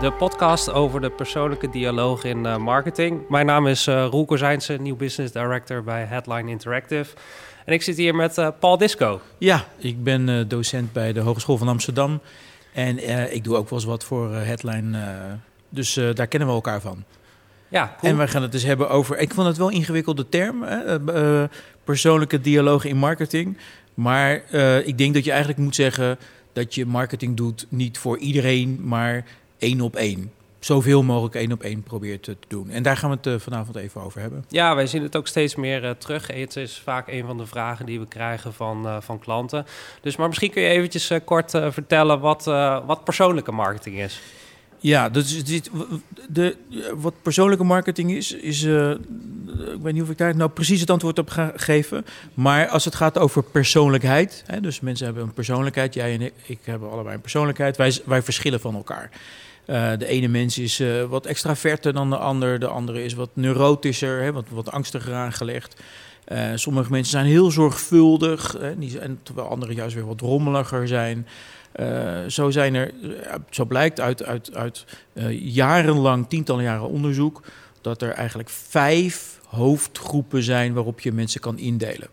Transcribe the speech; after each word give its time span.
De 0.00 0.12
podcast 0.12 0.72
over 0.72 1.00
de 1.00 1.10
persoonlijke 1.10 1.70
dialoog 1.70 2.24
in 2.24 2.44
uh, 2.44 2.56
marketing. 2.56 3.28
Mijn 3.28 3.46
naam 3.46 3.66
is 3.66 3.86
uh, 3.86 4.06
Roel 4.10 4.24
Kozijnse, 4.24 4.72
nieuw 4.72 4.96
business 4.96 5.32
director 5.32 5.82
bij 5.82 6.04
Headline 6.04 6.50
Interactive. 6.50 7.14
En 7.64 7.72
ik 7.72 7.82
zit 7.82 7.96
hier 7.96 8.14
met 8.14 8.38
uh, 8.38 8.48
Paul 8.60 8.78
Disco. 8.78 9.20
Ja, 9.38 9.64
ik 9.78 10.04
ben 10.04 10.48
docent 10.48 10.92
bij 10.92 11.12
de 11.12 11.20
Hogeschool 11.20 11.56
van 11.56 11.68
Amsterdam. 11.68 12.20
En 12.72 13.32
ik 13.34 13.44
doe 13.44 13.56
ook 13.56 13.68
wel 13.70 13.78
eens 13.78 13.88
wat 13.88 14.04
voor 14.04 14.34
Headline. 14.34 14.98
dus 15.68 15.94
daar 16.14 16.26
kennen 16.26 16.48
we 16.48 16.54
elkaar 16.54 16.80
van. 16.80 17.04
Ja, 17.68 17.96
En 18.00 18.18
we 18.18 18.28
gaan 18.28 18.42
het 18.42 18.52
dus 18.52 18.62
hebben 18.62 18.90
over. 18.90 19.18
Ik 19.18 19.34
vond 19.34 19.46
het 19.46 19.56
wel 19.56 19.66
een 19.66 19.74
ingewikkelde 19.74 20.28
term. 20.28 20.62
Hè? 20.62 20.98
persoonlijke 21.84 22.40
dialoog 22.40 22.84
in 22.84 22.96
marketing. 22.96 23.58
Maar 23.94 24.54
ik 24.84 24.98
denk 24.98 25.14
dat 25.14 25.24
je 25.24 25.30
eigenlijk 25.30 25.60
moet 25.60 25.74
zeggen 25.74 26.18
dat 26.52 26.74
je 26.74 26.86
marketing 26.86 27.36
doet 27.36 27.66
niet 27.68 27.98
voor 27.98 28.18
iedereen, 28.18 28.80
maar 28.82 29.24
één 29.60 29.80
op 29.80 29.96
één. 29.96 30.32
Zoveel 30.58 31.02
mogelijk 31.02 31.34
één 31.34 31.52
op 31.52 31.62
één 31.62 31.82
probeert 31.82 32.22
te 32.22 32.36
doen. 32.48 32.70
En 32.70 32.82
daar 32.82 32.96
gaan 32.96 33.10
we 33.10 33.16
het 33.16 33.26
uh, 33.26 33.34
vanavond 33.38 33.76
even 33.76 34.00
over 34.00 34.20
hebben. 34.20 34.44
Ja, 34.48 34.74
wij 34.74 34.86
zien 34.86 35.02
het 35.02 35.16
ook 35.16 35.26
steeds 35.26 35.54
meer 35.54 35.84
uh, 35.84 35.90
terug. 35.90 36.26
Het 36.26 36.56
is 36.56 36.80
vaak 36.84 37.08
een 37.08 37.26
van 37.26 37.36
de 37.36 37.46
vragen 37.46 37.86
die 37.86 38.00
we 38.00 38.06
krijgen 38.06 38.52
van, 38.52 38.86
uh, 38.86 38.96
van 39.00 39.18
klanten. 39.18 39.66
Dus 40.00 40.16
maar 40.16 40.28
misschien 40.28 40.50
kun 40.50 40.62
je 40.62 40.68
eventjes 40.68 41.10
kort 41.24 41.50
vertellen 41.50 42.20
wat, 42.20 42.44
wat 42.86 43.04
persoonlijke 43.04 43.52
marketing 43.52 43.98
is. 44.00 44.20
Ja, 44.80 45.08
dus 45.08 45.44
dit, 45.44 45.70
de, 46.28 46.56
wat 46.94 47.14
persoonlijke 47.22 47.64
marketing 47.64 48.10
is, 48.10 48.32
is. 48.32 48.62
Uh, 48.62 48.90
ik 48.90 49.80
weet 49.82 49.92
niet 49.92 50.02
of 50.02 50.10
ik 50.10 50.18
daar 50.18 50.36
nou 50.36 50.50
precies 50.50 50.80
het 50.80 50.90
antwoord 50.90 51.18
op 51.18 51.30
ga 51.30 51.52
geven. 51.56 52.04
Maar 52.34 52.68
als 52.68 52.84
het 52.84 52.94
gaat 52.94 53.18
over 53.18 53.42
persoonlijkheid. 53.42 54.42
Hè, 54.46 54.60
dus 54.60 54.80
mensen 54.80 55.06
hebben 55.06 55.22
een 55.22 55.32
persoonlijkheid. 55.32 55.94
Jij 55.94 56.14
en 56.14 56.20
ik, 56.20 56.32
ik 56.46 56.58
hebben 56.64 56.90
allebei 56.90 57.14
een 57.14 57.20
persoonlijkheid. 57.20 57.76
Wij, 57.76 57.98
wij 58.04 58.22
verschillen 58.22 58.60
van 58.60 58.74
elkaar. 58.74 59.10
Uh, 59.70 59.90
de 59.98 60.06
ene 60.06 60.28
mens 60.28 60.58
is 60.58 60.80
uh, 60.80 61.04
wat 61.04 61.26
extraverter 61.26 61.92
dan 61.92 62.10
de 62.10 62.16
ander. 62.16 62.58
De 62.58 62.66
andere 62.66 63.04
is 63.04 63.14
wat 63.14 63.30
neurotischer, 63.32 64.22
hè, 64.22 64.32
wat, 64.32 64.44
wat 64.48 64.70
angstiger 64.70 65.14
aangelegd. 65.14 65.82
sommige 66.54 66.90
mensen 66.90 67.10
zijn 67.10 67.26
heel 67.26 67.50
zorgvuldig. 67.50 68.56
Hè, 68.60 68.74
terwijl 69.22 69.48
anderen 69.48 69.74
juist 69.74 69.94
weer 69.94 70.06
wat 70.06 70.20
rommeliger 70.20 70.88
zijn. 70.88 71.26
Zo, 72.28 72.50
zijn 72.50 72.74
er, 72.74 72.92
zo 73.50 73.64
blijkt 73.64 74.00
uit, 74.00 74.24
uit, 74.24 74.54
uit 74.54 74.84
jarenlang, 75.40 76.28
tientallen 76.28 76.64
jaren 76.64 76.88
onderzoek, 76.88 77.42
dat 77.80 78.02
er 78.02 78.10
eigenlijk 78.10 78.48
vijf 78.48 79.40
hoofdgroepen 79.46 80.42
zijn 80.42 80.72
waarop 80.72 81.00
je 81.00 81.12
mensen 81.12 81.40
kan 81.40 81.58
indelen. 81.58 82.08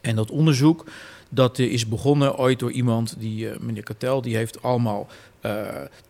En 0.00 0.16
dat 0.16 0.30
onderzoek 0.30 0.84
dat 1.30 1.58
is 1.58 1.88
begonnen 1.88 2.36
ooit 2.36 2.58
door 2.58 2.70
iemand, 2.70 3.14
die, 3.18 3.48
meneer 3.60 3.82
Katel, 3.82 4.22
die 4.22 4.36
heeft 4.36 4.62
allemaal 4.62 5.06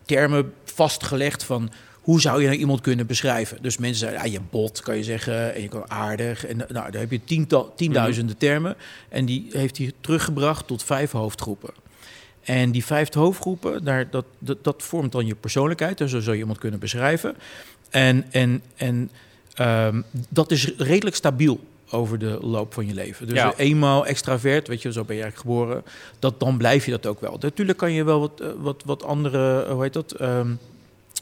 termen 0.05 0.53
vastgelegd 0.63 1.43
van 1.43 1.71
hoe 2.01 2.21
zou 2.21 2.41
je 2.41 2.47
nou 2.47 2.59
iemand 2.59 2.81
kunnen 2.81 3.07
beschrijven? 3.07 3.57
Dus 3.61 3.77
mensen 3.77 3.99
zeiden, 3.99 4.21
ja, 4.25 4.31
je 4.31 4.41
bot 4.49 4.81
kan 4.81 4.97
je 4.97 5.03
zeggen 5.03 5.53
en 5.55 5.61
je 5.61 5.67
kan 5.67 5.91
aardig. 5.91 6.45
En 6.45 6.57
nou, 6.57 6.91
daar 6.91 7.01
heb 7.01 7.11
je 7.11 7.23
tiental, 7.23 7.73
tienduizenden 7.75 8.35
mhm. 8.39 8.45
termen. 8.45 8.75
En 9.09 9.25
die 9.25 9.47
heeft 9.51 9.77
hij 9.77 9.91
teruggebracht 10.01 10.67
tot 10.67 10.83
vijf 10.83 11.11
hoofdgroepen. 11.11 11.73
En 12.41 12.71
die 12.71 12.85
vijf 12.85 13.13
hoofdgroepen, 13.13 13.83
daar, 13.83 14.09
dat, 14.09 14.25
dat, 14.39 14.63
dat 14.63 14.83
vormt 14.83 15.11
dan 15.11 15.25
je 15.25 15.35
persoonlijkheid. 15.35 15.97
Dus 15.97 16.11
zo 16.11 16.19
zou 16.19 16.35
je 16.35 16.41
iemand 16.41 16.59
kunnen 16.59 16.79
beschrijven. 16.79 17.35
En, 17.89 18.25
en, 18.31 18.61
en 18.75 19.11
um, 19.59 20.03
dat 20.29 20.51
is 20.51 20.71
redelijk 20.77 21.15
stabiel 21.15 21.59
over 21.91 22.19
de 22.19 22.37
loop 22.41 22.73
van 22.73 22.87
je 22.87 22.93
leven. 22.93 23.27
Dus 23.27 23.37
ja. 23.37 23.53
eenmaal 23.57 24.05
extravert, 24.05 24.67
weet 24.67 24.81
je, 24.81 24.91
zo 24.91 25.03
ben 25.03 25.15
je 25.15 25.21
eigenlijk 25.21 25.51
geboren, 25.51 25.83
dat, 26.19 26.39
dan 26.39 26.57
blijf 26.57 26.85
je 26.85 26.91
dat 26.91 27.05
ook 27.05 27.21
wel. 27.21 27.37
Natuurlijk 27.39 27.77
kan 27.77 27.91
je 27.91 28.03
wel 28.03 28.19
wat, 28.19 28.39
eh, 28.39 28.47
wat, 28.57 28.83
wat 28.85 29.03
andere, 29.03 29.71
hoe 29.71 29.83
heet 29.83 29.93
dat, 29.93 30.21
um, 30.21 30.59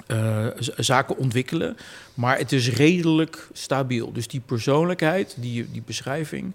uh, 0.07 0.47
zaken 0.77 1.17
ontwikkelen, 1.17 1.77
maar 2.13 2.37
het 2.37 2.51
is 2.51 2.69
redelijk 2.69 3.47
stabiel. 3.53 4.11
Dus 4.13 4.27
die 4.27 4.41
persoonlijkheid, 4.45 5.35
die, 5.37 5.71
die 5.71 5.83
beschrijving, 5.85 6.53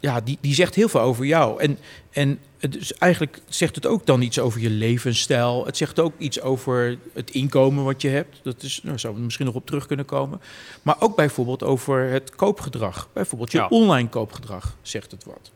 ja, 0.00 0.20
die, 0.24 0.38
die 0.40 0.54
zegt 0.54 0.74
heel 0.74 0.88
veel 0.88 1.00
over 1.00 1.24
jou. 1.24 1.60
En, 1.60 1.78
en 2.10 2.38
dus 2.70 2.94
eigenlijk 2.94 3.40
zegt 3.48 3.74
het 3.74 3.86
ook 3.86 4.06
dan 4.06 4.22
iets 4.22 4.38
over 4.38 4.60
je 4.60 4.70
levensstijl. 4.70 5.66
Het 5.66 5.76
zegt 5.76 6.00
ook 6.00 6.12
iets 6.18 6.40
over 6.40 6.98
het 7.12 7.30
inkomen 7.30 7.84
wat 7.84 8.02
je 8.02 8.08
hebt. 8.08 8.40
Dat 8.42 8.62
is, 8.62 8.80
nou, 8.82 8.98
zouden 8.98 9.20
we 9.20 9.24
misschien 9.24 9.46
nog 9.46 9.54
op 9.54 9.66
terug 9.66 9.86
kunnen 9.86 10.06
komen. 10.06 10.40
Maar 10.82 10.96
ook 10.98 11.16
bijvoorbeeld 11.16 11.62
over 11.62 12.10
het 12.10 12.34
koopgedrag. 12.34 13.08
Bijvoorbeeld 13.12 13.52
je 13.52 13.68
online 13.68 14.08
koopgedrag 14.08 14.76
zegt 14.82 15.10
het 15.10 15.24
wat. 15.24 15.50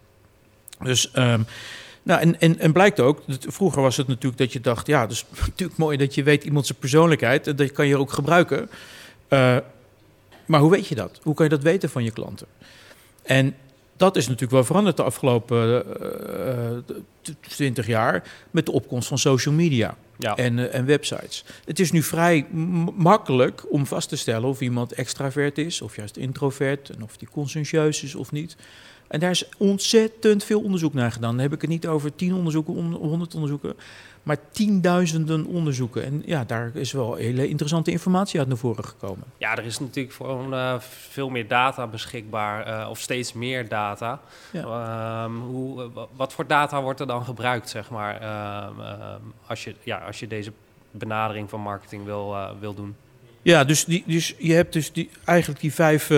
Dus, 0.83 1.11
um, 1.15 1.47
nou, 2.03 2.21
en, 2.21 2.41
en, 2.41 2.59
en 2.59 2.73
blijkt 2.73 3.01
ook, 3.01 3.23
vroeger 3.29 3.83
was 3.83 3.97
het 3.97 4.07
natuurlijk 4.07 4.39
dat 4.39 4.53
je 4.53 4.61
dacht... 4.61 4.87
ja, 4.87 5.09
is 5.09 5.25
natuurlijk 5.47 5.79
mooi 5.79 5.97
dat 5.97 6.15
je 6.15 6.23
weet 6.23 6.45
iemand 6.45 6.67
zijn 6.67 6.79
persoonlijkheid... 6.79 7.47
en 7.47 7.57
dat 7.57 7.73
kan 7.73 7.87
je 7.87 7.99
ook 7.99 8.13
gebruiken. 8.13 8.71
Uh, 9.29 9.57
maar 10.47 10.61
hoe 10.61 10.71
weet 10.71 10.87
je 10.87 10.95
dat? 10.95 11.19
Hoe 11.23 11.35
kan 11.35 11.45
je 11.45 11.51
dat 11.51 11.63
weten 11.63 11.91
van 11.91 12.05
je 12.05 12.11
klanten? 12.11 12.47
En 13.23 13.55
dat 14.01 14.17
is 14.17 14.25
natuurlijk 14.25 14.53
wel 14.53 14.65
veranderd 14.65 14.97
de 14.97 15.03
afgelopen 15.03 15.85
uh, 17.23 17.35
20 17.41 17.87
jaar 17.87 18.31
met 18.51 18.67
de 18.67 18.73
opkomst 18.73 19.09
van 19.09 19.19
social 19.19 19.55
media 19.55 19.97
ja. 20.19 20.37
en, 20.37 20.59
uh, 20.59 20.75
en 20.75 20.87
websites. 20.87 21.45
Het 21.65 21.81
is 21.81 21.93
nu 21.93 22.03
vrij 22.03 22.47
makkelijk 22.97 23.65
om 23.69 23.87
vast 23.87 24.09
te 24.09 24.17
stellen 24.17 24.49
of 24.49 24.61
iemand 24.61 24.93
extravert 24.93 25.59
is 25.59 25.83
of 25.83 25.97
juist 25.97 26.17
introvert 26.17 26.91
en 26.91 27.03
of 27.03 27.17
die 27.17 27.29
conscientieus 27.29 28.03
is 28.03 28.15
of 28.15 28.33
niet. 28.33 28.57
En 29.09 29.21
daar 29.21 29.31
is 29.31 29.49
ontzettend 29.59 30.45
veel 30.45 30.61
onderzoek 30.61 30.95
naar 30.95 31.13
gedaan. 31.13 31.31
Dan 31.31 31.43
heb 31.43 31.53
ik 31.53 31.61
het 31.61 31.71
niet 31.71 31.87
over 31.87 32.15
10 32.15 32.35
onderzoeken, 32.35 32.75
100 32.75 33.35
onderzoeken, 33.35 33.77
maar 34.23 34.37
tienduizenden 34.51 35.47
onderzoeken. 35.47 36.05
En 36.05 36.23
ja, 36.27 36.45
daar 36.45 36.71
is 36.75 36.93
wel 36.93 37.15
hele 37.15 37.49
interessante 37.49 37.91
informatie 37.91 38.39
uit 38.39 38.49
naar 38.49 38.57
voren 38.57 38.85
gekomen. 38.85 39.25
Ja, 39.39 39.57
er 39.57 39.65
is 39.65 39.79
natuurlijk 39.79 40.15
gewoon 40.15 40.55
uh, 40.55 40.81
veel 40.81 41.29
meer 41.29 41.49
data 41.49 41.87
beschikbaar, 41.87 42.69
uh, 42.69 42.91
of 42.91 42.99
steeds 42.99 43.33
meer 43.33 43.69
data. 43.69 44.21
Ja. 44.53 45.25
Um, 45.25 45.41
hoe, 45.41 45.91
wat 46.17 46.33
voor 46.33 46.47
data 46.47 46.83
wordt 46.83 47.01
er 47.01 47.07
dan 47.07 47.25
gebruikt, 47.25 47.69
zeg 47.69 47.91
maar, 47.91 48.15
um, 48.69 48.81
um, 48.81 49.33
als, 49.47 49.65
je, 49.65 49.75
ja, 49.83 49.99
als 49.99 50.21
je 50.21 50.27
deze 50.27 50.53
benadering 50.91 51.51
van 51.51 51.61
marketing 51.61 52.05
wil, 52.05 52.33
uh, 52.33 52.51
wil 52.61 52.75
doen? 52.75 52.97
Ja, 53.43 53.65
dus, 53.65 53.85
die, 53.85 54.03
dus 54.07 54.35
je 54.39 54.53
hebt 54.53 54.73
dus 54.73 54.93
die, 54.93 55.11
eigenlijk 55.25 55.61
die 55.61 55.73
vijf 55.75 56.09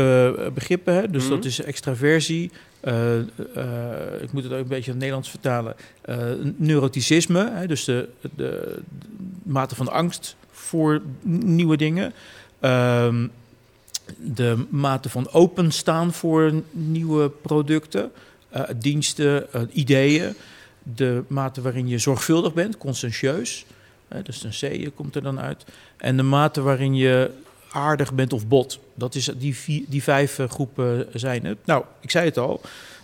begrippen. 0.54 0.94
Hè? 0.94 1.10
Dus 1.10 1.22
mm 1.22 1.28
-hmm. 1.28 1.36
dat 1.36 1.44
is 1.44 1.62
extraversie, 1.62 2.50
uh, 2.84 3.16
uh, 3.16 4.22
ik 4.22 4.32
moet 4.32 4.42
het 4.42 4.52
ook 4.52 4.58
een 4.58 4.68
beetje 4.68 4.84
in 4.84 4.90
het 4.90 4.98
Nederlands 4.98 5.30
vertalen. 5.30 5.74
Uh, 6.08 6.16
neuroticisme, 6.56 7.50
hè, 7.50 7.66
dus 7.66 7.84
de, 7.84 8.08
de, 8.20 8.30
de, 8.36 8.78
mate 9.42 9.74
van 9.74 9.88
angst 9.88 10.36
voor 10.50 11.02
nieuwe 11.22 11.76
dingen. 11.76 12.12
Ehm, 12.60 13.26
de 14.16 14.64
mate 14.68 15.08
van 15.08 15.32
openstaan 15.32 16.12
voor 16.12 16.52
nieuwe 16.70 17.30
producten, 17.30 18.12
diensten, 18.76 19.46
ideeën. 19.72 20.34
De 20.82 21.22
mate 21.26 21.60
waarin 21.60 21.88
je 21.88 21.98
zorgvuldig 21.98 22.54
bent, 22.54 22.78
conscientieus. 22.78 23.64
dus 24.22 24.44
een 24.44 24.88
C 24.88 24.94
komt 24.94 25.14
er 25.14 25.22
dan 25.22 25.40
uit. 25.40 25.64
En 25.96 26.16
de 26.16 26.22
mate 26.22 26.60
waarin 26.60 26.94
je 26.94 27.30
aardig 27.72 28.14
bent 28.14 28.32
of 28.32 28.46
bot. 28.46 28.78
Dat 28.94 29.14
is, 29.14 29.30
die, 29.36 29.56
vier, 29.56 29.84
die 29.88 30.02
vijf 30.02 30.38
uh, 30.38 30.48
groepen 30.48 31.06
zijn 31.14 31.44
het. 31.44 31.58
Nou, 31.64 31.84
ik 32.00 32.10
zei 32.10 32.24
het 32.24 32.38
al. 32.38 32.60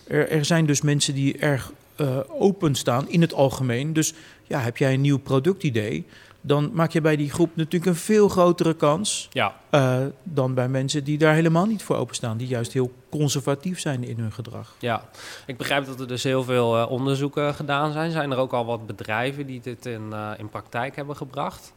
Er, 0.07 0.29
er 0.29 0.45
zijn 0.45 0.65
dus 0.65 0.81
mensen 0.81 1.13
die 1.13 1.37
erg 1.37 1.71
uh, 1.97 2.17
openstaan 2.27 3.09
in 3.09 3.21
het 3.21 3.33
algemeen. 3.33 3.93
Dus 3.93 4.13
ja, 4.47 4.59
heb 4.59 4.77
jij 4.77 4.93
een 4.93 5.01
nieuw 5.01 5.19
productidee, 5.19 6.05
dan 6.41 6.69
maak 6.73 6.91
je 6.91 7.01
bij 7.01 7.15
die 7.15 7.31
groep 7.31 7.55
natuurlijk 7.55 7.85
een 7.85 7.95
veel 7.95 8.29
grotere 8.29 8.73
kans 8.73 9.27
ja. 9.31 9.55
uh, 9.71 9.97
dan 10.23 10.53
bij 10.53 10.69
mensen 10.69 11.03
die 11.03 11.17
daar 11.17 11.33
helemaal 11.33 11.65
niet 11.65 11.83
voor 11.83 11.95
openstaan, 11.95 12.37
die 12.37 12.47
juist 12.47 12.73
heel 12.73 12.91
conservatief 13.09 13.79
zijn 13.79 14.03
in 14.03 14.19
hun 14.19 14.31
gedrag. 14.31 14.75
Ja, 14.79 15.09
ik 15.45 15.57
begrijp 15.57 15.85
dat 15.85 15.99
er 15.99 16.07
dus 16.07 16.23
heel 16.23 16.43
veel 16.43 16.77
uh, 16.77 16.91
onderzoeken 16.91 17.53
gedaan 17.53 17.91
zijn. 17.91 18.11
Zijn 18.11 18.31
er 18.31 18.37
ook 18.37 18.53
al 18.53 18.65
wat 18.65 18.87
bedrijven 18.87 19.45
die 19.45 19.61
dit 19.61 19.85
in, 19.85 20.09
uh, 20.11 20.31
in 20.37 20.49
praktijk 20.49 20.95
hebben 20.95 21.15
gebracht? 21.15 21.73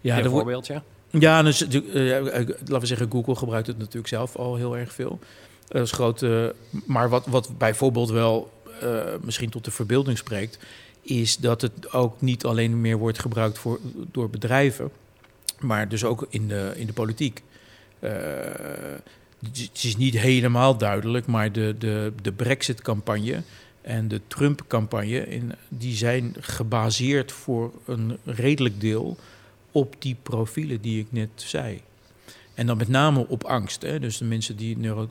Ja, 0.00 0.18
een 0.18 0.30
voorbeeldje. 0.30 0.82
Ja, 1.10 1.42
dus, 1.42 1.62
uh, 1.62 2.20
laten 2.20 2.80
we 2.80 2.86
zeggen, 2.86 3.10
Google 3.10 3.34
gebruikt 3.34 3.66
het 3.66 3.78
natuurlijk 3.78 4.08
zelf 4.08 4.36
al 4.36 4.56
heel 4.56 4.76
erg 4.76 4.92
veel. 4.92 5.18
Dat 5.68 5.82
is 5.82 5.92
groot. 5.92 6.26
maar 6.86 7.08
wat, 7.08 7.26
wat 7.26 7.58
bijvoorbeeld 7.58 8.10
wel 8.10 8.52
misschien 9.22 9.50
tot 9.50 9.64
de 9.64 9.70
verbeelding 9.70 10.18
spreekt, 10.18 10.58
is 11.02 11.36
dat 11.36 11.60
het 11.60 11.92
ook 11.92 12.20
niet 12.20 12.44
alleen 12.44 12.80
meer 12.80 12.96
wordt 12.96 13.18
gebruikt 13.18 13.58
voor, 13.58 13.78
door 14.12 14.30
bedrijven. 14.30 14.90
maar 15.60 15.88
dus 15.88 16.04
ook 16.04 16.26
in 16.28 16.48
de, 16.48 16.72
in 16.76 16.86
de 16.86 16.92
politiek. 16.92 17.42
Het 18.00 19.84
is 19.84 19.96
niet 19.96 20.18
helemaal 20.18 20.78
duidelijk, 20.78 21.26
maar 21.26 21.52
de, 21.52 21.74
de, 21.78 22.12
de 22.22 22.32
Brexit-campagne 22.32 23.42
en 23.82 24.08
de 24.08 24.20
Trump-campagne, 24.26 25.26
die 25.68 25.96
zijn 25.96 26.34
gebaseerd 26.40 27.32
voor 27.32 27.72
een 27.86 28.18
redelijk 28.24 28.80
deel 28.80 29.16
op 29.72 29.94
die 29.98 30.16
profielen 30.22 30.80
die 30.80 31.00
ik 31.00 31.06
net 31.10 31.30
zei. 31.34 31.80
En 32.54 32.66
dan 32.66 32.76
met 32.76 32.88
name 32.88 33.28
op 33.28 33.44
angst. 33.44 33.82
Hè? 33.82 34.00
Dus 34.00 34.18
de 34.18 34.24
mensen 34.24 34.56
die 34.56 34.78
neuro 34.78 35.08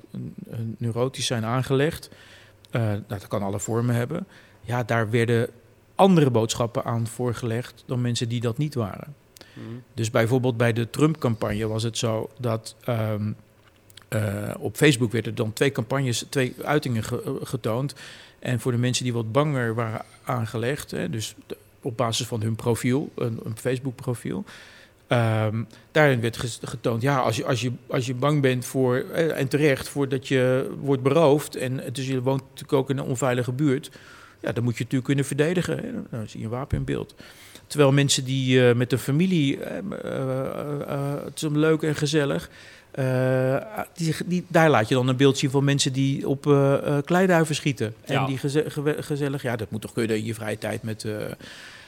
neurotisch 0.77 1.25
zijn 1.25 1.45
aangelegd, 1.45 2.09
uh, 2.71 2.81
nou, 2.81 3.04
dat 3.07 3.27
kan 3.27 3.42
alle 3.42 3.59
vormen 3.59 3.95
hebben. 3.95 4.27
Ja, 4.62 4.83
daar 4.83 5.09
werden 5.09 5.50
andere 5.95 6.30
boodschappen 6.30 6.83
aan 6.83 7.07
voorgelegd 7.07 7.83
dan 7.86 8.01
mensen 8.01 8.30
die 8.30 8.42
dat 8.42 8.57
niet 8.57 8.75
waren. 8.75 9.15
Hmm. 9.54 9.83
Dus 9.94 10.12
bijvoorbeeld 10.12 10.57
bij 10.57 10.74
de 10.74 10.89
Trump-campagne 10.89 11.68
was 11.68 11.83
het 11.83 11.98
zo 11.98 12.30
dat 12.39 12.75
um, 12.89 13.36
uh, 14.09 14.54
op 14.59 14.75
Facebook 14.75 15.12
werden 15.12 15.36
dan 15.36 15.54
twee 15.54 15.71
campagnes, 15.71 16.25
twee 16.30 16.56
uitingen 16.63 17.04
getoond. 17.44 17.95
En 18.39 18.59
voor 18.59 18.71
de 18.71 18.77
mensen 18.77 19.04
die 19.04 19.13
wat 19.13 19.31
banger 19.31 19.75
waren 19.75 20.06
aangelegd, 20.24 20.92
hè, 20.92 21.09
dus 21.09 21.36
op 21.81 21.97
basis 21.97 22.27
van 22.27 22.41
hun 22.41 22.56
profiel, 22.56 23.12
een, 23.15 23.39
een 23.44 23.57
Facebook-profiel. 23.57 24.44
Um, 25.09 25.68
daarin 25.91 26.21
werd 26.21 26.59
getoond, 26.63 27.01
ja, 27.01 27.19
als 27.19 27.35
je, 27.35 27.45
als 27.45 27.62
je, 27.62 27.71
als 27.88 28.06
je 28.06 28.13
bang 28.13 28.41
bent 28.41 28.65
voor, 28.65 28.95
eh, 28.95 29.39
en 29.39 29.47
terecht, 29.47 29.89
voordat 29.89 30.27
je 30.27 30.71
wordt 30.79 31.03
beroofd 31.03 31.56
en 31.56 31.81
dus 31.91 32.07
je 32.07 32.21
woont 32.21 32.41
natuurlijk 32.41 32.74
ook 32.74 32.89
in 32.89 32.97
een 32.97 33.06
onveilige 33.06 33.51
buurt, 33.51 33.91
ja, 34.41 34.51
dan 34.51 34.63
moet 34.63 34.74
je 34.74 34.83
natuurlijk 34.83 35.06
kunnen 35.06 35.25
verdedigen. 35.25 35.77
Hè. 35.77 35.91
Dan 36.18 36.29
zie 36.29 36.39
je 36.39 36.45
een 36.45 36.51
wapen 36.51 36.77
in 36.77 36.83
beeld. 36.83 37.15
Terwijl 37.68 37.91
mensen 37.91 38.23
die 38.23 38.59
uh, 38.59 38.73
met 38.73 38.91
een 38.91 39.00
familie, 39.00 39.57
uh, 39.57 39.63
het 41.23 41.44
is 41.44 41.50
leuk 41.51 41.81
en 41.81 41.95
gezellig, 41.95 42.50
die, 43.94 44.15
die, 44.25 44.45
daar 44.47 44.69
laat 44.69 44.88
je 44.88 44.95
dan 44.95 45.07
een 45.07 45.15
beeld 45.15 45.38
zien 45.38 45.49
van 45.49 45.63
mensen 45.63 45.94
die 45.94 46.27
op 46.27 46.41
kleiduiven 47.05 47.55
schieten. 47.55 47.94
En 48.05 48.25
die 48.25 48.38
gezellig, 48.99 49.41
ja, 49.41 49.55
dat 49.55 49.71
moet 49.71 49.81
toch 49.81 49.94
kunnen 49.94 50.17
in 50.17 50.25
je 50.25 50.33
vrije 50.33 50.57
tijd 50.57 50.83
met 50.83 51.05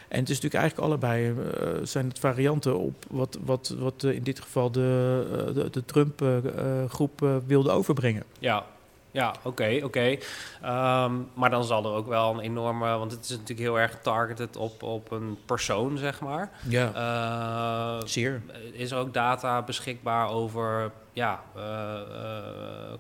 en 0.10 0.20
het 0.20 0.30
is 0.30 0.42
natuurlijk 0.42 0.54
eigenlijk 0.54 0.88
allebei 0.88 1.30
uh, 1.30 1.36
zijn 1.84 2.08
het 2.08 2.20
varianten 2.20 2.78
op 2.78 3.06
wat, 3.10 3.38
wat, 3.46 3.76
wat 3.80 4.04
uh, 4.04 4.16
in 4.16 4.24
dit 4.24 4.40
geval 4.40 4.72
de, 4.72 5.26
uh, 5.32 5.56
de, 5.56 5.70
de 5.70 5.86
Trump-groep 5.86 7.42
wilde 7.46 7.72
overbrengen. 7.72 8.24
Ja, 8.40 8.66
ja, 9.12 9.34
oké, 9.44 9.80
oké. 9.84 10.18
Um, 10.66 11.28
maar 11.34 11.50
dan 11.50 11.64
zal 11.64 11.86
er 11.86 11.92
ook 11.92 12.08
wel 12.08 12.34
een 12.34 12.40
enorme... 12.40 12.98
Want 12.98 13.12
het 13.12 13.24
is 13.24 13.30
natuurlijk 13.30 13.60
heel 13.60 13.80
erg 13.80 13.98
targeted 14.02 14.58
op, 14.58 14.84
op 14.84 15.12
een 15.12 15.38
persoon, 15.46 15.98
zeg 15.98 16.20
maar. 16.20 16.52
Ja, 16.68 18.02
zeer. 18.06 18.42
Is 18.72 18.92
er 18.92 18.98
ook 18.98 19.14
data 19.14 19.62
beschikbaar 19.62 20.30
over 20.30 20.92
ja, 21.14 21.44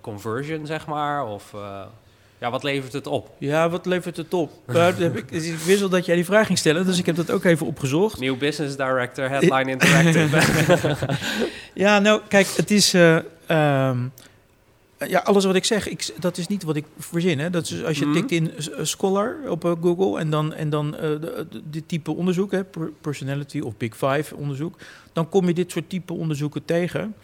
conversion, 0.02 0.66
zeg 0.66 0.88
maar? 0.88 1.26
Of... 1.26 1.54
Ja, 2.40 2.52
wat 2.52 2.64
levert 2.64 2.94
het 2.94 3.08
op? 3.08 3.36
Ja, 3.38 3.70
wat 3.70 3.86
levert 3.86 4.18
het 4.18 4.34
op? 4.34 4.52
heb 4.66 5.18
ik, 5.18 5.32
dus 5.32 5.46
ik 5.46 5.58
wist 5.58 5.82
al 5.82 5.90
dat 5.90 6.06
jij 6.06 6.16
die 6.16 6.26
vraag 6.26 6.46
ging 6.46 6.58
stellen, 6.58 6.86
dus 6.86 7.00
ik 7.00 7.06
heb 7.06 7.16
dat 7.16 7.32
ook 7.32 7.44
even 7.44 7.68
opgezocht. 7.68 8.20
Nieuw 8.20 8.38
business 8.38 8.76
director, 8.76 9.30
headline 9.30 9.72
interactive. 9.72 10.96
ja, 11.74 12.00
nou, 12.00 12.22
kijk, 12.28 12.48
het 12.48 12.72
is... 12.72 12.94
Um, 13.48 14.12
ja, 15.08 15.20
alles 15.20 15.46
wat 15.46 15.56
ik 15.56 15.66
zeg, 15.66 15.88
ik, 15.88 16.10
dat 16.20 16.38
is 16.38 16.48
niet 16.48 16.64
wat 16.64 16.76
ik 16.76 16.86
verzin. 16.98 17.40
Hè. 17.40 17.50
Dat 17.50 17.70
is, 17.70 17.84
als 17.84 18.00
je 18.00 18.06
mm. 18.06 18.14
tikt 18.14 18.32
in 18.32 18.52
Scholar 18.82 19.36
op 19.48 19.66
uh, 19.66 19.72
Google 19.82 20.20
en 20.20 20.30
dan, 20.30 20.54
en 20.54 20.70
dan 20.70 20.96
uh, 21.04 21.10
dit 21.64 21.88
type 21.88 22.12
onderzoek, 22.12 22.52
hè, 22.52 22.62
personality 23.02 23.60
of 23.60 23.78
Big 23.78 23.98
Five 23.98 24.36
onderzoek, 24.36 24.76
dan 25.14 25.30
kom 25.30 25.48
je 25.48 25.54
dit 25.54 25.72
soort 25.72 25.90
type 25.90 26.14
onderzoeken 26.14 26.66
tegen. 26.66 27.16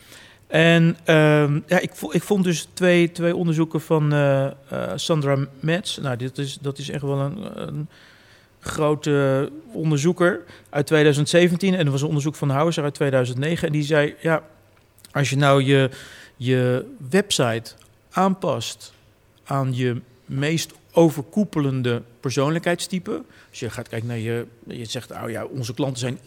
En 0.48 0.98
uh, 1.06 1.56
ja, 1.68 1.80
ik, 1.80 1.92
ik 2.10 2.24
vond 2.24 2.44
dus 2.44 2.68
twee, 2.74 3.12
twee 3.12 3.36
onderzoeken 3.36 3.82
van 3.82 4.14
Sandra 4.96 5.38
Metz. 5.60 5.98
Nou, 5.98 6.18
dit 6.18 6.38
is, 6.38 6.58
dat 6.62 6.78
is 6.78 6.90
echt 6.90 7.02
wel 7.02 7.20
een, 7.20 7.68
een 7.68 7.88
grote 8.60 9.50
onderzoeker 9.72 10.44
uit 10.70 10.86
2017. 10.86 11.74
En 11.74 11.86
er 11.86 11.92
was 11.92 12.02
een 12.02 12.08
onderzoek 12.08 12.36
van 12.36 12.50
Hauser 12.50 12.84
uit 12.84 12.94
2009. 12.94 13.68
En 13.68 13.74
die 13.74 13.84
zei, 13.84 14.16
ja, 14.22 14.44
als 15.12 15.30
je 15.30 15.38
nou 15.38 15.64
je, 15.64 15.90
je 16.38 16.86
website 17.10 17.72
aanpast 18.10 18.94
aan 19.44 19.76
je 19.76 20.02
meest 20.26 20.74
overkoepelende 20.92 22.02
persoonlijkheidstype. 22.20 23.24
Als 23.50 23.60
je 23.60 23.70
gaat 23.70 23.88
kijken 23.88 24.08
naar 24.08 24.18
je, 24.18 24.46
je 24.68 24.86
zegt, 24.86 25.12
oh 25.12 25.30
ja, 25.30 25.46
onze 25.46 25.74
klanten 25.74 26.00
zijn 26.00 26.20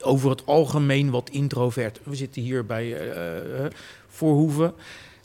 over 0.00 0.30
het 0.30 0.46
algemeen 0.46 1.10
wat 1.10 1.30
introvert. 1.30 2.00
We 2.02 2.14
zitten 2.14 2.42
hier 2.42 2.66
bij 2.66 3.16
uh, 3.16 3.66
Voorhoeven 4.08 4.74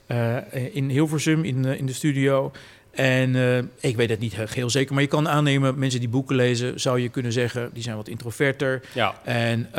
uh, 0.07 0.75
in 0.75 0.89
Hilversum 0.89 1.43
in 1.43 1.85
de 1.85 1.93
studio. 1.93 2.51
En 2.91 3.35
ik 3.79 3.95
weet 3.95 4.09
het 4.09 4.19
niet 4.19 4.35
heel 4.35 4.69
zeker, 4.69 4.93
maar 4.93 5.03
je 5.03 5.09
kan 5.09 5.27
aannemen, 5.29 5.79
mensen 5.79 5.99
die 5.99 6.09
boeken 6.09 6.35
lezen, 6.35 6.79
zou 6.79 6.99
je 6.99 7.09
kunnen 7.09 7.31
zeggen, 7.31 7.69
die 7.73 7.83
zijn 7.83 7.95
wat 7.95 8.07
introverter. 8.07 8.81
Ja. 8.93 9.15
En 9.23 9.69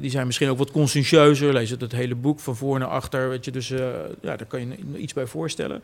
die 0.00 0.10
zijn 0.10 0.26
misschien 0.26 0.48
ook 0.48 0.58
wat 0.58 0.70
conscientieuzer, 0.70 1.52
lezen 1.52 1.78
het 1.78 1.92
hele 1.92 2.14
boek 2.14 2.40
van 2.40 2.56
voor 2.56 2.78
naar 2.78 2.88
achter. 2.88 3.28
Weet 3.28 3.44
je, 3.44 3.50
dus 3.50 3.68
ja, 3.68 4.06
daar 4.20 4.44
kan 4.48 4.60
je 4.60 4.76
iets 4.96 5.12
bij 5.12 5.26
voorstellen. 5.26 5.82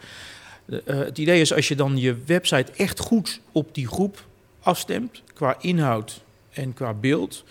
Het 0.85 1.19
idee 1.19 1.41
is 1.41 1.53
als 1.53 1.69
je 1.69 1.77
dan 1.77 1.99
je 1.99 2.17
website 2.27 2.73
echt 2.77 2.99
goed 2.99 3.41
op 3.53 3.75
die 3.75 3.87
groep 3.87 4.25
afstemt, 4.61 5.23
qua 5.35 5.57
inhoud 5.61 6.23
en 6.53 6.75
qua 6.75 6.93
beeld. 6.93 7.45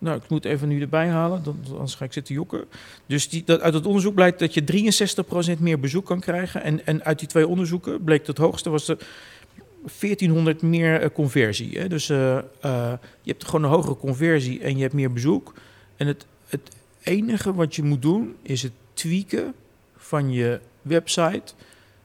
Nou, 0.00 0.16
ik 0.16 0.28
moet 0.28 0.44
even 0.44 0.68
nu 0.68 0.80
erbij 0.80 1.08
halen, 1.08 1.42
dan, 1.42 1.58
anders 1.70 1.94
ga 1.94 2.04
ik 2.04 2.12
zitten 2.12 2.34
jokken. 2.34 2.64
Dus 3.06 3.28
die, 3.28 3.44
dat, 3.44 3.60
uit 3.60 3.74
het 3.74 3.86
onderzoek 3.86 4.14
blijkt 4.14 4.38
dat 4.38 4.54
je 4.54 4.92
63% 5.56 5.58
meer 5.58 5.80
bezoek 5.80 6.06
kan 6.06 6.20
krijgen. 6.20 6.62
En, 6.62 6.86
en 6.86 7.04
uit 7.04 7.18
die 7.18 7.28
twee 7.28 7.46
onderzoeken 7.46 8.04
bleek 8.04 8.26
dat 8.26 8.36
het 8.36 8.46
hoogste 8.46 8.70
was 8.70 8.86
de 8.86 8.98
1400 10.00 10.62
meer 10.62 11.02
uh, 11.02 11.08
conversie. 11.12 11.78
Hè? 11.78 11.88
Dus 11.88 12.10
uh, 12.10 12.38
je 12.60 12.98
hebt 13.24 13.44
gewoon 13.44 13.64
een 13.64 13.70
hogere 13.70 13.96
conversie 13.96 14.60
en 14.60 14.76
je 14.76 14.82
hebt 14.82 14.94
meer 14.94 15.12
bezoek. 15.12 15.54
En 15.96 16.06
het, 16.06 16.26
het 16.48 16.70
enige 17.02 17.54
wat 17.54 17.74
je 17.74 17.82
moet 17.82 18.02
doen 18.02 18.36
is 18.42 18.62
het 18.62 18.72
tweaken 18.92 19.54
van 19.96 20.32
je 20.32 20.60
website 20.82 21.52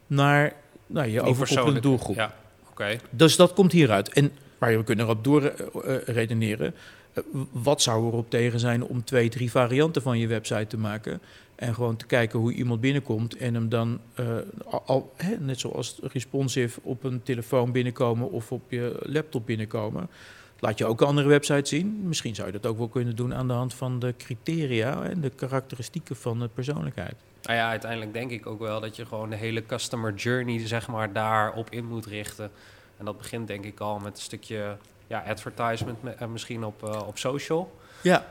naar 0.08 0.54
nou, 0.88 1.08
je 1.08 1.22
overkoepelende 1.22 1.80
doelgroep. 1.80 2.16
Ja, 2.16 2.36
oké. 2.70 2.98
Dus 3.10 3.36
dat 3.36 3.54
komt 3.54 3.72
hieruit. 3.72 4.10
En 4.10 4.32
waar 4.58 4.78
we 4.78 4.84
kunnen 4.84 5.06
erop 5.06 5.24
door 5.24 5.44
uh, 5.44 5.98
redeneren. 6.06 6.74
Uh, 7.16 7.42
wat 7.52 7.82
zou 7.82 8.06
erop 8.06 8.30
tegen 8.30 8.60
zijn 8.60 8.84
om 8.84 9.04
twee, 9.04 9.30
drie 9.30 9.52
varianten 9.52 10.02
van 10.02 10.20
je 10.20 10.28
website 10.28 10.68
te 10.68 10.78
maken? 10.78 11.22
En 11.56 11.74
gewoon 11.74 11.96
te 11.96 12.06
kijken 12.06 12.39
hoe 12.39 12.54
iemand 12.54 12.82
binnenkomt 12.82 13.38
en 13.38 13.54
hem 13.54 13.70
dan, 13.70 14.00
uh, 14.20 14.25
al, 14.86 15.13
hè, 15.16 15.36
net 15.39 15.60
zoals 15.60 16.00
responsive, 16.01 16.80
op 16.84 17.04
een 17.04 17.24
telefoon 17.24 17.72
binnenkomen 17.72 18.32
of 18.32 18.51
op 18.51 18.72
je 18.72 19.00
laptop 19.01 19.46
binnenkomen. 19.46 20.10
Laat 20.60 20.78
je 20.78 20.86
ook 20.86 21.01
andere 21.01 21.28
website 21.28 21.70
zien. 21.70 22.00
Misschien 22.04 22.36
zou 22.36 22.48
je 22.48 22.54
dat 22.54 22.66
ook 22.66 22.78
wel 22.78 22.88
kunnen 22.88 23.16
doen 23.16 23.34
aan 23.34 23.48
de 23.48 23.54
hand 23.54 23.74
van 23.74 24.00
de 24.00 24.13
criteria 24.18 25.04
en 25.04 25.22
de 25.22 25.30
karakteristieken 25.30 26.16
van 26.16 26.39
de 26.39 26.48
persoonlijkheid. 26.48 27.16
Nou 27.42 27.58
ja, 27.58 27.70
uiteindelijk 27.70 28.13
denk 28.13 28.32
ik 28.32 28.46
ook 28.48 28.60
wel 28.60 28.80
dat 28.80 28.96
je 28.96 29.06
gewoon 29.06 29.30
de 29.30 29.36
hele 29.36 29.66
customer 29.66 30.13
journey, 30.13 30.68
zeg 30.68 30.88
maar, 30.88 31.13
daarop 31.13 31.70
in 31.70 31.86
moet 31.86 32.06
richten. 32.06 32.51
En 32.98 33.06
dat 33.06 33.18
begint 33.18 33.48
denk 33.48 33.66
ik 33.66 33.80
al 33.80 34.00
met 34.00 34.16
een 34.16 34.24
stukje 34.24 34.78
ja, 35.08 35.24
advertisement 35.28 35.98
en 36.04 36.20
eh, 36.20 36.28
misschien 36.28 36.64
op, 36.64 36.84
uh, 36.84 37.08
op 37.08 37.18
social. 37.18 37.76
Ja, 38.02 38.28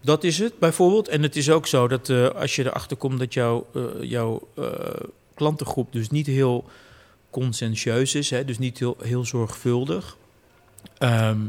dat 0.00 0.24
is 0.24 0.38
het 0.38 0.58
bijvoorbeeld. 0.58 1.08
En 1.08 1.22
het 1.22 1.36
is 1.36 1.50
ook 1.50 1.66
zo 1.66 1.88
dat 1.88 2.08
uh, 2.08 2.28
als 2.28 2.56
je 2.56 2.64
erachter 2.64 2.96
komt 2.96 3.18
dat 3.18 3.34
jouw, 3.34 3.66
uh, 3.72 3.84
jouw 4.00 4.48
klantengroep 5.34 5.92
dus 5.92 6.10
niet 6.10 6.26
heel 6.26 6.64
conscientieus 7.30 8.14
is, 8.14 8.30
hè, 8.30 8.44
dus 8.44 8.58
niet 8.58 8.78
heel, 8.78 8.96
heel 9.02 9.24
zorgvuldig. 9.24 10.16
Um, 10.98 11.48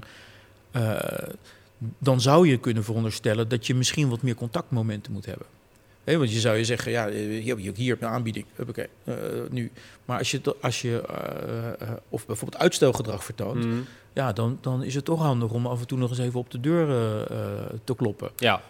dan 1.98 2.22
zou 2.22 2.48
je 2.48 2.58
kunnen 2.58 2.84
veronderstellen 2.84 3.48
dat 3.48 3.68
je 3.68 3.76
misschien 3.76 4.10
wat 4.10 4.22
meer 4.22 4.36
contactmomenten 4.36 5.12
moet 5.12 5.26
hebben 5.26 5.46
want 6.16 6.34
je 6.34 6.40
zou 6.40 6.58
je 6.58 6.66
zeggen, 6.66 6.92
ja, 6.92 7.10
hier, 7.10 7.58
hier 7.58 7.70
heb 7.70 7.76
je 7.76 7.96
een 8.00 8.12
aanbieding. 8.12 8.46
Oké, 8.68 8.88
nu. 9.50 9.72
Maar 10.06 10.18
als 10.18 10.32
je, 10.32 10.56
als 10.62 10.82
je 10.82 11.04
of 12.10 12.26
bijvoorbeeld 12.26 12.62
uitstelgedrag 12.62 13.24
vertoont, 13.24 13.66
mhm. 13.66 13.80
Ja, 14.18 14.34
dan, 14.34 14.58
dan 14.62 14.84
is 14.84 14.96
het 14.96 15.06
toch 15.06 15.20
handig 15.20 15.52
om 15.52 15.68
af 15.68 15.80
en 15.80 15.88
toe 15.88 15.98
nog 15.98 16.10
eens 16.10 16.20
even 16.20 16.40
op 16.40 16.52
de 16.52 16.60
deur 16.60 16.88
te 17.84 17.96
kloppen. 17.96 18.30
Ja. 18.36 18.62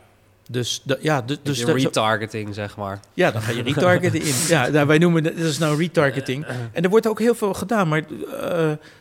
Dus 0.49 0.83
ja, 1.01 1.21
dus, 1.21 1.37
dus 1.43 1.63
retargeting, 1.63 2.53
zeg 2.53 2.77
maar. 2.77 2.99
Ja, 3.13 3.31
dan 3.31 3.41
ga 3.41 3.51
je 3.51 3.61
retargeting 3.61 4.23
in. 4.23 4.47
Ja, 4.47 4.67
nou, 4.67 4.87
wij 4.87 4.97
noemen 4.97 5.23
dat, 5.23 5.35
dat 5.37 5.45
is 5.45 5.57
nou 5.57 5.77
retargeting. 5.77 6.45
En 6.71 6.83
er 6.83 6.89
wordt 6.89 7.07
ook 7.07 7.19
heel 7.19 7.35
veel 7.35 7.53
gedaan, 7.53 7.87
maar 7.87 8.03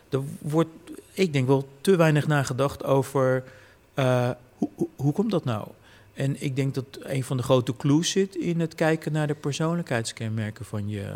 er 0.08 0.20
wordt, 0.38 0.70
ik 1.12 1.32
denk 1.32 1.46
wel, 1.46 1.68
te 1.80 1.96
weinig 1.96 2.26
nagedacht 2.26 2.84
over 2.84 3.42
hoe, 4.56 4.68
hoe, 4.74 4.88
hoe 4.96 5.12
komt 5.12 5.30
dat 5.30 5.44
nou? 5.44 5.68
En 6.14 6.42
ik 6.42 6.56
denk 6.56 6.74
dat 6.74 6.98
een 7.02 7.24
van 7.24 7.36
de 7.36 7.42
grote 7.42 7.76
clues 7.76 8.10
zit 8.10 8.36
in 8.36 8.60
het 8.60 8.74
kijken 8.74 9.12
naar 9.12 9.26
de 9.26 9.34
persoonlijkheidskenmerken 9.34 10.64
van 10.64 10.88
je, 10.88 11.06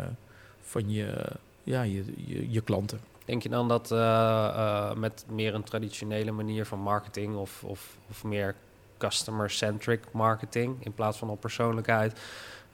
van 0.61 0.91
je, 0.91 1.25
ja, 1.63 1.81
je, 1.81 2.03
je, 2.25 2.51
je 2.51 2.61
klanten. 2.61 2.99
Denk 3.25 3.43
je 3.43 3.49
dan 3.49 3.67
dat 3.67 3.91
uh, 3.91 3.97
uh, 3.97 4.93
met 4.93 5.25
meer 5.29 5.53
een 5.53 5.63
traditionele 5.63 6.31
manier 6.31 6.65
van 6.65 6.79
marketing 6.79 7.35
of, 7.35 7.63
of, 7.63 7.97
of 8.09 8.23
meer 8.23 8.55
customer-centric 8.97 10.01
marketing 10.11 10.75
in 10.85 10.93
plaats 10.93 11.17
van 11.17 11.29
op 11.29 11.41
persoonlijkheid, 11.41 12.19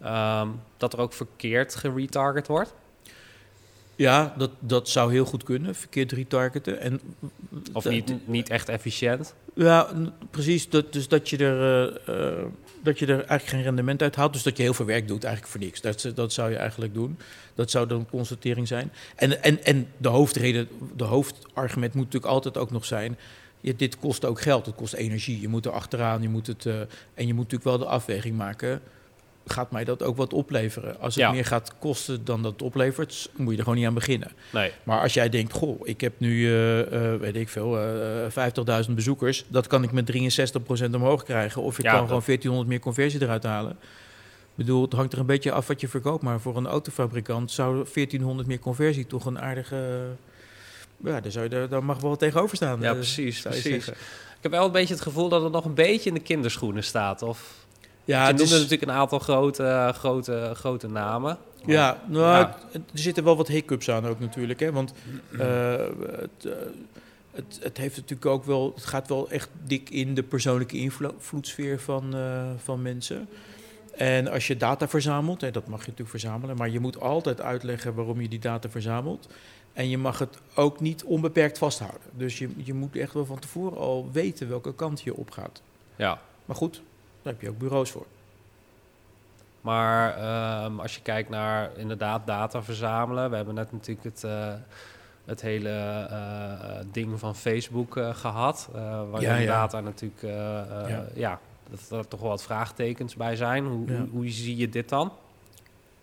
ehm, 0.02 0.48
dat 0.78 0.94
er 0.94 1.00
ook 1.00 1.14
verkeerd 1.14 1.76
geretarget 1.76 2.48
wordt? 2.48 2.74
Ja, 3.96 4.34
dat, 4.38 4.52
dat 4.60 4.90
zou 4.90 5.12
heel 5.12 5.26
goed 5.26 5.44
kunnen, 5.44 5.76
verkeerd 5.76 6.12
retargeten. 6.12 6.80
En, 6.80 7.02
of 7.74 7.90
niet, 7.90 8.28
niet 8.28 8.50
echt 8.50 8.70
efficiënt? 8.70 9.34
Ja, 9.54 9.90
precies. 10.30 10.70
Dat, 10.70 10.94
dus 10.94 11.08
dat 11.08 11.30
je, 11.30 11.38
er, 11.38 11.90
uh, 12.40 12.46
dat 12.84 13.00
je 13.00 13.06
er 13.06 13.14
eigenlijk 13.14 13.50
geen 13.50 13.64
rendement 13.64 14.02
uit 14.02 14.16
haalt. 14.16 14.34
Dus 14.34 14.44
dat 14.44 14.58
je 14.58 14.64
heel 14.64 14.74
veel 14.74 14.86
werk 14.86 15.08
doet 15.08 15.24
eigenlijk 15.24 15.54
voor 15.54 15.64
niks. 15.64 15.82
Dat, 15.82 16.12
dat 16.16 16.34
zou 16.34 16.50
je 16.50 16.56
eigenlijk 16.56 16.94
doen. 16.94 17.18
Dat 17.56 17.72
zou 17.72 17.88
dan 17.88 18.00
een 18.00 18.10
constatering 18.10 18.68
zijn. 18.68 18.92
En, 19.16 19.44
en, 19.44 19.64
en 19.64 19.88
de 19.98 20.10
hoofdreden, 20.10 20.68
de 20.96 21.04
hoofdargument 21.04 21.94
moet 21.94 22.06
natuurlijk 22.06 22.34
altijd 22.34 22.58
ook 22.58 22.72
nog 22.72 22.86
zijn... 22.86 23.18
Ja, 23.62 23.74
dit 23.78 24.00
kost 24.00 24.26
ook 24.26 24.42
geld, 24.42 24.66
het 24.66 24.76
kost 24.76 24.94
energie. 24.94 25.42
Je 25.42 25.48
moet 25.48 25.66
er 25.66 25.72
achteraan, 25.72 26.22
je 26.22 26.30
moet 26.30 26.48
het, 26.48 26.66
uh, 26.66 26.80
en 27.14 27.28
je 27.28 27.34
moet 27.34 27.52
natuurlijk 27.52 27.64
wel 27.64 27.78
de 27.78 27.86
afweging 27.86 28.38
maken 28.38 28.82
gaat 29.52 29.72
mij 29.72 29.84
dat 29.84 30.04
ook 30.04 30.18
wat 30.18 30.34
opleveren. 30.34 31.00
Als 31.00 31.16
het 31.16 31.32
meer 31.32 31.46
gaat 31.46 31.74
kosten 31.80 32.26
dan 32.26 32.44
dat 32.44 32.62
oplevert, 32.62 33.30
moet 33.36 33.52
je 33.52 33.58
er 33.58 33.64
gewoon 33.64 33.78
niet 33.78 33.88
aan 33.88 33.94
beginnen. 33.94 34.32
Nee. 34.50 34.72
Maar 34.84 35.02
als 35.02 35.14
jij 35.14 35.30
denkt, 35.30 35.54
goh, 35.54 35.80
ik 35.84 36.02
heb 36.02 36.14
nu, 36.18 36.40
uh, 36.40 36.78
uh, 36.80 37.16
weet 37.16 37.36
ik 37.36 37.50
veel, 37.50 37.78
uh, 37.78 38.86
50.000 38.88 38.92
bezoekers, 38.96 39.46
dat 39.48 39.68
kan 39.68 39.84
ik 39.84 39.92
met 39.92 40.06
63% 40.06 40.96
omhoog 40.96 41.24
krijgen. 41.24 41.62
Of 41.62 41.78
ik 41.80 41.86
kan 41.86 42.08
gewoon 42.08 42.22
1400 42.26 42.68
meer 42.68 42.80
conversie 42.80 43.22
eruit 43.22 43.44
halen. 43.44 43.72
Ik 43.72 44.66
bedoel, 44.66 44.82
het 44.82 44.94
hangt 44.94 45.14
er 45.14 45.20
een 45.20 45.26
beetje 45.26 45.52
af 45.52 45.68
wat 45.68 45.82
je 45.82 45.88
verkoopt. 45.88 46.24
Maar 46.24 46.40
voor 46.40 46.58
een 46.58 46.68
autofabrikant 46.68 47.52
zou 47.52 47.74
1400 47.94 48.48
meer 48.48 48.60
conversie 48.60 49.08
toch 49.08 49.26
een 49.26 49.40
aardige... 49.40 50.06
Ja, 51.04 51.22
daar, 51.22 51.32
zou 51.32 51.50
je, 51.50 51.68
daar 51.70 51.84
mag 51.84 52.00
wel 52.00 52.16
tegenover 52.16 52.56
staan. 52.56 52.82
Ja, 52.82 52.94
precies, 52.94 53.42
precies. 53.42 53.88
Ik 53.88 54.44
heb 54.44 54.52
wel 54.52 54.66
een 54.66 54.72
beetje 54.72 54.94
het 54.94 55.04
gevoel 55.04 55.30
dat 55.30 55.44
het 55.44 55.52
nog 55.52 55.66
een 55.66 55.74
beetje 55.74 56.10
in 56.10 56.16
de 56.16 56.22
kinderschoenen 56.22 56.84
staat. 56.84 57.22
Of 57.22 57.54
ja, 58.08 58.28
je 58.28 58.34
noemde 58.34 58.54
natuurlijk 58.54 58.82
een 58.82 58.92
aantal 58.92 59.20
grote, 59.20 59.92
grote, 59.94 60.52
grote 60.54 60.88
namen. 60.88 61.38
Ja, 61.66 62.02
nou, 62.06 62.48
er 62.74 62.82
zitten 62.94 63.24
wel 63.24 63.38
wat 63.38 63.48
hiccups 63.48 63.90
aan 63.90 64.08
ook 64.08 64.20
natuurlijk. 64.20 64.60
Hè? 64.60 64.72
Want 64.72 64.94
uh, 65.32 65.76
het, 66.12 66.46
uh, 66.46 66.52
het, 67.32 67.60
het, 67.62 67.78
heeft 67.78 67.96
natuurlijk 67.96 68.26
ook 68.26 68.44
wel, 68.44 68.72
het 68.76 68.86
gaat 68.86 69.08
wel 69.08 69.30
echt 69.30 69.50
dik 69.64 69.90
in 69.90 70.14
de 70.14 70.24
persoonlijke 70.24 70.78
invloedssfeer 70.78 71.80
van, 71.80 72.16
uh, 72.16 72.50
van 72.64 72.82
mensen. 72.82 73.30
En 73.96 74.28
als 74.28 74.48
je 74.48 74.58
data 74.58 74.88
verzamelt, 74.88 75.42
hè, 75.42 75.52
dat 75.52 75.68
mag 75.68 75.80
je 75.80 75.92
natuurlijk 75.92 76.20
verzamelen, 76.20 76.58
maar 76.58 76.70
je 76.70 76.80
moet 76.80 77.00
altijd 77.00 77.42
uitleggen 77.42 77.94
waarom 77.94 78.22
je 78.22 78.28
die 78.28 78.40
data 78.40 78.70
verzamelt. 78.70 79.28
En 79.74 79.90
je 79.90 79.98
mag 79.98 80.20
het 80.20 80.38
ook 80.56 80.80
niet 80.80 81.04
onbeperkt 81.04 81.58
vasthouden. 81.58 82.02
Dus 82.12 82.38
je, 82.40 82.50
je 82.56 82.74
moet 82.74 82.96
echt 82.96 83.14
wel 83.14 83.26
van 83.26 83.40
tevoren 83.40 83.78
al 83.78 84.10
weten 84.12 84.50
welke 84.50 84.76
kant 84.76 85.02
je 85.02 85.16
op 85.16 85.32
gaat. 85.32 85.62
Ja. 85.96 86.22
Maar 86.46 86.56
goed, 86.56 86.82
daar 87.28 87.36
heb 87.36 87.46
je 87.46 87.50
ook 87.50 87.70
bureaus 87.70 87.92
voor. 87.92 88.06
Maar 89.62 90.10
um, 90.66 90.80
als 90.80 90.96
je 90.96 91.02
kijkt 91.02 91.30
naar 91.30 91.72
inderdaad 91.78 92.28
data 92.28 92.64
verzamelen. 92.64 93.30
We 93.30 93.36
hebben 93.36 93.56
net 93.56 93.72
natuurlijk 93.72 94.04
het, 94.04 94.24
uh, 94.24 94.54
het 95.26 95.42
hele 95.42 95.70
uh, 96.12 96.86
ding 96.92 97.20
van 97.20 97.36
Facebook 97.36 97.98
uh, 97.98 98.16
gehad. 98.16 98.70
waar 99.12 99.22
ja, 99.22 99.32
inderdaad 99.32 99.72
ja. 99.72 99.80
natuurlijk 99.80 100.22
ja. 100.22 101.06
ja. 101.14 101.40
dat 101.70 102.00
er 102.00 102.08
toch 102.08 102.20
wel 102.20 102.30
wat 102.30 102.44
vraagtekens 102.44 103.16
bij 103.16 103.36
zijn. 103.36 103.66
Hoe, 103.66 103.92
hoe, 103.92 104.08
hoe, 104.12 104.30
zie 104.30 104.58
je 104.58 104.70
dit 104.70 104.90
dan? 104.90 105.12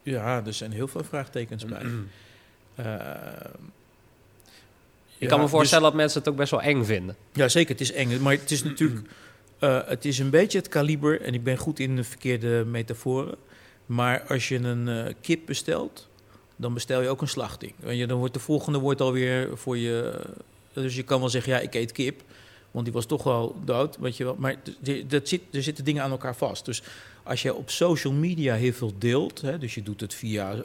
Ja, 0.03 0.43
er 0.47 0.53
zijn 0.53 0.73
heel 0.73 0.89
veel 0.89 1.05
vraagtekens 1.05 1.65
bij. 1.65 1.83
Ik 5.19 5.29
kan 5.29 5.41
me 5.41 5.49
voorstellen 5.49 5.83
dus, 5.83 5.93
dat 5.93 6.01
mensen 6.01 6.19
het 6.19 6.29
ook 6.29 6.37
best 6.37 6.51
wel 6.51 6.63
eng 6.63 6.85
vinden. 6.85 7.17
Ja, 7.33 7.49
zeker. 7.49 7.71
Het 7.71 7.81
is 7.81 7.93
eng. 7.93 8.23
Maar 8.23 8.33
het 8.33 8.51
is 8.51 8.63
natuurlijk... 8.63 9.09
Uh, 9.65 9.81
het 9.87 10.05
is 10.05 10.19
een 10.19 10.31
beetje 10.31 10.59
het 10.59 10.69
kaliber, 10.69 11.21
en 11.21 11.35
ik 11.35 11.43
ben 11.43 11.57
goed 11.57 11.79
in 11.79 11.97
de 11.97 12.05
verkeerde 12.05 12.65
metaforen. 12.65 13.35
Maar 13.87 14.23
als 14.23 14.49
je 14.49 14.59
een 14.59 14.87
uh, 14.89 15.05
kip 15.21 15.47
bestelt, 15.47 16.09
dan 16.57 16.75
bestel 16.75 17.03
je 17.03 17.09
ook 17.09 17.21
een 17.21 17.29
slachting. 17.29 17.73
Weet 17.79 17.99
je, 17.99 18.07
dan 18.07 18.19
wordt 18.19 18.35
de 18.35 18.41
volgende 18.41 18.79
wordt 18.79 19.01
alweer 19.01 19.57
voor 19.57 19.79
je. 19.79 20.21
Dus 20.73 20.97
je 20.97 21.03
kan 21.03 21.21
wel 21.21 21.29
zeggen, 21.29 21.53
ja, 21.53 21.59
ik 21.59 21.75
eet 21.75 21.93
kip. 21.93 22.23
Want 22.71 22.85
die 22.85 22.95
was 22.95 23.07
toch 23.07 23.23
wel 23.23 23.57
dood, 23.65 23.97
weet 23.97 24.17
je 24.17 24.25
wel. 24.25 24.37
Maar 24.39 24.57
dat 25.07 25.29
zit, 25.29 25.41
er 25.53 25.63
zitten 25.63 25.85
dingen 25.85 26.03
aan 26.03 26.11
elkaar 26.11 26.37
vast. 26.37 26.65
Dus 26.65 26.83
als 27.23 27.43
je 27.43 27.55
op 27.55 27.71
social 27.71 28.13
media 28.13 28.55
heel 28.55 28.73
veel 28.73 28.93
deelt, 28.99 29.41
hè, 29.41 29.59
dus 29.59 29.75
je 29.75 29.83
doet 29.83 30.01
het 30.01 30.15
via 30.15 30.63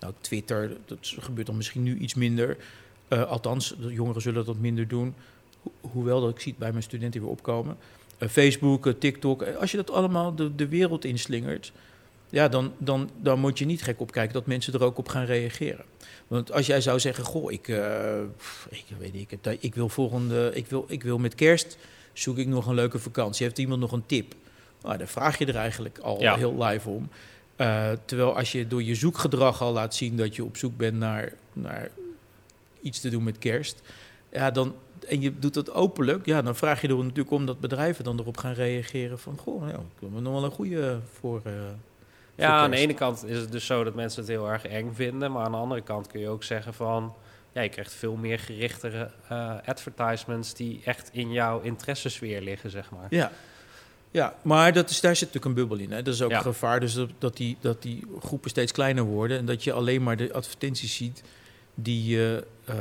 nou, 0.00 0.12
Twitter, 0.20 0.76
dat 0.86 1.14
gebeurt 1.18 1.46
dan 1.46 1.56
misschien 1.56 1.82
nu 1.82 1.98
iets 1.98 2.14
minder. 2.14 2.56
althans, 3.08 3.74
de 3.80 3.92
jongeren 3.92 4.22
zullen 4.22 4.44
dat 4.44 4.58
minder 4.58 4.88
doen 4.88 5.14
hoewel 5.80 6.20
dat 6.20 6.30
ik 6.30 6.40
zie 6.40 6.54
bij 6.58 6.70
mijn 6.70 6.82
studenten 6.82 7.20
weer 7.20 7.30
opkomen. 7.30 7.76
Uh, 8.18 8.28
Facebook, 8.28 8.86
uh, 8.86 8.92
TikTok. 8.98 9.42
Eh, 9.42 9.56
als 9.56 9.70
je 9.70 9.76
dat 9.76 9.90
allemaal 9.90 10.34
de, 10.34 10.54
de 10.54 10.68
wereld 10.68 11.04
inslingert, 11.04 11.72
ja, 12.30 12.48
dan, 12.48 12.72
dan, 12.78 13.10
dan 13.16 13.38
moet 13.38 13.58
je 13.58 13.64
niet 13.64 13.82
gek 13.82 14.00
opkijken 14.00 14.32
dat 14.32 14.46
mensen 14.46 14.72
er 14.72 14.84
ook 14.84 14.98
op 14.98 15.08
gaan 15.08 15.24
reageren. 15.24 15.84
Want 16.26 16.52
als 16.52 16.66
jij 16.66 16.80
zou 16.80 17.00
zeggen, 17.00 17.24
goh, 17.24 17.52
ik, 17.52 17.68
uh, 17.68 18.20
ik 18.70 18.84
weet 18.98 19.12
niet, 19.12 19.32
ik, 19.32 19.56
ik, 19.60 19.74
wil 19.74 19.88
volgende, 19.88 20.50
ik 20.54 20.66
wil, 20.66 20.84
ik 20.88 21.02
wil 21.02 21.18
met 21.18 21.34
kerst 21.34 21.76
zoek 22.12 22.38
ik 22.38 22.46
nog 22.46 22.66
een 22.66 22.74
leuke 22.74 22.98
vakantie. 22.98 23.44
Heeft 23.44 23.58
iemand 23.58 23.80
nog 23.80 23.92
een 23.92 24.06
tip? 24.06 24.34
Nou, 24.82 24.98
dan 24.98 25.06
vraag 25.06 25.38
je 25.38 25.46
er 25.46 25.56
eigenlijk 25.56 25.98
al 25.98 26.20
ja. 26.20 26.36
heel 26.36 26.64
live 26.64 26.88
om. 26.88 27.08
Uh, 27.56 27.90
terwijl 28.04 28.36
als 28.36 28.52
je 28.52 28.66
door 28.66 28.82
je 28.82 28.94
zoekgedrag 28.94 29.62
al 29.62 29.72
laat 29.72 29.94
zien 29.94 30.16
dat 30.16 30.36
je 30.36 30.44
op 30.44 30.56
zoek 30.56 30.76
bent 30.76 30.98
naar, 30.98 31.32
naar 31.52 31.90
iets 32.80 33.00
te 33.00 33.10
doen 33.10 33.22
met 33.22 33.38
kerst, 33.38 33.82
ja, 34.32 34.50
dan, 34.50 34.74
en 35.08 35.20
je 35.20 35.38
doet 35.38 35.54
dat 35.54 35.72
openlijk, 35.72 36.26
ja, 36.26 36.42
dan 36.42 36.56
vraag 36.56 36.80
je 36.80 36.88
er 36.88 36.96
natuurlijk 36.96 37.30
om 37.30 37.46
dat 37.46 37.60
bedrijven 37.60 38.04
dan 38.04 38.18
erop 38.18 38.36
gaan 38.36 38.52
reageren 38.52 39.18
van, 39.18 39.36
goh, 39.38 39.68
ja, 39.68 39.74
ik 39.74 40.00
heb 40.00 40.10
nog 40.10 40.32
wel 40.32 40.44
een 40.44 40.50
goede 40.50 40.98
voor. 41.12 41.40
Uh, 41.46 41.52
ja, 42.34 42.50
aan 42.50 42.70
de 42.70 42.76
ene 42.76 42.94
kant 42.94 43.24
is 43.24 43.38
het 43.38 43.52
dus 43.52 43.66
zo 43.66 43.84
dat 43.84 43.94
mensen 43.94 44.20
het 44.20 44.30
heel 44.30 44.48
erg 44.48 44.66
eng 44.66 44.92
vinden, 44.94 45.32
maar 45.32 45.44
aan 45.44 45.52
de 45.52 45.58
andere 45.58 45.80
kant 45.80 46.06
kun 46.06 46.20
je 46.20 46.28
ook 46.28 46.44
zeggen 46.44 46.74
van, 46.74 47.14
ja, 47.52 47.60
je 47.60 47.68
krijgt 47.68 47.92
veel 47.92 48.14
meer 48.14 48.38
gerichtere 48.38 49.10
uh, 49.32 49.54
advertisements 49.64 50.54
die 50.54 50.80
echt 50.84 51.10
in 51.12 51.32
jouw 51.32 51.60
interessesfeer 51.60 52.40
liggen, 52.40 52.70
zeg 52.70 52.90
maar. 52.90 53.06
Ja, 53.10 53.32
ja, 54.10 54.34
maar 54.42 54.72
dat 54.72 54.90
is, 54.90 55.00
daar 55.00 55.16
zit 55.16 55.32
natuurlijk 55.32 55.44
een 55.44 55.66
bubbel 55.66 55.84
in. 55.84 55.92
Hè. 55.92 56.02
Dat 56.02 56.14
is 56.14 56.22
ook 56.22 56.30
een 56.30 56.42
gevaar, 56.42 56.80
dus 56.80 56.94
dat, 56.94 57.10
dat, 57.18 57.36
die, 57.36 57.56
dat 57.60 57.82
die 57.82 58.06
groepen 58.20 58.50
steeds 58.50 58.72
kleiner 58.72 59.04
worden 59.04 59.38
en 59.38 59.46
dat 59.46 59.64
je 59.64 59.72
alleen 59.72 60.02
maar 60.02 60.16
de 60.16 60.32
advertenties 60.32 60.96
ziet 60.96 61.22
die 61.74 62.04
je. 62.04 62.46
Uh, 62.68 62.76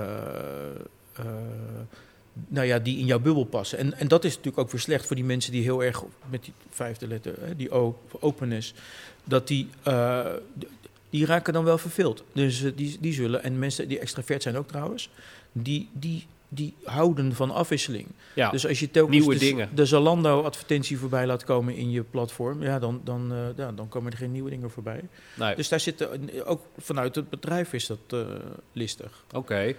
nou 2.48 2.67
ja, 2.67 2.79
die 2.79 2.98
in 2.98 3.05
jouw 3.05 3.19
bubbel 3.19 3.43
passen. 3.43 3.77
En, 3.77 3.93
en 3.93 4.07
dat 4.07 4.24
is 4.24 4.29
natuurlijk 4.29 4.57
ook 4.57 4.71
weer 4.71 4.81
slecht 4.81 5.05
voor 5.05 5.15
die 5.15 5.25
mensen 5.25 5.51
die 5.51 5.63
heel 5.63 5.83
erg 5.83 6.03
met 6.29 6.43
die 6.43 6.53
vijfde 6.69 7.07
letter, 7.07 7.36
hè, 7.39 7.55
die 7.55 7.71
O, 7.71 8.00
openness, 8.19 8.74
dat 9.24 9.48
die, 9.48 9.67
uh, 9.88 10.25
die 11.09 11.25
raken 11.25 11.53
dan 11.53 11.63
wel 11.63 11.77
verveeld. 11.77 12.24
Dus 12.33 12.62
uh, 12.62 12.71
die, 12.75 12.98
die 13.00 13.13
zullen, 13.13 13.43
en 13.43 13.59
mensen 13.59 13.88
die 13.88 14.00
extravert 14.00 14.43
zijn 14.43 14.57
ook 14.57 14.67
trouwens, 14.67 15.09
die, 15.51 15.89
die, 15.93 16.27
die 16.50 16.74
houden 16.83 17.36
van 17.36 17.51
afwisseling. 17.51 18.07
Ja, 18.33 18.50
dus 18.50 18.67
als 18.67 18.79
je 18.79 18.91
telkens 18.91 19.17
nieuwe 19.17 19.33
de, 19.33 19.39
dingen. 19.39 19.69
de 19.75 19.86
Zalando-advertentie 19.86 20.98
voorbij 20.98 21.25
laat 21.25 21.43
komen 21.43 21.75
in 21.75 21.91
je 21.91 22.03
platform, 22.03 22.63
ja, 22.63 22.79
dan, 22.79 23.01
dan, 23.03 23.33
uh, 23.33 23.38
ja, 23.55 23.71
dan 23.71 23.89
komen 23.89 24.12
er 24.12 24.17
geen 24.17 24.31
nieuwe 24.31 24.50
dingen 24.50 24.71
voorbij. 24.71 25.01
Nee. 25.33 25.55
Dus 25.55 25.69
daar 25.69 25.79
zitten, 25.79 26.45
ook 26.45 26.62
vanuit 26.77 27.15
het 27.15 27.29
bedrijf 27.29 27.74
is 27.74 27.88
dat 27.88 28.25
listig. 28.74 29.24
Oké. 29.27 29.38
Okay. 29.38 29.75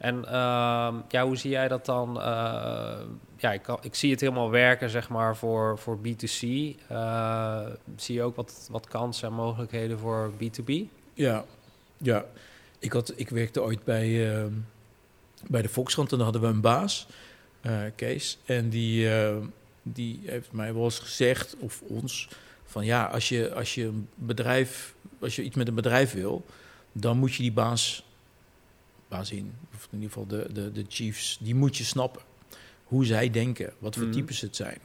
En 0.00 0.16
uh, 0.24 0.94
ja, 1.08 1.24
hoe 1.24 1.36
zie 1.36 1.50
jij 1.50 1.68
dat 1.68 1.84
dan? 1.84 2.16
Uh, 2.16 2.24
ja, 3.36 3.52
ik, 3.52 3.66
ik 3.80 3.94
zie 3.94 4.10
het 4.10 4.20
helemaal 4.20 4.50
werken, 4.50 4.90
zeg 4.90 5.08
maar, 5.08 5.36
voor, 5.36 5.78
voor 5.78 5.98
B2C. 5.98 6.40
Uh, 6.42 7.66
zie 7.96 8.14
je 8.14 8.22
ook 8.22 8.36
wat, 8.36 8.68
wat 8.70 8.86
kansen 8.86 9.28
en 9.28 9.34
mogelijkheden 9.34 9.98
voor 9.98 10.32
B2B? 10.32 10.72
Ja, 11.14 11.44
ja. 11.96 12.24
Ik, 12.78 12.92
had, 12.92 13.12
ik 13.16 13.28
werkte 13.28 13.62
ooit 13.62 13.84
bij, 13.84 14.34
ehm, 14.36 14.52
bij 15.46 15.62
de 15.62 15.68
Volkskrant 15.68 16.10
en 16.12 16.16
dan 16.16 16.26
hadden 16.26 16.42
we 16.42 16.48
een 16.48 16.60
baas, 16.60 17.06
eh, 17.60 17.80
Kees. 17.96 18.38
En 18.44 18.68
die, 18.68 19.10
ehm, 19.10 19.42
die 19.82 20.20
heeft 20.24 20.52
mij 20.52 20.74
wel 20.74 20.84
eens 20.84 20.98
gezegd, 20.98 21.56
of 21.58 21.80
ons, 21.80 22.28
van 22.64 22.84
ja, 22.84 23.04
als 23.04 23.28
je, 23.28 23.54
als 23.54 23.74
je 23.74 23.84
een 23.84 24.08
bedrijf, 24.14 24.94
als 25.20 25.36
je 25.36 25.42
iets 25.42 25.56
met 25.56 25.68
een 25.68 25.74
bedrijf 25.74 26.12
wil, 26.12 26.44
dan 26.92 27.18
moet 27.18 27.34
je 27.34 27.42
die 27.42 27.52
baas 27.52 28.04
in, 29.10 29.52
of 29.74 29.88
in 29.90 30.00
ieder 30.00 30.08
geval 30.08 30.26
de, 30.26 30.46
de, 30.52 30.72
de 30.72 30.84
Chiefs, 30.88 31.38
die 31.40 31.54
moet 31.54 31.76
je 31.76 31.84
snappen. 31.84 32.22
Hoe 32.84 33.04
zij 33.04 33.30
denken, 33.30 33.72
wat 33.78 33.96
voor 33.96 34.06
mm. 34.06 34.12
types 34.12 34.40
het 34.40 34.56
zijn. 34.56 34.78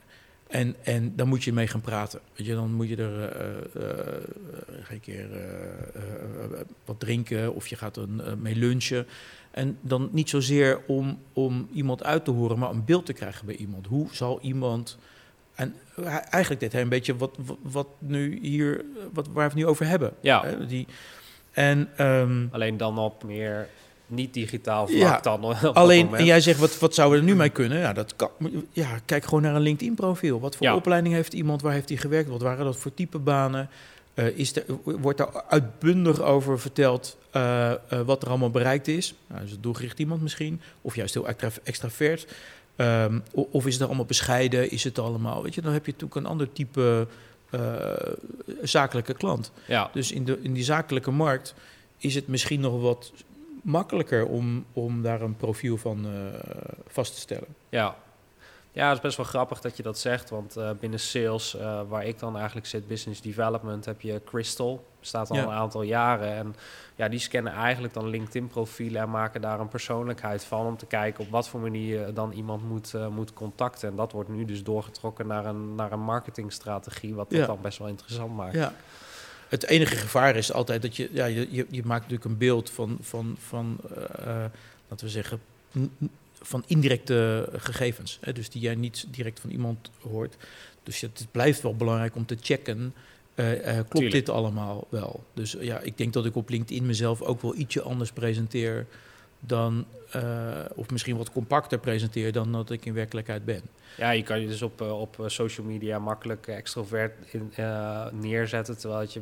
En, 0.48 0.76
en 0.84 1.16
dan 1.16 1.28
moet 1.28 1.44
je 1.44 1.54
mee 1.54 1.68
gaan 1.68 1.82
praten. 1.82 2.20
Weet 2.36 2.48
je, 2.48 2.54
dan 2.54 2.74
moet 2.74 2.90
je 2.90 2.96
er 2.96 3.42
uh, 3.76 3.84
uh, 3.84 4.90
een 4.90 5.00
keer 5.00 5.30
uh, 5.32 6.60
wat 6.86 7.00
drinken 7.00 7.56
of 7.56 7.68
je 7.68 7.76
gaat 7.76 7.98
er 7.98 8.08
mee 8.38 8.56
lunchen. 8.56 9.08
En 9.52 9.78
dan 9.82 10.10
niet 10.12 10.30
zozeer 10.30 10.82
om, 10.88 11.20
om 11.34 11.70
iemand 11.74 12.04
uit 12.04 12.26
te 12.26 12.32
horen, 12.32 12.60
maar 12.60 12.70
een 12.70 12.86
beeld 12.86 13.06
te 13.06 13.14
krijgen 13.14 13.46
bij 13.46 13.56
iemand. 13.56 13.88
Hoe 13.88 14.08
zal 14.12 14.40
iemand. 14.42 14.98
En 15.56 15.76
eigenlijk 16.30 16.60
deed 16.60 16.72
hij 16.72 16.82
een 16.82 16.90
beetje 16.90 17.18
wat, 17.18 17.38
wat, 17.46 17.58
wat 17.62 17.88
nu 18.00 18.40
hier, 18.42 18.86
wat, 19.14 19.28
waar 19.28 19.34
we 19.34 19.42
het 19.42 19.54
nu 19.54 19.66
over 19.66 19.88
hebben. 19.88 20.14
Ja. 20.22 20.52
die, 20.68 20.88
en, 21.52 22.06
um, 22.06 22.50
Alleen 22.52 22.78
dan 22.78 22.98
op 22.98 23.24
meer 23.24 23.70
niet 24.08 24.34
digitaal 24.34 24.88
vlak 24.88 25.00
Ja, 25.00 25.20
dan. 25.20 25.44
Alleen, 25.74 26.16
en 26.16 26.26
jij 26.26 26.42
zegt, 26.42 26.60
wat, 26.60 26.80
wat 26.80 26.96
zouden 26.96 27.20
we 27.20 27.26
er 27.26 27.32
nu 27.32 27.38
mee 27.38 27.50
kunnen? 27.50 27.78
Ja, 27.80 27.94
dat 27.94 28.16
kan, 28.16 28.30
ja, 28.72 29.00
kijk 29.06 29.24
gewoon 29.26 29.42
naar 29.42 29.56
een 29.56 29.62
LinkedIn-profiel. 29.62 30.40
Wat 30.40 30.56
voor 30.56 30.66
Ja. 30.66 30.76
opleiding 30.76 31.14
heeft 31.14 31.34
iemand? 31.34 31.62
Waar 31.62 31.74
heeft 31.74 31.90
hij 31.90 31.98
gewerkt? 31.98 32.30
Wat 32.30 32.42
waren 32.42 32.66
dat 32.66 32.78
voor 32.78 32.94
type 32.94 33.18
banen? 33.18 33.70
Eh, 34.14 34.28
is 34.28 34.56
er, 34.56 34.64
wordt 34.84 35.18
daar 35.18 35.44
uitbundig 35.50 36.22
over 36.22 36.60
verteld 36.60 37.18
eh, 37.32 37.72
eh, 37.72 37.78
wat 38.06 38.22
er 38.22 38.30
allemaal 38.30 38.50
bereikt 38.50 38.88
is? 38.88 39.14
Nou, 39.28 39.44
is 39.44 39.52
het 39.52 39.64
doelgericht 39.64 40.00
iemand 40.00 40.22
misschien? 40.22 40.62
Of 40.82 40.96
juist 40.96 41.14
heel 41.14 41.28
extra, 41.28 41.50
extravert? 41.64 42.28
Ehm, 42.76 43.20
of 43.32 43.66
is 43.66 43.74
het 43.74 43.84
allemaal 43.88 44.06
bescheiden? 44.06 44.72
Is 44.72 44.84
het 44.84 45.00
allemaal... 45.00 45.44
Weet 45.44 45.56
je, 45.56 45.62
dan 45.62 45.74
heb 45.74 45.86
je 45.86 45.92
natuurlijk 45.92 46.20
een 46.20 46.26
ander 46.32 46.54
type 46.54 47.08
zakelijke 48.64 49.14
klant. 49.14 49.52
ja. 49.68 49.90
Dus 49.94 50.12
in, 50.12 50.26
de, 50.26 50.40
in 50.42 50.54
die 50.54 50.64
zakelijke 50.64 51.12
markt 51.12 51.54
is 51.98 52.16
het 52.16 52.28
misschien 52.28 52.60
nog 52.60 52.82
wat 52.82 53.12
makkelijker 53.66 54.26
om, 54.28 54.66
om 54.74 55.02
daar 55.02 55.22
een 55.22 55.36
profiel 55.36 55.78
van 55.78 56.06
eh, 56.06 56.12
vast 56.88 57.14
te 57.14 57.20
stellen. 57.20 57.48
Ja. 57.70 57.96
ja, 58.72 58.88
het 58.88 58.96
is 58.98 59.02
best 59.04 59.18
wel 59.18 59.26
grappig 59.26 59.62
dat 59.62 59.78
je 59.78 59.84
dat 59.84 60.00
zegt. 60.00 60.30
Want 60.30 60.56
eh, 60.58 60.70
binnen 60.80 61.00
sales, 61.00 61.56
eh, 61.56 61.82
waar 61.88 62.06
ik 62.06 62.20
dan 62.20 62.36
eigenlijk 62.38 62.68
zit, 62.68 62.88
business 62.88 63.22
development, 63.22 63.86
heb 63.86 64.02
je 64.02 64.22
Crystal. 64.26 64.86
Bestaat 65.00 65.30
al 65.30 65.36
Ja. 65.36 65.44
een 65.44 65.50
aantal 65.52 65.82
jaren. 65.82 66.34
En 66.36 66.56
ja, 66.96 67.08
die 67.10 67.20
scannen 67.20 67.54
eigenlijk 67.54 67.94
dan 67.94 68.08
LinkedIn-profielen 68.08 69.02
en 69.02 69.10
maken 69.10 69.42
daar 69.42 69.60
een 69.60 69.68
persoonlijkheid 69.68 70.44
van. 70.46 70.66
Om 70.66 70.78
te 70.78 70.86
kijken 70.86 71.24
op 71.24 71.30
wat 71.30 71.48
voor 71.48 71.60
manier 71.60 72.06
je 72.08 72.14
dan 72.14 72.32
iemand 72.32 72.64
moet, 72.70 72.94
moet 73.12 73.34
contacten. 73.34 73.90
En 73.90 73.96
dat 73.96 74.12
wordt 74.12 74.30
nu 74.30 74.46
dus 74.46 74.64
doorgetrokken 74.64 75.28
naar 75.28 75.46
een, 75.46 75.76
naar 75.76 75.92
een 75.92 76.00
marketingstrategie. 76.04 77.16
Wat 77.16 77.30
dat 77.30 77.40
Ja. 77.40 77.46
dan 77.46 77.58
best 77.62 77.78
wel 77.78 77.88
interessant 77.88 78.36
maakt. 78.36 78.54
Ja. 78.54 78.74
Het 79.56 79.66
enige 79.66 79.96
gevaar 79.96 80.36
is 80.36 80.52
altijd 80.52 80.82
dat 80.82 80.96
je, 80.96 81.10
ja, 81.12 81.26
je, 81.26 81.48
je, 81.52 81.66
je 81.70 81.84
maakt 81.86 82.02
natuurlijk 82.02 82.30
een 82.30 82.38
beeld 82.38 82.70
van, 82.70 82.98
van, 83.02 83.36
van 83.40 83.78
eh, 83.96 84.04
eh, 84.04 84.52
laten 84.88 85.06
we 85.06 85.12
zeggen, 85.12 85.40
van 86.42 86.64
indirecte 86.68 87.50
gegevens. 87.52 88.18
Hè, 88.22 88.34
dus 88.34 88.50
die 88.50 88.62
jij 88.62 88.76
niet 88.76 89.06
direct 89.10 89.40
van 89.40 89.50
iemand 89.50 89.90
hoort. 90.02 90.36
Dus 90.84 91.02
het 91.02 91.28
blijft 91.32 91.62
wel 91.62 91.76
belangrijk 91.76 92.16
om 92.16 92.26
te 92.26 92.38
checken. 92.42 92.94
eh, 93.36 93.74
klopt 93.74 93.90
Tuurlijk. 93.90 94.12
dit 94.12 94.30
allemaal 94.30 94.88
wel? 94.90 95.24
Dus 95.34 95.56
ja, 95.60 95.80
ik 95.80 95.98
denk 95.98 96.14
dat 96.14 96.26
ik 96.26 96.36
op 96.36 96.50
LinkedIn 96.50 96.86
mezelf 96.86 97.22
ook 97.22 97.42
wel 97.42 97.56
ietsje 97.56 97.82
anders 97.82 98.12
presenteer 98.12 98.86
dan, 99.40 99.86
of 100.76 100.90
misschien 100.90 101.18
wat 101.18 101.32
compacter 101.32 101.80
presenteer 101.80 102.32
dan 102.32 102.52
dat 102.52 102.70
ik 102.70 102.86
in 102.86 102.94
werkelijkheid 102.94 103.46
ben. 103.46 103.62
Ja, 103.98 104.12
je 104.12 104.24
kan 104.24 104.42
je 104.42 104.48
dus 104.48 104.62
op, 104.62 104.82
op 104.82 105.24
social 105.26 105.68
media 105.68 106.00
makkelijk 106.00 106.48
extrovert 106.48 107.14
in, 107.32 107.52
neerzetten, 108.12 108.78
terwijl 108.78 109.08
je 109.10 109.22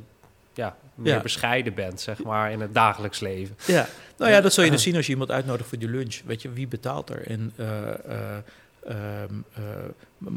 ja, 0.53 0.77
meer 0.95 1.13
Ja. 1.13 1.22
bescheiden 1.22 1.74
bent, 1.74 2.01
zeg 2.01 2.24
maar, 2.24 2.51
in 2.51 2.62
het 2.62 2.74
dagelijks 2.74 3.19
leven. 3.19 3.55
Ja, 3.65 3.88
nou 4.17 4.31
ja, 4.31 4.41
dat 4.41 4.53
zul 4.53 4.63
je 4.63 4.72
dus 4.72 4.81
zien 4.88 4.95
als 4.95 5.05
je 5.05 5.12
iemand 5.12 5.31
uitnodigt 5.31 5.69
voor 5.69 5.77
die 5.77 5.89
lunch. 5.89 6.22
Weet 6.25 6.41
je, 6.41 6.51
wie 6.51 6.67
betaalt 6.67 7.10
er? 7.10 7.27
En 7.27 7.53
eh, 7.55 7.89
eh, 7.89 8.38
ehm, 8.88 9.33
eh, 9.53 10.27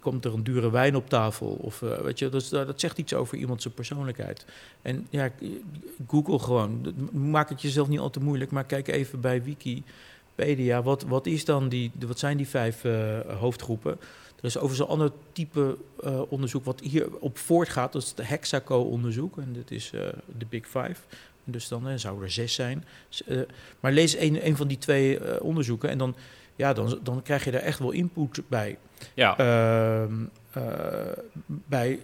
komt 0.00 0.24
er 0.24 0.34
een 0.34 0.44
dure 0.44 0.70
wijn 0.70 0.96
op 0.96 1.08
tafel? 1.08 1.46
Of 1.46 1.80
weet 1.80 2.18
je, 2.18 2.28
dat, 2.28 2.48
dat 2.50 2.80
zegt 2.80 2.98
iets 2.98 3.14
over 3.14 3.38
iemand 3.38 3.62
zijn 3.62 3.74
persoonlijkheid. 3.74 4.44
En 4.82 5.06
ja, 5.10 5.30
Google 6.08 6.38
gewoon. 6.38 6.94
Maak 7.12 7.48
het 7.48 7.62
jezelf 7.62 7.88
niet 7.88 7.98
al 7.98 8.10
te 8.10 8.20
moeilijk, 8.20 8.50
maar 8.50 8.64
kijk 8.64 8.88
even 8.88 9.20
bij 9.20 9.42
Wikipedia. 9.42 10.82
Wat, 10.82 11.02
wat, 11.02 11.26
is 11.26 11.44
dan 11.44 11.68
die, 11.68 11.90
wat 12.06 12.18
zijn 12.18 12.36
die 12.36 12.48
vijf 12.48 12.82
hoofdgroepen? 13.26 13.98
Er 14.42 14.48
is 14.48 14.56
overigens 14.56 14.88
een 14.88 14.94
ander 14.94 15.12
type 15.32 15.78
eh, 16.02 16.22
onderzoek 16.28 16.64
wat 16.64 16.80
hierop 16.80 17.38
voortgaat. 17.38 17.92
Dat 17.92 18.02
is 18.02 18.12
het 18.16 18.28
Hexaco-onderzoek. 18.28 19.38
En 19.38 19.52
dat 19.52 19.70
is 19.70 19.90
eh, 19.92 20.00
de 20.38 20.46
Big 20.48 20.66
Five. 20.66 20.96
Dus 21.44 21.68
dan 21.68 21.88
eh, 21.88 21.94
zou 21.96 22.22
er 22.22 22.30
zes 22.30 22.54
zijn. 22.54 22.84
Maar 23.80 23.92
lees 23.92 24.16
een, 24.16 24.46
een 24.46 24.56
van 24.56 24.68
die 24.68 24.78
twee 24.78 25.42
onderzoeken 25.42 25.88
en 25.88 25.98
dan, 25.98 26.14
ja, 26.56 26.72
dan, 26.72 26.98
dan 27.02 27.22
krijg 27.22 27.44
je 27.44 27.50
daar 27.50 27.60
echt 27.60 27.78
wel 27.78 27.90
input 27.90 28.42
bij. 28.48 28.78
Ja, 29.14 29.36
Ehm, 29.38 30.14
eh, 30.52 31.18
bij 31.46 32.00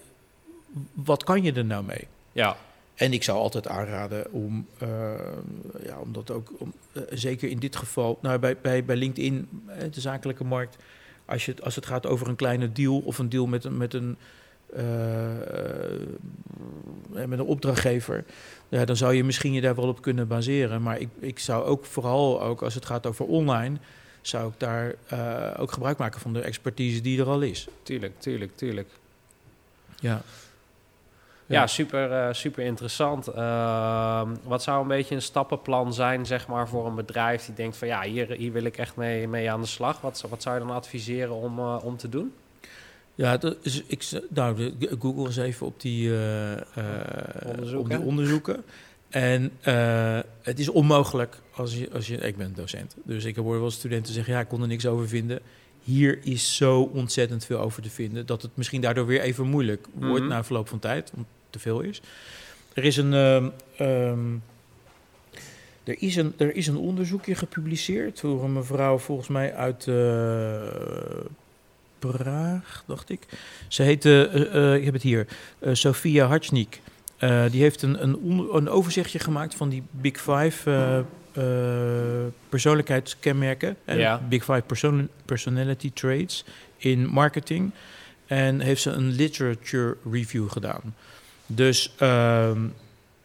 wat 0.93 1.25
kan 1.25 1.43
je 1.43 1.53
er 1.53 1.65
nou 1.65 1.85
mee? 1.85 2.07
ja, 2.33 2.57
En 2.95 3.13
ik 3.13 3.23
zou 3.23 3.39
altijd 3.39 3.69
aanraden 3.69 4.33
om, 4.33 4.67
eh, 4.79 4.89
ja, 5.85 5.99
om 5.99 6.13
dat 6.13 6.31
ook, 6.31 6.53
om, 6.59 6.73
zeker 7.11 7.49
in 7.49 7.59
dit 7.59 7.77
geval, 7.77 8.19
nou, 8.23 8.39
bij, 8.39 8.57
bij, 8.57 8.85
bij 8.85 8.97
LinkedIn, 8.97 9.49
de 9.91 10.01
zakelijke 10.01 10.45
markt, 10.45 10.77
als, 11.29 11.45
je, 11.45 11.51
het- 11.51 11.63
als 11.63 11.75
het 11.75 11.87
gaat 11.87 12.07
over 12.07 12.29
een 12.29 12.37
kleine 12.37 12.73
deal 12.73 12.99
of 12.99 13.19
een 13.19 13.29
deal 13.29 13.47
met 13.47 13.65
een, 13.65 13.77
met 13.77 13.95
een, 13.95 14.17
eh, 14.73 15.41
eh, 15.95 16.09
met 17.13 17.39
een 17.39 17.41
opdrachtgever, 17.45 18.25
ja, 18.69 18.85
dan 18.85 18.97
zou 18.97 19.15
je 19.15 19.25
misschien 19.25 19.53
je 19.53 19.61
daar 19.61 19.75
wel 19.75 19.89
op 19.89 20.03
kunnen 20.03 20.29
baseren. 20.29 20.83
Maar 20.83 20.99
ik, 21.01 21.09
ik 21.19 21.39
zou 21.39 21.65
ook 21.65 21.85
vooral, 21.85 22.43
ook 22.43 22.63
als 22.63 22.75
het 22.75 22.87
gaat 22.87 23.07
over 23.07 23.25
online, 23.27 23.77
zou 24.21 24.49
ik 24.53 24.55
daar 24.61 24.95
eh, 25.07 25.51
ook 25.61 25.73
gebruik 25.73 25.99
maken 25.99 26.21
van 26.21 26.33
de 26.33 26.41
expertise 26.41 27.01
die 27.01 27.21
er 27.21 27.27
al 27.27 27.41
is. 27.41 27.69
tuurlijk, 27.83 28.21
tuurlijk, 28.21 28.57
tuurlijk. 28.57 28.89
Ja. 30.01 30.23
Ja, 31.49 31.67
super, 31.67 32.13
eh, 32.13 32.33
super 32.33 32.65
interessant. 32.65 33.27
Ehm, 33.27 34.35
wat 34.43 34.63
zou 34.63 34.83
een 34.83 34.89
beetje 34.89 35.15
een 35.15 35.23
stappenplan 35.23 35.95
zijn, 35.95 36.27
zeg 36.27 36.47
maar, 36.49 36.69
voor 36.69 36.87
een 36.87 36.95
bedrijf 36.95 37.45
die 37.45 37.55
denkt 37.55 37.77
van 37.77 37.89
ja, 37.89 38.03
hier, 38.03 38.31
hier 38.31 38.53
wil 38.53 38.65
ik 38.65 38.77
echt 38.77 38.97
mee, 38.97 39.29
mee 39.29 39.51
aan 39.51 39.61
de 39.61 39.67
slag. 39.67 40.01
Wat, 40.01 40.25
wat 40.29 40.43
zou 40.43 40.59
je 40.61 40.67
dan 40.67 40.77
adviseren 40.77 41.35
om, 41.35 41.59
eh, 41.59 41.77
om 41.83 41.97
te 41.97 42.09
doen? 42.09 42.33
Ja, 43.15 43.37
dat 43.37 43.57
is, 43.63 43.83
ik, 43.87 44.09
nou, 44.29 44.73
Google 44.99 45.25
eens 45.27 45.37
even 45.37 45.67
op 45.67 45.81
die, 45.81 46.17
eh, 46.19 46.53
Onderzoeken. 47.47 47.79
op 47.79 47.89
die 47.89 48.01
onderzoeken. 48.09 48.65
En 49.09 49.53
het 50.43 50.59
is 50.59 50.69
onmogelijk 50.69 51.41
als 51.55 51.75
je, 51.75 51.89
als 51.93 52.07
je... 52.07 52.17
Ik 52.17 52.37
ben 52.37 52.55
docent, 52.55 52.97
dus 53.05 53.25
ik 53.25 53.37
hoor 53.37 53.61
wel 53.61 53.71
studenten 53.71 54.13
zeggen... 54.15 54.33
ja, 54.35 54.41
ik 54.41 54.49
kon 54.49 54.63
er 54.63 54.69
niks 54.69 54.87
over 54.87 55.09
vinden. 55.09 55.41
Hier 55.83 56.19
is 56.23 56.57
zo 56.57 56.81
ontzettend 56.81 57.45
veel 57.45 57.59
over 57.59 57.83
te 57.83 57.91
vinden... 57.91 58.27
dat 58.27 58.43
het 58.43 58.51
misschien 58.57 58.81
daardoor 58.81 59.07
weer 59.07 59.21
even 59.21 59.47
moeilijk 59.47 59.87
wordt 59.95 60.21
Mhm. 60.25 60.33
na 60.33 60.45
verloop 60.45 60.69
van 60.69 60.79
tijd. 60.79 61.13
Te 61.51 61.59
veel 61.59 61.81
is. 61.81 62.03
Er 62.75 62.85
is 62.85 62.97
een... 62.97 63.15
ehm, 63.15 63.49
ehm, 63.77 64.35
er 65.85 65.97
is, 66.03 66.17
een, 66.17 66.33
er 66.37 66.57
is 66.57 66.67
een 66.67 66.77
onderzoekje 66.77 67.35
gepubliceerd 67.35 68.21
door 68.21 68.45
een 68.45 68.53
mevrouw 68.53 68.99
volgens 68.99 69.29
mij 69.29 69.55
uit 69.55 69.87
eh, 69.89 71.25
Praag, 71.99 72.85
dacht 72.87 73.11
ik. 73.11 73.21
Ze 73.69 73.83
heet, 73.83 74.05
eh, 74.05 74.55
eh, 74.55 74.75
ik 74.75 74.85
heb 74.85 74.93
het 74.95 75.03
hier, 75.03 75.27
Sofia. 75.73 76.39
Eh, 77.19 77.45
die 77.51 77.63
heeft 77.63 77.83
een, 77.83 78.03
een, 78.03 78.49
een 78.53 78.69
overzichtje 78.69 79.19
gemaakt 79.19 79.55
van 79.55 79.69
die 79.69 79.83
Big 79.91 80.21
Five 80.21 81.05
persoonlijkheidskenmerken. 82.49 83.77
eh, 83.85 83.99
Ja. 83.99 84.21
Big 84.29 84.45
Five 84.45 84.63
person 84.67 85.09
personality 85.25 85.91
traits 85.95 86.45
in 86.77 87.07
marketing. 87.07 87.71
En 88.27 88.61
heeft 88.61 88.83
ze 88.83 88.91
een 88.91 89.09
literature 89.11 89.97
review 90.11 90.51
gedaan. 90.51 90.95
Dus 91.51 91.93
ehm, 91.97 92.67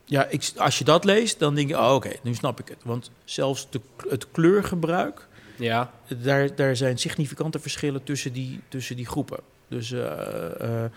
ja, 0.06 0.26
ik, 0.26 0.52
als 0.58 0.78
je 0.78 0.84
dat 0.84 1.04
leest, 1.04 1.40
dan 1.40 1.56
denk 1.56 1.70
je, 1.70 1.78
oh, 1.78 1.94
oké, 1.94 2.12
nu 2.24 2.34
snap 2.34 2.60
ik 2.60 2.68
het. 2.68 2.78
Want 2.84 3.12
zelfs 3.24 3.68
de, 3.70 3.82
het 4.10 4.32
kleurgebruik, 4.32 5.28
Ja, 5.56 5.92
daar, 6.08 6.56
daar 6.56 6.76
zijn 6.76 6.98
significante 6.98 7.60
verschillen 7.60 8.04
tussen 8.04 8.34
die, 8.34 8.60
tussen 8.68 8.96
die 8.96 9.06
groepen. 9.06 9.40
Dus 9.68 9.92
eh, 9.92 10.62
eh, 10.62 10.92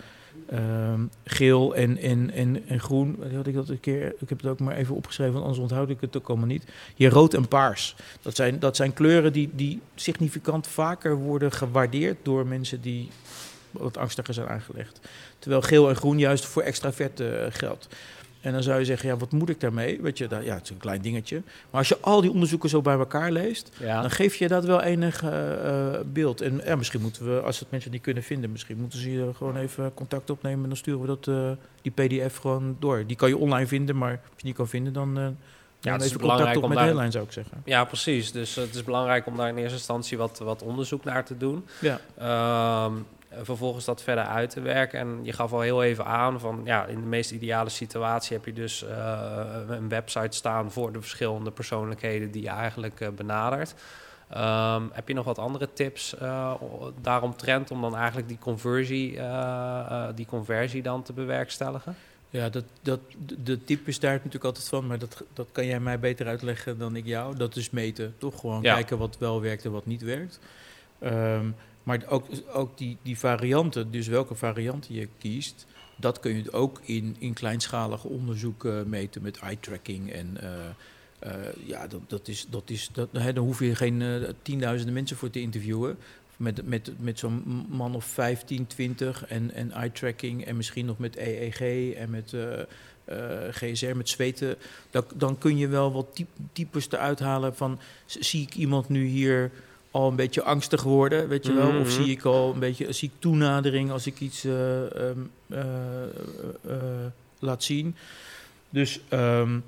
ehm, 0.49 1.01
geel 1.23 1.75
en, 1.75 1.97
en, 1.97 2.31
en, 2.31 2.67
en 2.67 2.79
groen, 2.79 3.15
wat 3.19 3.31
had 3.31 3.47
ik 3.47 3.53
dat 3.53 3.69
een 3.69 3.79
keer, 3.79 4.15
ik 4.19 4.29
heb 4.29 4.41
het 4.41 4.51
ook 4.51 4.59
maar 4.59 4.75
even 4.75 4.95
opgeschreven, 4.95 5.33
want 5.33 5.45
anders 5.45 5.63
onthoud 5.63 5.89
ik 5.89 6.01
het 6.01 6.17
ook 6.17 6.27
allemaal 6.27 6.47
niet. 6.47 6.63
Hier 6.95 7.09
rood 7.09 7.33
en 7.33 7.47
paars. 7.47 7.95
Dat 8.21 8.35
zijn, 8.35 8.59
dat 8.59 8.75
zijn 8.75 8.93
kleuren 8.93 9.33
die, 9.33 9.49
die 9.53 9.81
significant 9.95 10.67
vaker 10.67 11.15
worden 11.15 11.51
gewaardeerd 11.51 12.17
door 12.23 12.47
mensen 12.47 12.81
die 12.81 13.09
wat 13.71 13.97
angstiger 13.97 14.33
zijn 14.33 14.47
aangelegd. 14.47 14.99
Terwijl 15.39 15.61
geel 15.61 15.89
en 15.89 15.95
groen 15.95 16.19
juist 16.19 16.45
voor 16.45 16.61
extraverte 16.61 17.29
eh, 17.29 17.53
geldt. 17.53 17.87
En 18.41 18.53
dan 18.53 18.63
zou 18.63 18.79
je 18.79 18.85
zeggen, 18.85 19.09
ja, 19.09 19.17
wat 19.17 19.31
moet 19.31 19.49
ik 19.49 19.59
daarmee? 19.59 20.01
Weet 20.01 20.17
je, 20.17 20.27
daar- 20.27 20.43
ja, 20.43 20.53
het 20.53 20.63
is 20.63 20.69
een 20.69 20.77
klein 20.77 21.01
dingetje. 21.01 21.35
Maar 21.45 21.79
als 21.79 21.87
je 21.87 21.97
al 22.01 22.21
die 22.21 22.31
onderzoeken 22.31 22.69
zo 22.69 22.81
bij 22.81 22.97
elkaar 22.97 23.31
leest, 23.31 23.69
ja. 23.79 24.01
dan 24.01 24.11
geef 24.11 24.35
je 24.35 24.47
dat 24.47 24.65
wel 24.65 24.81
enig 24.81 25.23
eh, 25.23 25.51
eh, 25.93 25.99
beeld. 26.05 26.41
En 26.41 26.61
ja, 26.65 26.75
misschien 26.75 27.01
moeten 27.01 27.33
we, 27.35 27.41
als 27.41 27.59
het 27.59 27.71
mensen 27.71 27.91
niet 27.91 28.01
kunnen 28.01 28.23
vinden, 28.23 28.51
misschien 28.51 28.77
moeten 28.77 28.99
ze 28.99 29.09
hier 29.09 29.33
gewoon 29.35 29.57
even 29.57 29.93
contact 29.93 30.29
opnemen. 30.29 30.61
En 30.63 30.67
dan 30.69 30.77
sturen 30.77 31.01
we 31.01 31.07
dat, 31.19 31.57
die 31.81 31.91
PDF 31.91 32.37
gewoon 32.37 32.75
door. 32.79 33.03
Die 33.07 33.15
kan 33.15 33.29
je 33.29 33.37
online 33.37 33.67
vinden, 33.67 33.97
maar 33.97 34.11
als 34.11 34.19
je 34.21 34.35
die 34.35 34.45
niet 34.45 34.55
kan 34.55 34.67
vinden, 34.67 34.93
dan, 34.93 35.17
eh 35.17 35.23
het 35.23 35.33
dan 35.81 35.99
is 35.99 36.05
even 36.05 36.17
belangrijk 36.19 36.53
contact 36.53 36.57
op 36.57 36.63
om 36.63 36.69
met 36.69 36.77
daar- 36.77 36.87
Headline, 36.87 37.11
zou 37.11 37.25
ik 37.25 37.31
zeggen. 37.31 37.61
Ja, 37.65 37.83
precies. 37.85 38.31
Dus 38.31 38.55
het 38.55 38.75
is 38.75 38.83
belangrijk 38.83 39.25
om 39.27 39.37
daar 39.37 39.49
in 39.49 39.57
eerste 39.57 39.73
instantie 39.77 40.17
wat, 40.17 40.37
wat 40.39 40.61
onderzoek 40.61 41.03
naar 41.03 41.25
te 41.25 41.37
doen. 41.37 41.65
Ja. 41.81 41.99
Ehm, 42.17 42.93
vervolgens 43.41 43.85
dat 43.85 44.03
verder 44.03 44.23
uit 44.23 44.49
te 44.49 44.61
werken. 44.61 44.99
En 44.99 45.19
je 45.23 45.33
gaf 45.33 45.53
al 45.53 45.61
heel 45.61 45.83
even 45.83 46.05
aan 46.05 46.39
van 46.39 46.61
ja, 46.63 46.85
in 46.85 46.99
de 47.01 47.07
meest 47.07 47.31
ideale 47.31 47.69
situatie 47.69 48.35
heb 48.37 48.45
je 48.45 48.53
dus 48.53 48.83
eh, 48.83 49.17
een 49.67 49.89
website 49.89 50.35
staan 50.37 50.71
voor 50.71 50.91
de 50.91 50.99
verschillende 51.01 51.51
persoonlijkheden 51.51 52.31
die 52.31 52.41
je 52.43 52.49
eigenlijk 52.49 52.99
eh, 53.01 53.07
benadert. 53.09 53.73
Ehm, 54.29 54.83
heb 54.91 55.07
je 55.07 55.13
nog 55.13 55.25
wat 55.25 55.39
andere 55.39 55.73
tips 55.73 56.17
eh, 56.17 56.53
o- 56.59 56.91
daaromtrent 57.01 57.71
om 57.71 57.81
dan 57.81 57.95
eigenlijk 57.95 58.27
die 58.27 58.37
conversie, 58.39 59.17
eh, 59.17 59.23
eh, 59.89 60.03
die 60.15 60.25
conversie 60.25 60.81
dan 60.81 61.03
te 61.03 61.13
bewerkstelligen? 61.13 61.95
Ja, 62.29 62.49
dat, 62.49 62.63
dat, 62.81 62.99
de 63.43 63.63
tip 63.63 63.87
is 63.87 63.99
daar 63.99 64.13
natuurlijk 64.13 64.43
altijd 64.43 64.67
van, 64.67 64.87
maar 64.87 64.99
dat, 64.99 65.23
dat 65.33 65.47
kan 65.51 65.65
jij 65.65 65.79
mij 65.79 65.99
beter 65.99 66.27
uitleggen 66.27 66.77
dan 66.77 66.95
ik 66.95 67.05
jou. 67.05 67.35
Dat 67.37 67.55
is 67.55 67.69
meten, 67.69 68.15
toch? 68.17 68.39
Gewoon 68.39 68.61
Ja. 68.61 68.73
kijken 68.73 68.97
wat 68.97 69.17
wel 69.17 69.41
werkt 69.41 69.65
en 69.65 69.71
wat 69.71 69.85
niet 69.85 70.01
werkt. 70.01 70.39
Ehm, 70.99 71.45
maar 71.87 72.03
ook, 72.09 72.25
ook 72.53 72.77
die, 72.77 72.97
die 73.01 73.17
varianten, 73.17 73.91
dus 73.91 74.07
welke 74.07 74.35
varianten 74.35 74.95
je 74.95 75.07
kiest, 75.17 75.65
dat 75.95 76.19
kun 76.19 76.35
je 76.35 76.51
ook 76.51 76.81
in, 76.83 77.15
in 77.19 77.33
kleinschalig 77.33 78.03
onderzoek 78.03 78.67
meten 78.85 79.21
met 79.21 79.37
eye 79.37 79.59
tracking. 79.59 80.11
En 80.11 80.37
eh, 80.41 80.49
eh, 81.19 81.53
ja, 81.65 81.87
dat, 81.87 82.01
dat 82.07 82.27
is, 82.27 82.47
dat 82.49 82.69
is, 82.69 82.89
dat, 82.93 83.09
hè, 83.11 83.33
daar 83.33 83.43
hoef 83.43 83.59
je 83.59 83.75
geen 83.75 84.01
eh, 84.01 84.29
tienduizenden 84.41 84.93
mensen 84.93 85.17
voor 85.17 85.29
te 85.29 85.41
interviewen. 85.41 85.97
Met, 86.37 86.67
met, 86.67 86.91
met 86.99 87.19
zo'n 87.19 87.65
man 87.69 87.95
of 87.95 88.05
15, 88.05 88.67
20 88.67 89.25
en, 89.25 89.53
en 89.53 89.71
eye 89.71 89.91
tracking 89.91 90.45
en 90.45 90.57
misschien 90.57 90.85
nog 90.85 90.97
met 90.97 91.17
EEG 91.17 91.93
en 91.93 92.09
met 92.09 92.35
GSR, 93.51 93.95
met 93.95 94.09
zweten. 94.09 94.55
Dan, 94.89 95.03
dan 95.15 95.37
kun 95.37 95.57
je 95.57 95.67
wel 95.67 95.91
wat 95.91 96.15
typ, 96.15 96.27
types 96.51 96.91
eruit 96.91 97.19
halen 97.19 97.55
van 97.55 97.79
zie 98.05 98.41
ik 98.41 98.55
iemand 98.55 98.89
nu 98.89 99.05
hier 99.05 99.51
al 99.97 100.09
een 100.09 100.15
beetje 100.15 100.43
angstig 100.43 100.83
worden, 100.83 101.27
weet 101.27 101.45
je 101.45 101.53
wel? 101.53 101.67
Of 101.67 101.73
Mhm. 101.75 101.89
zie 101.89 102.11
ik 102.11 102.23
al 102.23 102.53
een 102.53 102.59
beetje 102.59 102.91
zie 102.91 103.07
ik 103.13 103.19
toenadering 103.19 103.91
als 103.91 104.07
ik 104.07 104.19
iets 104.19 104.43
eh, 104.43 105.09
ehm, 105.09 105.19
eh, 105.47 106.03
eh, 106.67 107.05
laat 107.39 107.63
zien. 107.63 107.95
Dus 108.69 108.99
ehm, 109.09 109.59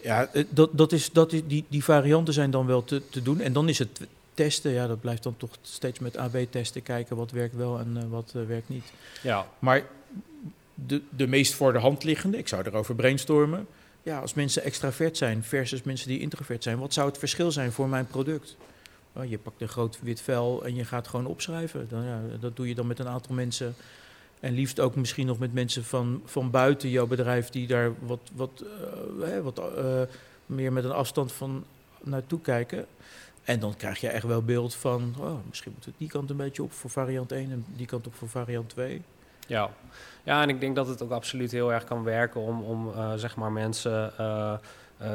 ja, 0.00 0.30
dat, 0.48 0.70
dat 0.72 0.92
is, 0.92 1.10
dat 1.12 1.32
is, 1.32 1.40
die, 1.46 1.64
die 1.68 1.84
varianten 1.84 2.34
zijn 2.34 2.50
dan 2.50 2.66
wel 2.66 2.84
te, 2.84 3.02
te 3.10 3.22
doen. 3.22 3.40
En 3.40 3.52
dan 3.52 3.68
is 3.68 3.78
het 3.78 4.00
testen, 4.34 4.72
ja, 4.72 4.86
dat 4.86 5.00
blijft 5.00 5.22
dan 5.22 5.36
toch 5.36 5.50
steeds 5.62 5.98
met 5.98 6.16
AB-testen 6.16 6.82
kijken 6.82 7.16
wat 7.16 7.30
werkt 7.30 7.56
wel 7.56 7.78
en 7.78 8.08
wat 8.08 8.32
werkt 8.46 8.68
niet. 8.68 8.84
Ja, 9.22 9.46
Maar 9.58 9.82
de, 10.74 11.00
de 11.08 11.26
meest 11.26 11.54
voor 11.54 11.72
de 11.72 11.78
hand 11.78 12.04
liggende, 12.04 12.38
ik 12.38 12.48
zou 12.48 12.62
erover 12.66 12.94
brainstormen. 12.94 13.66
Ja, 14.02 14.18
als 14.18 14.34
mensen 14.34 14.62
extravert 14.62 15.16
zijn 15.16 15.44
versus 15.44 15.82
mensen 15.82 16.08
die 16.08 16.20
introvert 16.20 16.62
zijn, 16.62 16.78
wat 16.78 16.92
zou 16.92 17.08
het 17.08 17.18
verschil 17.18 17.52
zijn 17.52 17.72
voor 17.72 17.88
mijn 17.88 18.06
product? 18.06 18.56
Oh, 19.16 19.24
je 19.24 19.38
pakt 19.38 19.60
een 19.60 19.68
groot 19.68 19.98
wit 20.02 20.20
vel 20.20 20.64
en 20.64 20.74
je 20.74 20.84
gaat 20.84 21.08
gewoon 21.08 21.26
opschrijven. 21.26 21.88
Dan, 21.88 22.04
ja, 22.04 22.20
dat 22.40 22.56
doe 22.56 22.68
je 22.68 22.74
dan 22.74 22.86
met 22.86 22.98
een 22.98 23.08
aantal 23.08 23.34
mensen. 23.34 23.74
En 24.40 24.52
liefst 24.52 24.80
ook 24.80 24.94
misschien 24.94 25.26
nog 25.26 25.38
met 25.38 25.52
mensen 25.52 25.84
van, 25.84 26.22
van 26.24 26.50
buiten 26.50 26.88
jouw 26.88 27.06
bedrijf 27.06 27.50
die 27.50 27.66
daar 27.66 27.92
wat, 27.98 28.30
wat, 28.34 28.64
eh, 29.22 29.38
wat 29.40 29.58
eh, 29.58 30.00
meer 30.46 30.72
met 30.72 30.84
een 30.84 30.92
afstand 30.92 31.32
van 31.32 31.64
naartoe 32.00 32.40
kijken. 32.40 32.86
En 33.44 33.60
dan 33.60 33.76
krijg 33.76 34.00
je 34.00 34.08
echt 34.08 34.24
wel 34.24 34.42
beeld 34.42 34.74
van, 34.74 35.14
oh, 35.18 35.38
misschien 35.48 35.72
moet 35.74 35.84
het 35.84 35.94
die 35.98 36.08
kant 36.08 36.30
een 36.30 36.36
beetje 36.36 36.62
op 36.62 36.72
voor 36.72 36.90
variant 36.90 37.32
1 37.32 37.50
en 37.50 37.64
die 37.76 37.86
kant 37.86 38.06
op 38.06 38.14
voor 38.14 38.28
variant 38.28 38.68
2. 38.68 39.02
Ja. 39.46 39.70
ja, 40.22 40.42
en 40.42 40.48
ik 40.48 40.60
denk 40.60 40.76
dat 40.76 40.88
het 40.88 41.02
ook 41.02 41.10
absoluut 41.10 41.50
heel 41.50 41.72
erg 41.72 41.84
kan 41.84 42.02
werken 42.02 42.40
om, 42.40 42.62
om 42.62 42.92
eh, 42.94 43.12
zeg 43.14 43.36
maar 43.36 43.52
mensen 43.52 44.12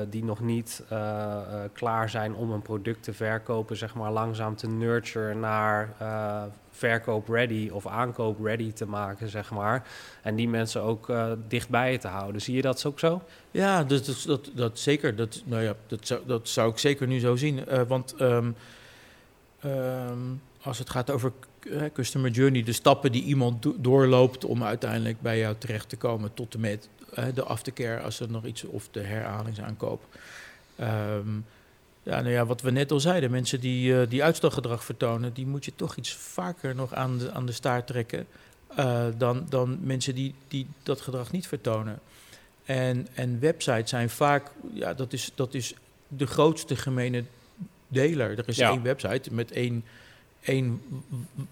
die 0.10 0.24
nog 0.24 0.40
niet 0.40 0.84
eh, 0.90 0.98
eh, 0.98 1.70
klaar 1.74 2.10
zijn 2.10 2.36
om 2.36 2.52
een 2.52 2.62
product 2.62 3.04
te 3.04 3.14
verkopen, 3.14 3.78
zeg 3.78 3.96
maar 3.96 4.12
langzaam 4.12 4.56
te 4.56 4.68
nurturen 4.68 5.40
naar 5.40 5.94
eh, 5.98 6.44
verkoop 6.72 7.30
ready 7.30 7.70
of 7.70 7.88
aankoop 7.88 8.44
ready 8.44 8.72
te 8.72 8.86
maken, 8.86 9.30
zeg 9.30 9.52
maar. 9.52 9.88
En 10.22 10.36
die 10.36 10.50
mensen 10.50 10.82
ook 10.82 11.10
eh, 11.10 11.32
dichtbij 11.48 11.98
te 11.98 12.08
houden. 12.08 12.42
Zie 12.42 12.56
je 12.56 12.62
dat 12.62 12.86
ook 12.86 13.00
zo? 13.00 13.22
Ja, 13.52 13.84
dat, 13.84 14.06
dat, 14.06 14.24
dat, 14.26 14.52
dat 14.54 14.80
zeker. 14.80 15.16
Dat, 15.16 15.42
nou 15.46 15.64
ja, 15.64 15.74
dat, 15.88 16.08
zou, 16.08 16.22
dat 16.26 16.48
zou 16.50 16.72
ik 16.72 16.78
zeker 16.78 17.08
nu 17.08 17.20
zo 17.20 17.36
zien. 17.36 17.68
Eh, 17.68 17.82
want 17.88 18.16
ehm, 18.18 18.52
ehm, 19.60 20.18
als 20.62 20.80
het 20.80 20.90
gaat 20.90 21.12
over 21.12 21.32
eh, 21.60 21.82
customer 21.94 22.32
journey, 22.32 22.64
de 22.64 22.74
stappen 22.74 23.12
die 23.12 23.24
iemand 23.24 23.64
do- 23.64 23.76
doorloopt 23.78 24.46
om 24.46 24.64
uiteindelijk 24.64 25.22
bij 25.22 25.40
jou 25.40 25.56
terecht 25.58 25.90
te 25.90 25.98
komen, 25.98 26.34
tot 26.34 26.54
en 26.54 26.60
met 26.60 26.90
eh, 26.99 26.99
de 27.34 27.44
aftercare, 27.44 28.02
als 28.02 28.20
er 28.20 28.30
nog 28.32 28.46
iets, 28.46 28.64
of 28.64 28.88
de 28.92 29.00
herhalingsaankoop. 29.00 30.02
Ehm, 30.76 31.36
ja, 32.04 32.22
nou 32.22 32.30
ja, 32.30 32.46
wat 32.46 32.62
we 32.62 32.72
net 32.72 32.92
al 32.92 33.00
zeiden, 33.00 33.32
mensen 33.32 33.60
die, 33.60 34.02
eh, 34.02 34.10
die 34.10 34.24
uitstelgedrag 34.24 34.84
vertonen, 34.84 35.34
die 35.34 35.46
moet 35.48 35.66
je 35.66 35.76
toch 35.76 35.96
iets 35.96 36.14
vaker 36.14 36.76
nog 36.76 36.94
aan 36.94 37.18
de, 37.18 37.32
aan 37.32 37.46
de 37.46 37.52
staart 37.52 37.88
trekken 37.88 38.28
eh, 38.76 39.06
dan, 39.18 39.46
dan 39.50 39.78
mensen 39.82 40.16
die, 40.16 40.34
die 40.48 40.68
dat 40.84 41.02
gedrag 41.02 41.32
niet 41.32 41.48
vertonen. 41.48 42.00
En, 42.66 43.08
en 43.14 43.40
websites 43.40 43.90
zijn 43.90 44.10
vaak, 44.10 44.52
ja, 44.74 44.94
dat 44.94 45.14
is, 45.14 45.32
dat 45.36 45.54
is 45.54 45.74
de 46.08 46.28
grootste 46.28 46.76
gemene 46.76 47.24
deler. 47.88 48.38
Er 48.38 48.48
is 48.48 48.58
Ja. 48.58 48.70
één 48.70 48.84
website 48.84 49.34
met 49.34 49.52
één, 49.52 49.84
één, 50.42 50.82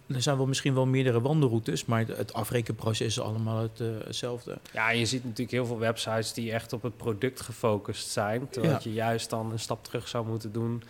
er 0.08 0.22
zijn 0.22 0.38
wel 0.38 0.46
misschien 0.48 0.74
wel 0.74 0.86
meerdere 0.86 1.22
wandelroutes, 1.22 1.86
maar 1.86 2.08
het 2.08 2.34
afrekenproces 2.34 3.08
is 3.08 3.20
allemaal 3.20 3.62
het, 3.62 3.80
eh, 3.80 3.88
hetzelfde. 4.06 4.58
Ja, 4.74 4.90
je 4.90 5.06
ziet 5.06 5.24
natuurlijk 5.24 5.52
heel 5.52 5.66
veel 5.66 5.80
websites 5.80 6.34
die 6.34 6.52
echt 6.52 6.74
op 6.74 6.82
het 6.82 6.98
product 6.98 7.42
gefocust 7.42 8.08
zijn. 8.10 8.50
Terwijl 8.50 8.74
Ja. 8.74 8.80
je 8.84 8.94
juist 8.94 9.30
dan 9.30 9.52
een 9.52 9.60
stap 9.60 9.84
terug 9.84 10.08
zou 10.08 10.28
moeten 10.28 10.52
doen. 10.52 10.84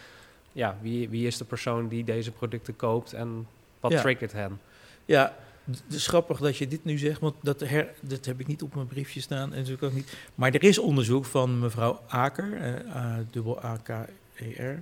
Ja, 0.52 0.78
wie, 0.82 1.10
wie 1.10 1.28
is 1.28 1.38
de 1.38 1.46
persoon 1.46 1.88
die 1.88 2.04
deze 2.04 2.32
producten 2.32 2.76
koopt 2.76 3.14
en 3.14 3.48
wat 3.80 3.92
Ja. 3.92 4.02
triggert 4.02 4.32
hen? 4.32 4.60
Ja, 5.06 5.36
het 5.66 5.82
is 5.94 6.08
grappig 6.08 6.40
dat 6.40 6.58
je 6.58 6.68
dit 6.68 6.84
nu 6.86 6.98
zegt, 6.98 7.20
want 7.20 7.36
dat, 7.42 7.60
her, 7.60 7.88
dat 8.02 8.26
heb 8.26 8.40
ik 8.40 8.48
niet 8.48 8.62
op 8.62 8.76
mijn 8.76 8.88
briefje 8.88 9.22
staan 9.22 9.52
en 9.52 9.58
natuurlijk 9.58 9.84
ook 9.84 9.94
niet. 9.94 10.14
Maar 10.36 10.52
er 10.54 10.64
is 10.64 10.78
onderzoek 10.78 11.26
van 11.26 11.60
mevrouw 11.60 12.02
Aker, 12.08 12.58
A- 12.96 13.24
dubbel 13.32 13.64
A-K-E-R. 13.64 14.10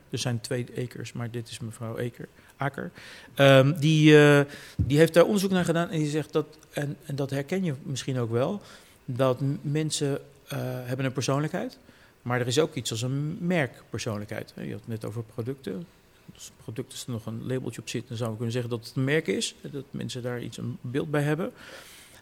Er 0.09 0.17
zijn 0.17 0.41
twee 0.41 0.65
Ekers, 0.73 1.13
maar 1.13 1.31
dit 1.31 1.49
is 1.49 1.59
mevrouw 1.59 1.97
Eker, 1.97 2.27
Aker. 2.57 2.91
Ehm, 3.33 3.79
die, 3.79 4.17
eh, 4.17 4.41
die 4.77 4.97
heeft 4.97 5.13
daar 5.13 5.25
onderzoek 5.25 5.51
naar 5.51 5.65
gedaan 5.65 5.89
en 5.89 5.99
die 5.99 6.09
zegt 6.09 6.33
dat, 6.33 6.57
en, 6.71 6.97
en 7.05 7.15
dat 7.15 7.29
herken 7.29 7.63
je 7.63 7.73
misschien 7.83 8.19
ook 8.19 8.31
wel, 8.31 8.61
dat 9.05 9.39
mensen 9.61 10.19
eh, 10.47 10.59
hebben 10.61 11.05
een 11.05 11.11
persoonlijkheid, 11.11 11.77
maar 12.21 12.39
er 12.39 12.47
is 12.47 12.59
ook 12.59 12.75
iets 12.75 12.91
als 12.91 13.01
een 13.01 13.37
merkpersoonlijkheid. 13.39 14.53
Je 14.55 14.71
had 14.71 14.79
het 14.79 14.87
net 14.87 15.05
over 15.05 15.23
producten. 15.23 15.85
Als 16.33 16.47
een 16.47 16.63
product 16.63 16.91
als 16.91 17.05
er 17.05 17.11
nog 17.11 17.25
een 17.25 17.47
labeltje 17.47 17.81
op 17.81 17.89
zit, 17.89 18.07
dan 18.07 18.17
zou 18.17 18.29
ik 18.29 18.35
kunnen 18.35 18.53
zeggen 18.53 18.71
dat 18.71 18.87
het 18.87 18.95
een 18.95 19.03
merk 19.03 19.27
is. 19.27 19.55
Dat 19.61 19.83
mensen 19.91 20.21
daar 20.21 20.41
iets 20.41 20.57
een 20.57 20.77
beeld 20.81 21.11
bij 21.11 21.21
hebben. 21.21 21.51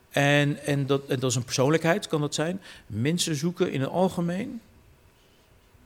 En, 0.09 0.63
en, 0.65 0.85
dat, 0.85 1.05
en 1.07 1.19
dat 1.19 1.29
is 1.29 1.35
een 1.35 1.43
persoonlijkheid, 1.43 2.07
kan 2.07 2.21
dat 2.21 2.33
zijn. 2.33 2.61
Mensen 2.87 3.35
zoeken 3.35 3.71
in 3.71 3.81
het 3.81 3.89
algemeen 3.89 4.61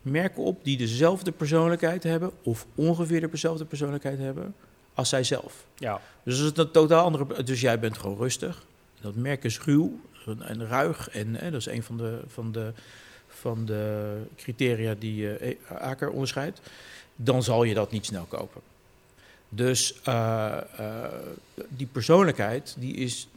merken 0.08 0.44
op 0.44 0.64
die 0.64 0.78
dezelfde 0.78 1.32
persoonlijkheid 1.32 2.04
hebben, 2.04 2.32
of 2.44 2.66
ongeveer 2.76 3.32
dezelfde 3.32 3.66
persoonlijkheid 3.66 4.18
hebben, 4.18 4.56
als 4.94 5.10
zijzelf. 5.10 5.66
Ja, 5.76 6.02
Dus 6.24 6.38
dat 6.40 6.58
is 6.58 6.64
een 6.64 6.72
totaal 6.72 7.04
andere. 7.04 7.44
Dus 7.44 7.62
jij 7.62 7.80
bent 7.80 7.98
gewoon 7.98 8.18
rustig. 8.18 8.64
Dat 9.02 9.16
merk 9.16 9.44
is 9.44 9.60
ruw 9.60 10.00
en, 10.26 10.42
en 10.42 10.68
ruig. 10.68 11.10
En 11.10 11.36
hè, 11.36 11.52
dat 11.52 11.60
is 11.60 11.66
een 11.66 11.84
van 11.84 11.98
de, 11.98 12.20
van 12.28 12.52
de, 12.52 12.74
van 13.28 13.66
de 13.66 14.14
criteria 14.36 14.96
die 15.00 15.34
eh 15.38 15.56
Aker 15.70 16.10
onderscheidt. 16.10 16.62
Dan 17.16 17.44
zal 17.44 17.64
je 17.64 17.74
dat 17.74 17.92
niet 17.92 18.06
snel 18.06 18.24
kopen. 18.24 18.62
Dus 19.50 19.96
eh, 20.04 20.58
eh, 20.78 21.12
die 21.68 21.88
persoonlijkheid 21.88 22.76
die 22.78 22.96
is 22.96 23.28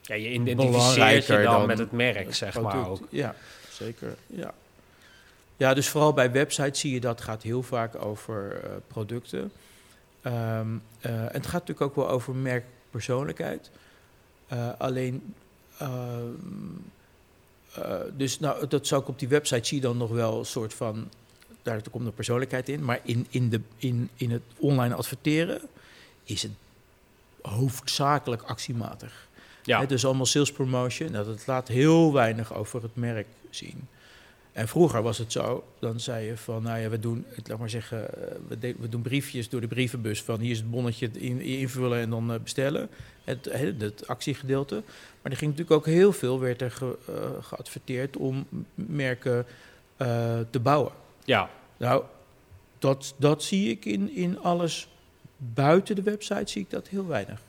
ja 0.00 0.14
je 0.14 0.30
identificeert 0.30 1.26
je 1.26 1.32
dan, 1.32 1.42
dan 1.42 1.66
met 1.66 1.78
het 1.78 1.92
merk, 1.92 2.26
het 2.26 2.36
zeg 2.36 2.52
product. 2.52 2.74
maar 2.74 2.88
ook. 2.88 3.00
Ja, 3.10 3.34
zeker. 3.70 4.16
Ja. 4.26 4.54
Ja, 5.58 5.74
dus 5.74 5.88
vooral 5.88 6.12
bij 6.12 6.32
websites 6.32 6.80
zie 6.80 6.92
je 6.92 7.00
dat 7.00 7.20
gaat 7.20 7.42
heel 7.42 7.62
vaak 7.62 8.04
over 8.04 8.64
eh, 8.64 8.70
producten. 8.86 9.52
Ehm, 10.22 10.76
eh, 11.00 11.12
en 11.12 11.32
het 11.32 11.46
gaat 11.46 11.66
natuurlijk 11.66 11.80
ook 11.80 11.96
wel 11.96 12.08
over 12.08 12.34
merkpersoonlijkheid. 12.34 13.70
Eh, 14.46 14.68
alleen, 14.78 15.34
ehm, 15.78 16.32
eh, 17.74 18.00
dus 18.16 18.40
nou, 18.40 18.66
dat 18.66 18.86
zou 18.86 19.02
ik 19.02 19.08
op 19.08 19.18
die 19.18 19.28
website 19.28 19.66
zie 19.66 19.76
je 19.76 19.82
dan 19.82 19.96
nog 19.96 20.10
wel 20.10 20.38
een 20.38 20.46
soort 20.46 20.74
van, 20.74 21.08
daar 21.62 21.80
komt 21.90 22.04
de 22.04 22.10
persoonlijkheid 22.10 22.68
in. 22.68 22.84
Maar 22.84 23.00
in, 23.02 23.26
in, 23.30 23.48
de, 23.48 23.60
in, 23.76 24.10
in 24.14 24.30
het 24.30 24.42
online 24.56 24.94
adverteren 24.94 25.60
is 26.24 26.42
het 26.42 26.52
hoofdzakelijk 27.42 28.42
actiematig. 28.42 29.26
Ja, 29.62 29.86
dus 29.86 30.04
allemaal 30.04 30.26
sales 30.26 30.52
promotion. 30.52 31.12
Nou, 31.12 31.24
dat 31.24 31.46
laat 31.46 31.68
heel 31.68 32.12
weinig 32.12 32.54
over 32.54 32.82
het 32.82 32.96
merk 32.96 33.26
zien. 33.50 33.88
En 34.58 34.68
vroeger 34.68 35.02
was 35.02 35.18
het 35.18 35.32
zo, 35.32 35.64
dan 35.78 36.00
zei 36.00 36.26
je 36.26 36.36
van, 36.36 36.62
nou 36.62 36.78
ja, 36.80 36.88
we 36.88 36.98
doen, 36.98 37.24
laat 37.44 37.58
maar 37.58 37.70
zeggen, 37.70 38.14
eh, 38.30 38.34
we, 38.48 38.58
de- 38.58 38.74
we 38.78 38.88
doen 38.88 39.02
briefjes 39.02 39.48
door 39.48 39.60
de 39.60 39.66
brievenbus 39.66 40.22
van 40.22 40.40
hier 40.40 40.50
is 40.50 40.58
het 40.58 40.70
bonnetje 40.70 41.10
in, 41.12 41.40
invullen 41.40 41.98
en 42.00 42.10
dan 42.10 42.32
eh, 42.32 42.40
bestellen. 42.40 42.88
Het, 43.24 43.48
het 43.78 44.06
actiegedeelte. 44.08 44.74
Maar 45.22 45.32
er 45.32 45.38
ging 45.38 45.50
natuurlijk 45.50 45.76
ook 45.80 45.86
heel 45.86 46.12
veel, 46.12 46.40
werd 46.40 46.62
er 46.62 46.70
ge- 46.70 46.98
eh, 47.08 47.44
geadverteerd 47.44 48.16
om 48.16 48.46
merken 48.74 49.46
te 50.50 50.60
bouwen. 50.62 50.92
ja, 51.24 51.50
Nou, 51.76 52.04
dat, 52.78 53.14
dat 53.16 53.42
zie 53.42 53.70
ik 53.70 53.84
in, 53.84 54.14
in 54.14 54.38
alles 54.40 54.88
buiten 55.36 55.94
de 55.94 56.02
website, 56.02 56.50
zie 56.50 56.62
ik 56.62 56.70
dat 56.70 56.88
heel 56.88 57.06
weinig. 57.06 57.40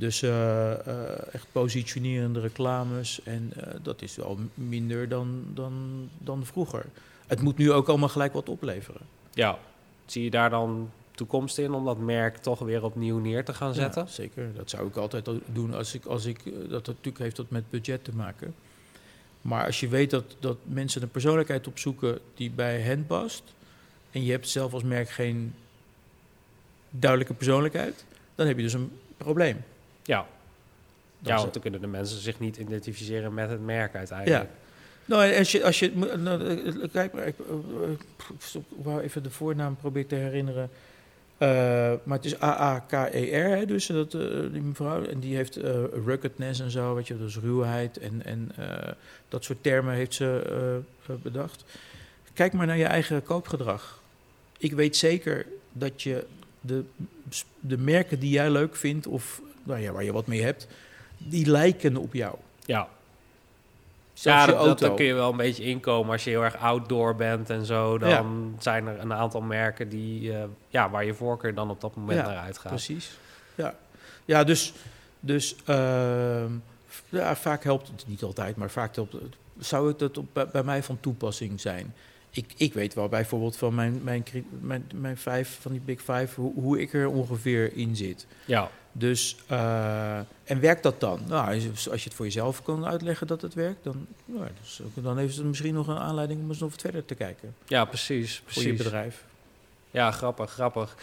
Dus 0.00 0.22
eh, 0.22 0.72
eh, 0.72 1.34
echt 1.34 1.46
positionerende 1.52 2.40
reclames 2.40 3.20
en 3.22 3.52
eh, 3.56 3.74
dat 3.82 4.02
is 4.02 4.16
wel 4.16 4.38
minder 4.54 5.08
dan, 5.08 5.44
dan, 5.54 6.08
dan 6.18 6.46
vroeger. 6.46 6.84
Het 7.26 7.40
moet 7.40 7.56
nu 7.56 7.72
ook 7.72 7.88
allemaal 7.88 8.08
gelijk 8.08 8.32
wat 8.32 8.48
opleveren. 8.48 9.00
ja. 9.32 9.58
Zie 10.06 10.24
je 10.24 10.30
daar 10.30 10.50
dan 10.50 10.90
toekomst 11.10 11.58
in 11.58 11.72
om 11.72 11.84
dat 11.84 11.98
merk 11.98 12.36
toch 12.36 12.58
weer 12.58 12.84
opnieuw 12.84 13.18
neer 13.18 13.44
te 13.44 13.54
gaan 13.54 13.74
zetten? 13.74 14.02
Ja, 14.02 14.10
zeker. 14.10 14.54
Dat 14.54 14.70
zou 14.70 14.86
ik 14.86 14.96
altijd 14.96 15.28
al 15.28 15.40
doen 15.52 15.74
als 15.74 15.94
ik, 15.94 16.04
als 16.04 16.24
ik 16.24 16.40
dat 16.68 16.86
natuurlijk 16.86 17.18
heeft 17.18 17.36
dat 17.36 17.50
met 17.50 17.70
budget 17.70 18.04
te 18.04 18.14
maken. 18.14 18.54
Maar 19.40 19.66
als 19.66 19.80
je 19.80 19.88
weet 19.88 20.10
dat, 20.10 20.36
dat 20.38 20.56
mensen 20.62 21.02
een 21.02 21.10
persoonlijkheid 21.10 21.66
opzoeken 21.66 22.18
die 22.34 22.50
bij 22.50 22.80
hen 22.80 23.06
past, 23.06 23.42
en 24.10 24.24
je 24.24 24.30
hebt 24.30 24.48
zelf 24.48 24.72
als 24.72 24.82
merk 24.82 25.10
geen 25.10 25.54
duidelijke 26.90 27.34
persoonlijkheid, 27.34 28.04
dan 28.34 28.46
heb 28.46 28.56
je 28.56 28.62
dus 28.62 28.72
een 28.72 28.90
probleem. 29.16 29.56
Ja, 30.02 30.16
Dat 30.18 30.26
ja 31.28 31.34
is- 31.34 31.40
want 31.40 31.52
dan 31.52 31.62
kunnen 31.62 31.80
de 31.80 31.86
mensen 31.86 32.20
zich 32.20 32.40
niet 32.40 32.56
identificeren 32.56 33.34
met 33.34 33.50
het 33.50 33.64
merk 33.64 33.94
uiteindelijk. 33.94 34.42
Ja. 34.42 34.50
Nou, 35.04 35.24
en 35.24 35.38
als 35.38 35.52
je, 35.52 35.64
als 35.64 35.78
je 35.78 35.92
nou, 36.18 36.46
eh, 36.64 36.74
kijk 36.92 37.12
maar, 37.12 37.26
ik, 37.26 37.34
eh, 37.38 37.84
eh, 37.84 37.90
ik 38.54 38.62
wou 38.68 39.00
even 39.00 39.22
de 39.22 39.30
voornaam 39.30 39.76
proberen 39.76 40.08
te 40.08 40.14
herinneren. 40.14 40.70
Eh, 41.38 41.48
maar 42.02 42.16
het 42.16 42.24
is 42.24 42.42
A-A-K-E-R, 42.42 43.48
hè, 43.56 43.66
dus 43.66 43.86
dat, 43.86 44.14
eh, 44.14 44.20
die 44.52 44.60
mevrouw. 44.62 45.04
En 45.04 45.20
die 45.20 45.36
heeft 45.36 45.56
eh 45.56 45.84
ruggedness 46.04 46.60
en 46.60 46.70
zo, 46.70 46.94
weet 46.94 47.06
je, 47.08 47.18
dus 47.18 47.36
ruwheid 47.38 47.96
en, 47.98 48.24
en 48.24 48.52
eh, 48.56 48.92
dat 49.28 49.44
soort 49.44 49.62
termen 49.62 49.94
heeft 49.94 50.14
ze 50.14 50.42
eh, 50.48 51.14
eh, 51.14 51.22
bedacht. 51.22 51.64
Kijk 52.32 52.52
maar 52.52 52.66
naar 52.66 52.76
je 52.78 52.84
eigen 52.84 53.22
koopgedrag. 53.22 54.02
Ik 54.58 54.72
weet 54.72 54.96
zeker 54.96 55.46
dat 55.72 56.02
je 56.02 56.26
de, 56.60 56.84
de 57.60 57.78
merken 57.78 58.18
die 58.20 58.30
jij 58.30 58.50
leuk 58.50 58.76
vindt, 58.76 59.06
of 59.06 59.40
nou 59.62 59.80
ja, 59.80 59.92
waar 59.92 60.04
je 60.04 60.12
wat 60.12 60.26
mee 60.26 60.42
hebt, 60.42 60.66
die 61.18 61.46
lijken 61.46 61.96
op 61.96 62.14
jou. 62.14 62.36
Ja, 62.64 62.88
Zelfs 64.20 64.44
ja 64.44 64.46
dat, 64.46 64.66
auto. 64.66 64.94
kun 64.94 65.04
je 65.04 65.14
wel 65.14 65.30
een 65.30 65.36
beetje 65.36 65.64
inkomen 65.64 66.12
als 66.12 66.24
je 66.24 66.30
heel 66.30 66.44
erg 66.44 66.56
outdoor 66.56 67.14
bent 67.16 67.50
en 67.50 67.66
zo. 67.66 67.98
Dan 67.98 68.56
zijn 68.58 68.86
er 68.86 69.00
een 69.00 69.12
aantal 69.12 69.40
merken 69.40 69.88
die, 69.88 70.32
eh, 70.32 70.44
ja, 70.68 70.90
waar 70.90 71.04
je 71.04 71.14
voorkeur 71.14 71.54
dan 71.54 71.70
op 71.70 71.80
dat 71.80 71.94
moment 71.96 72.18
Ja, 72.18 72.26
naar 72.26 72.36
uitgaat. 72.36 72.72
Precies. 72.72 73.10
Ja, 73.54 73.74
ja 74.24 74.44
dus, 74.44 74.72
dus 75.20 75.56
ehm, 75.64 76.52
ja, 77.08 77.36
vaak 77.36 77.64
helpt 77.64 77.88
het 77.88 78.04
niet 78.06 78.22
altijd, 78.22 78.56
maar 78.56 78.70
vaak 78.70 78.94
helpt 78.94 79.12
het. 79.12 79.22
Zou 79.58 79.88
het 79.88 79.98
dat 79.98 80.18
op, 80.18 80.26
bij, 80.32 80.48
bij 80.48 80.62
mij 80.62 80.82
van 80.82 81.00
toepassing 81.00 81.60
zijn? 81.60 81.94
Ik, 82.30 82.52
ik 82.56 82.74
weet 82.74 82.94
wel 82.94 83.08
bijvoorbeeld 83.08 83.56
van 83.56 83.74
mijn, 83.74 84.00
mijn, 84.02 84.24
mijn, 84.60 84.90
mijn 84.94 85.16
vijf, 85.16 85.58
van 85.60 85.72
die 85.72 85.80
big 85.80 85.98
five, 85.98 86.40
hoe, 86.40 86.52
hoe 86.54 86.80
ik 86.80 86.92
er 86.92 87.08
ongeveer 87.08 87.76
in 87.76 87.96
zit. 87.96 88.26
Ja, 88.44 88.70
Dus, 88.92 89.36
eh, 89.46 90.18
en 90.44 90.60
werkt 90.60 90.82
dat 90.82 91.00
dan? 91.00 91.20
Nou, 91.28 91.54
als 91.90 92.02
je 92.02 92.08
het 92.08 92.14
voor 92.14 92.24
jezelf 92.24 92.62
kan 92.62 92.86
uitleggen 92.86 93.26
dat 93.26 93.42
het 93.42 93.54
werkt, 93.54 93.84
dan, 93.84 94.06
nou, 94.24 94.48
dus, 94.60 94.80
dan 94.94 95.18
heeft 95.18 95.36
het 95.36 95.46
misschien 95.46 95.74
nog 95.74 95.88
een 95.88 95.98
aanleiding 95.98 96.42
om 96.42 96.48
eens 96.48 96.58
nog 96.58 96.70
wat 96.70 96.80
verder 96.80 97.04
te 97.04 97.14
kijken 97.14 97.54
ja 97.66 97.84
precies, 97.84 98.42
voor 98.46 98.62
je 98.62 98.72
bedrijf. 98.72 99.24
Ja, 99.90 100.10
grappig, 100.10 100.50
grappig. 100.50 100.96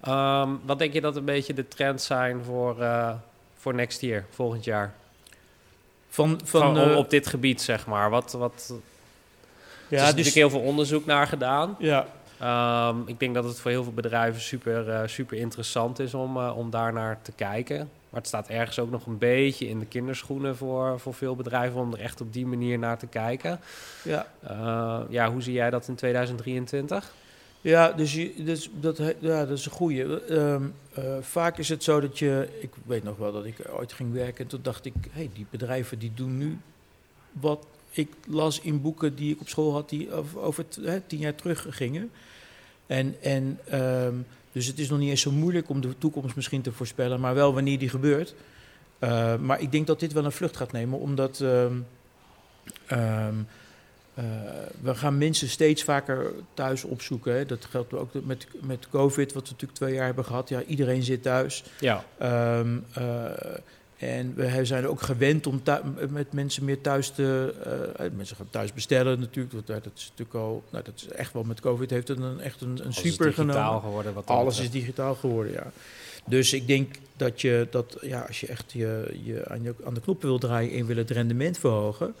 Ehm, 0.00 0.50
wat 0.64 0.78
denk 0.78 0.92
je 0.92 1.00
dat 1.00 1.16
een 1.16 1.24
beetje 1.24 1.54
de 1.54 1.68
trends 1.68 2.06
zijn 2.06 2.44
voor, 2.44 2.80
eh, 2.80 3.14
voor 3.56 3.74
next 3.74 4.00
year, 4.00 4.24
volgend 4.30 4.64
jaar? 4.64 4.94
Van, 6.08 6.40
Van, 6.44 6.94
op 6.94 7.10
dit 7.10 7.26
gebied, 7.26 7.62
zeg 7.62 7.86
maar. 7.86 8.10
Wat, 8.10 8.32
wat, 8.32 8.74
er 9.90 9.96
ja, 9.96 10.08
is 10.08 10.14
dus, 10.14 10.24
natuurlijk 10.24 10.34
heel 10.52 10.60
veel 10.60 10.68
onderzoek 10.68 11.06
naar 11.06 11.26
gedaan. 11.26 11.76
ja, 11.78 12.06
Ehm, 12.40 12.96
ik 13.06 13.20
denk 13.20 13.34
dat 13.34 13.44
het 13.44 13.60
voor 13.60 13.70
heel 13.70 13.82
veel 13.82 13.92
bedrijven 13.92 14.40
super, 14.40 14.88
eh, 14.88 15.00
super 15.06 15.36
interessant 15.36 15.98
is 15.98 16.14
om, 16.14 16.36
eh, 16.36 16.56
om 16.56 16.70
daar 16.70 16.92
naar 16.92 17.18
te 17.22 17.32
kijken. 17.32 17.76
Maar 17.78 18.20
het 18.20 18.26
staat 18.26 18.48
ergens 18.48 18.78
ook 18.78 18.90
nog 18.90 19.06
een 19.06 19.18
beetje 19.18 19.68
in 19.68 19.78
de 19.78 19.86
kinderschoenen 19.86 20.56
voor, 20.56 21.00
voor 21.00 21.14
veel 21.14 21.36
bedrijven 21.36 21.80
om 21.80 21.92
er 21.92 22.00
echt 22.00 22.20
op 22.20 22.32
die 22.32 22.46
manier 22.46 22.78
naar 22.78 22.98
te 22.98 23.06
kijken. 23.06 23.60
ja. 24.04 24.26
Eh, 24.40 25.00
ja, 25.08 25.30
hoe 25.30 25.42
zie 25.42 25.52
jij 25.52 25.70
dat 25.70 25.88
in 25.88 25.94
2023? 25.94 27.12
Ja, 27.60 27.92
dus, 27.92 28.14
je, 28.14 28.34
dus 28.44 28.70
dat, 28.80 28.96
ja, 29.18 29.46
dat 29.46 29.58
is 29.58 29.64
een 29.64 29.72
goeie. 29.72 30.24
Ehm, 30.26 30.62
eh, 30.94 31.04
vaak 31.20 31.58
is 31.58 31.68
het 31.68 31.84
zo 31.84 32.00
dat 32.00 32.18
je... 32.18 32.48
Ik 32.60 32.70
weet 32.86 33.04
nog 33.04 33.16
wel 33.16 33.32
dat 33.32 33.44
ik 33.44 33.56
ooit 33.70 33.92
ging 33.92 34.12
werken 34.12 34.44
en 34.44 34.50
toen 34.50 34.60
dacht 34.62 34.84
ik... 34.84 34.94
hé, 35.10 35.10
hey, 35.12 35.30
die 35.34 35.46
bedrijven 35.50 35.98
die 35.98 36.12
doen 36.14 36.38
nu 36.38 36.58
wat 37.32 37.66
ik 37.90 38.08
las 38.28 38.60
in 38.60 38.80
boeken 38.80 39.14
die 39.14 39.34
ik 39.34 39.40
op 39.40 39.48
school 39.48 39.72
had... 39.72 39.88
die 39.88 40.12
over, 40.34 40.64
hè, 40.82 41.00
tien 41.00 41.18
jaar 41.18 41.34
terug 41.34 41.66
gingen. 41.68 42.10
En, 42.86 43.16
en, 43.22 43.58
ehm, 43.64 44.14
dus 44.52 44.66
het 44.66 44.78
is 44.78 44.88
nog 44.88 44.98
niet 44.98 45.10
eens 45.10 45.20
zo 45.20 45.30
moeilijk 45.30 45.68
om 45.68 45.80
de 45.80 45.98
toekomst 45.98 46.36
misschien 46.36 46.62
te 46.62 46.72
voorspellen... 46.72 47.20
maar 47.20 47.34
wel 47.34 47.54
wanneer 47.54 47.78
die 47.78 47.88
gebeurt. 47.88 48.34
Eh, 48.98 49.36
maar 49.36 49.60
ik 49.60 49.72
denk 49.72 49.86
dat 49.86 50.00
dit 50.00 50.12
wel 50.12 50.24
een 50.24 50.32
vlucht 50.32 50.56
gaat 50.56 50.72
nemen, 50.72 50.98
omdat... 50.98 51.40
ehm, 51.40 51.74
ehm, 52.86 53.34
eh, 54.14 54.24
we 54.80 54.94
gaan 54.94 55.18
mensen 55.18 55.48
steeds 55.48 55.84
vaker 55.84 56.32
thuis 56.54 56.84
opzoeken. 56.84 57.34
Hè. 57.34 57.46
Dat 57.46 57.64
geldt 57.64 57.94
ook 57.94 58.10
met, 58.24 58.46
met 58.60 58.88
COVID, 58.88 59.32
wat 59.32 59.42
we 59.42 59.50
natuurlijk 59.50 59.78
twee 59.78 59.94
jaar 59.94 60.06
hebben 60.06 60.24
gehad. 60.24 60.48
Ja, 60.48 60.62
iedereen 60.62 61.02
zit 61.02 61.22
thuis. 61.22 61.64
Ja, 61.80 62.04
Ehm, 62.18 62.78
eh, 62.92 63.24
en 64.00 64.34
we 64.34 64.64
zijn 64.64 64.86
ook 64.86 65.02
gewend 65.02 65.46
om 65.46 65.62
met 66.08 66.32
mensen 66.32 66.64
meer 66.64 66.80
thuis 66.80 67.10
te... 67.10 67.54
eh, 67.64 68.06
eh, 68.06 68.12
mensen 68.12 68.36
gaan 68.36 68.50
thuis 68.50 68.72
bestellen 68.72 69.20
natuurlijk. 69.20 69.54
Want, 69.54 69.70
eh, 69.70 69.76
dat 69.82 69.92
is 69.94 70.08
natuurlijk 70.08 70.38
al... 70.38 70.62
Nou, 70.70 70.84
dat 70.84 70.94
is 70.96 71.08
echt 71.08 71.32
wel 71.32 71.42
met 71.42 71.60
COVID 71.60 71.90
heeft 71.90 72.08
het 72.08 72.18
een, 72.18 72.40
echt 72.40 72.60
een, 72.60 72.80
super 72.88 73.26
is 73.26 73.34
genomen. 73.34 73.80
geworden. 73.80 74.14
Wat 74.14 74.26
Alles 74.26 74.60
is 74.60 74.70
digitaal 74.70 75.14
geworden, 75.14 75.52
ja. 75.52 75.72
Dus 76.26 76.52
ik 76.52 76.66
denk 76.66 76.94
dat 77.16 77.40
je 77.40 77.66
dat, 77.70 77.96
ja, 78.00 78.20
als 78.20 78.40
je 78.40 78.46
echt 78.46 78.72
je, 78.72 79.18
je, 79.22 79.48
aan, 79.48 79.62
je 79.62 79.74
aan 79.84 79.94
de 79.94 80.00
knoppen 80.00 80.28
wil 80.28 80.38
draaien 80.38 80.78
en 80.78 80.86
wil 80.86 80.96
het 80.96 81.10
rendement 81.10 81.58
verhogen, 81.58 82.14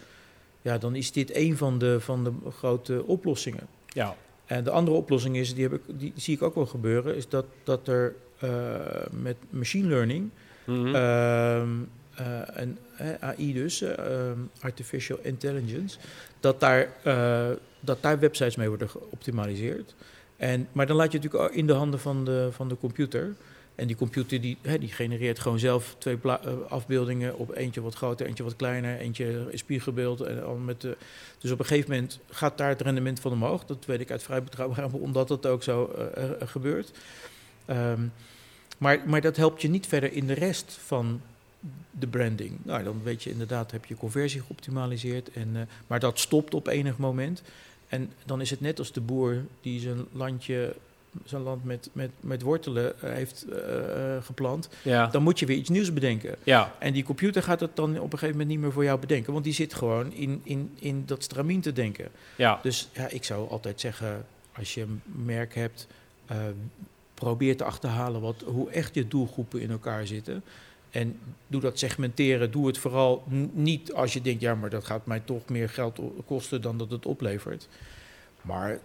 ja, 0.62 0.78
dan 0.78 0.94
is 0.94 1.12
dit 1.12 1.34
een 1.34 1.56
van 1.56 1.78
de, 1.78 2.00
van 2.00 2.24
de 2.24 2.32
grote 2.50 3.04
oplossingen. 3.06 3.66
Ja, 3.86 4.16
En 4.46 4.64
de 4.64 4.70
andere 4.70 4.96
oplossing 4.96 5.36
is, 5.36 5.54
die, 5.54 5.62
heb 5.62 5.72
ik, 5.72 5.82
die 5.86 6.12
zie 6.16 6.34
ik 6.34 6.42
ook 6.42 6.54
wel 6.54 6.66
gebeuren, 6.66 7.16
is 7.16 7.28
dat, 7.28 7.46
dat 7.64 7.88
er 7.88 8.14
met 9.10 9.36
machine 9.50 9.88
learning 9.88 10.30
Mhm. 10.70 10.94
Ehm, 10.94 11.68
eh, 12.14 12.56
en 12.60 12.78
eh, 13.00 13.28
AI 13.28 13.52
dus, 13.52 13.82
eh, 13.82 13.98
ehm, 13.98 14.38
artificial 14.60 15.18
intelligence, 15.22 15.98
dat 16.40 16.60
daar, 16.60 16.88
eh, 17.02 17.48
dat 17.80 18.02
daar 18.02 18.18
websites 18.18 18.56
mee 18.56 18.68
worden 18.68 18.90
geoptimaliseerd. 18.90 19.94
En, 20.36 20.68
maar 20.72 20.86
dan 20.86 20.96
laat 20.96 21.12
je 21.12 21.18
het 21.18 21.26
natuurlijk 21.26 21.54
in 21.54 21.66
de 21.66 21.72
handen 21.72 22.00
van 22.00 22.24
de, 22.24 22.48
van 22.52 22.68
de 22.68 22.76
computer. 22.76 23.34
En 23.74 23.86
die 23.86 23.96
computer 23.96 24.40
die, 24.40 24.58
hè, 24.62 24.78
die 24.78 24.88
genereert 24.88 25.38
gewoon 25.38 25.58
zelf 25.58 25.96
twee 25.98 26.18
afbeeldingen 26.68 27.38
op 27.38 27.54
eentje 27.56 27.80
wat 27.80 27.94
groter, 27.94 28.26
eentje 28.26 28.44
wat 28.44 28.56
kleiner, 28.56 28.98
eentje 28.98 29.48
spiegelbeeld. 29.54 30.20
En 30.20 30.44
al 30.44 30.56
met 30.56 30.80
dus 31.38 31.50
op 31.50 31.58
een 31.58 31.64
gegeven 31.64 31.90
moment 31.90 32.18
gaat 32.30 32.58
daar 32.58 32.68
het 32.68 32.80
rendement 32.80 33.20
van 33.20 33.32
omhoog. 33.32 33.64
Dat 33.64 33.84
weet 33.86 34.00
ik 34.00 34.10
uit 34.10 34.22
vrij 34.22 34.42
betrouwbare 34.42 34.88
bron, 34.88 35.00
omdat 35.00 35.28
dat 35.28 35.46
ook 35.46 35.62
zo 35.62 35.94
gebeurt. 36.44 36.90
Ehm, 37.64 38.00
maar, 38.80 39.00
maar 39.06 39.20
dat 39.20 39.36
helpt 39.36 39.62
je 39.62 39.68
niet 39.68 39.86
verder 39.86 40.12
in 40.12 40.26
de 40.26 40.32
rest 40.32 40.78
van 40.84 41.20
de 41.90 42.06
branding. 42.06 42.58
Nou, 42.62 42.82
dan 42.84 43.00
weet 43.02 43.22
je 43.22 43.30
inderdaad, 43.30 43.70
heb 43.70 43.84
je 43.84 43.96
conversie 43.96 44.40
geoptimaliseerd. 44.40 45.32
En, 45.32 45.48
eh, 45.54 45.62
maar 45.86 46.00
dat 46.00 46.18
stopt 46.18 46.54
op 46.54 46.66
enig 46.66 46.96
moment. 46.96 47.42
En 47.88 48.10
dan 48.24 48.40
is 48.40 48.50
het 48.50 48.60
net 48.60 48.78
als 48.78 48.92
de 48.92 49.00
boer 49.00 49.36
die 49.60 49.80
zijn 49.80 50.06
landje, 50.12 50.74
zijn 51.24 51.42
land 51.42 51.64
met, 51.64 51.88
met, 51.92 52.10
met 52.20 52.42
wortelen 52.42 53.02
eh, 53.02 53.12
heeft 53.12 53.46
eh, 53.48 54.16
geplant. 54.22 54.68
ja, 54.82 55.06
Dan 55.06 55.22
moet 55.22 55.38
je 55.38 55.46
weer 55.46 55.56
iets 55.56 55.68
nieuws 55.68 55.92
bedenken. 55.92 56.36
ja, 56.44 56.74
En 56.78 56.92
die 56.92 57.02
computer 57.04 57.42
gaat 57.42 57.60
het 57.60 57.76
dan 57.76 57.90
op 57.90 58.12
een 58.12 58.18
gegeven 58.18 58.30
moment 58.30 58.48
niet 58.48 58.60
meer 58.60 58.72
voor 58.72 58.84
jou 58.84 58.98
bedenken. 59.00 59.32
Want 59.32 59.44
die 59.44 59.54
zit 59.54 59.74
gewoon 59.74 60.12
in, 60.12 60.40
in, 60.44 60.70
in 60.78 61.02
dat 61.06 61.22
stramien 61.22 61.60
te 61.60 61.72
denken. 61.72 62.08
ja, 62.36 62.58
Dus 62.62 62.88
ja, 62.92 63.08
ik 63.08 63.24
zou 63.24 63.50
altijd 63.50 63.80
zeggen, 63.80 64.26
als 64.52 64.74
je 64.74 64.80
een 64.82 65.00
merk 65.04 65.54
hebt, 65.54 65.86
probeer 67.20 67.56
te 67.56 67.64
achterhalen 67.64 68.20
wat, 68.20 68.44
hoe 68.46 68.70
echt 68.70 68.94
je 68.94 69.08
doelgroepen 69.08 69.60
in 69.60 69.70
elkaar 69.70 70.06
zitten. 70.06 70.42
En 70.90 71.18
doe 71.46 71.60
dat 71.60 71.78
segmenteren. 71.78 72.50
Doe 72.50 72.66
het 72.66 72.78
vooral 72.78 73.24
niet 73.52 73.92
als 73.92 74.12
je 74.12 74.20
denkt, 74.20 74.40
ja, 74.40 74.54
maar 74.54 74.70
dat 74.70 74.84
gaat 74.84 75.06
mij 75.06 75.20
toch 75.20 75.48
meer 75.48 75.68
geld 75.68 75.98
kosten 76.26 76.62
dan 76.62 76.78
dat 76.78 76.90
het 76.90 77.06
oplevert. 77.06 77.68
Maar 78.42 78.78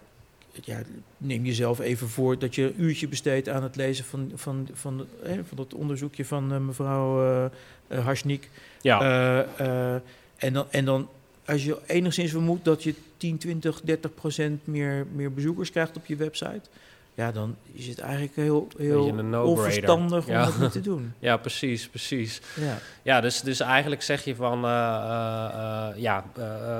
ja, 0.64 0.82
neem 1.18 1.44
jezelf 1.44 1.78
even 1.78 2.08
voor 2.08 2.38
dat 2.38 2.54
je 2.54 2.62
een 2.62 2.82
uurtje 2.82 3.08
besteedt 3.08 3.48
aan 3.48 3.62
het 3.62 3.76
lezen 3.76 4.04
van, 4.04 4.32
van, 4.34 4.68
van, 4.72 5.06
eh, 5.22 5.32
van 5.32 5.56
dat 5.56 5.74
onderzoekje 5.74 6.24
van 6.24 6.52
eh, 6.52 6.58
mevrouw 6.58 7.50
Harsnik. 7.88 8.50
ja. 8.80 10.02
En, 10.36 10.52
dan, 10.52 10.66
en 10.70 10.84
dan, 10.84 11.08
als 11.44 11.64
je 11.64 11.78
enigszins 11.86 12.30
vermoedt 12.30 12.64
dat 12.64 12.82
je 12.82 12.94
10, 13.16 13.38
20, 13.38 13.80
30 13.80 14.14
procent 14.14 14.66
meer, 14.66 15.06
meer 15.14 15.32
bezoekers 15.32 15.70
krijgt 15.70 15.96
op 15.96 16.06
je 16.06 16.16
website, 16.16 16.60
ja, 17.16 17.32
dan 17.32 17.56
is 17.72 17.86
het 17.86 17.98
eigenlijk 17.98 18.36
heel, 18.36 18.68
heel 18.78 19.44
onverstandig 19.44 20.26
om 20.26 20.34
dat 20.34 20.58
niet 20.58 20.72
te 20.72 20.80
doen. 20.80 21.12
ja, 21.18 21.36
precies, 21.36 21.88
precies. 21.88 22.40
Ja, 22.54 22.78
Ja, 23.02 23.20
dus, 23.20 23.40
dus 23.40 23.60
eigenlijk 23.60 24.02
zeg 24.02 24.24
je 24.24 24.34
van, 24.34 24.64
eh, 24.64 24.70
eh, 24.70 25.88
eh, 25.88 25.96
ja, 25.96 26.24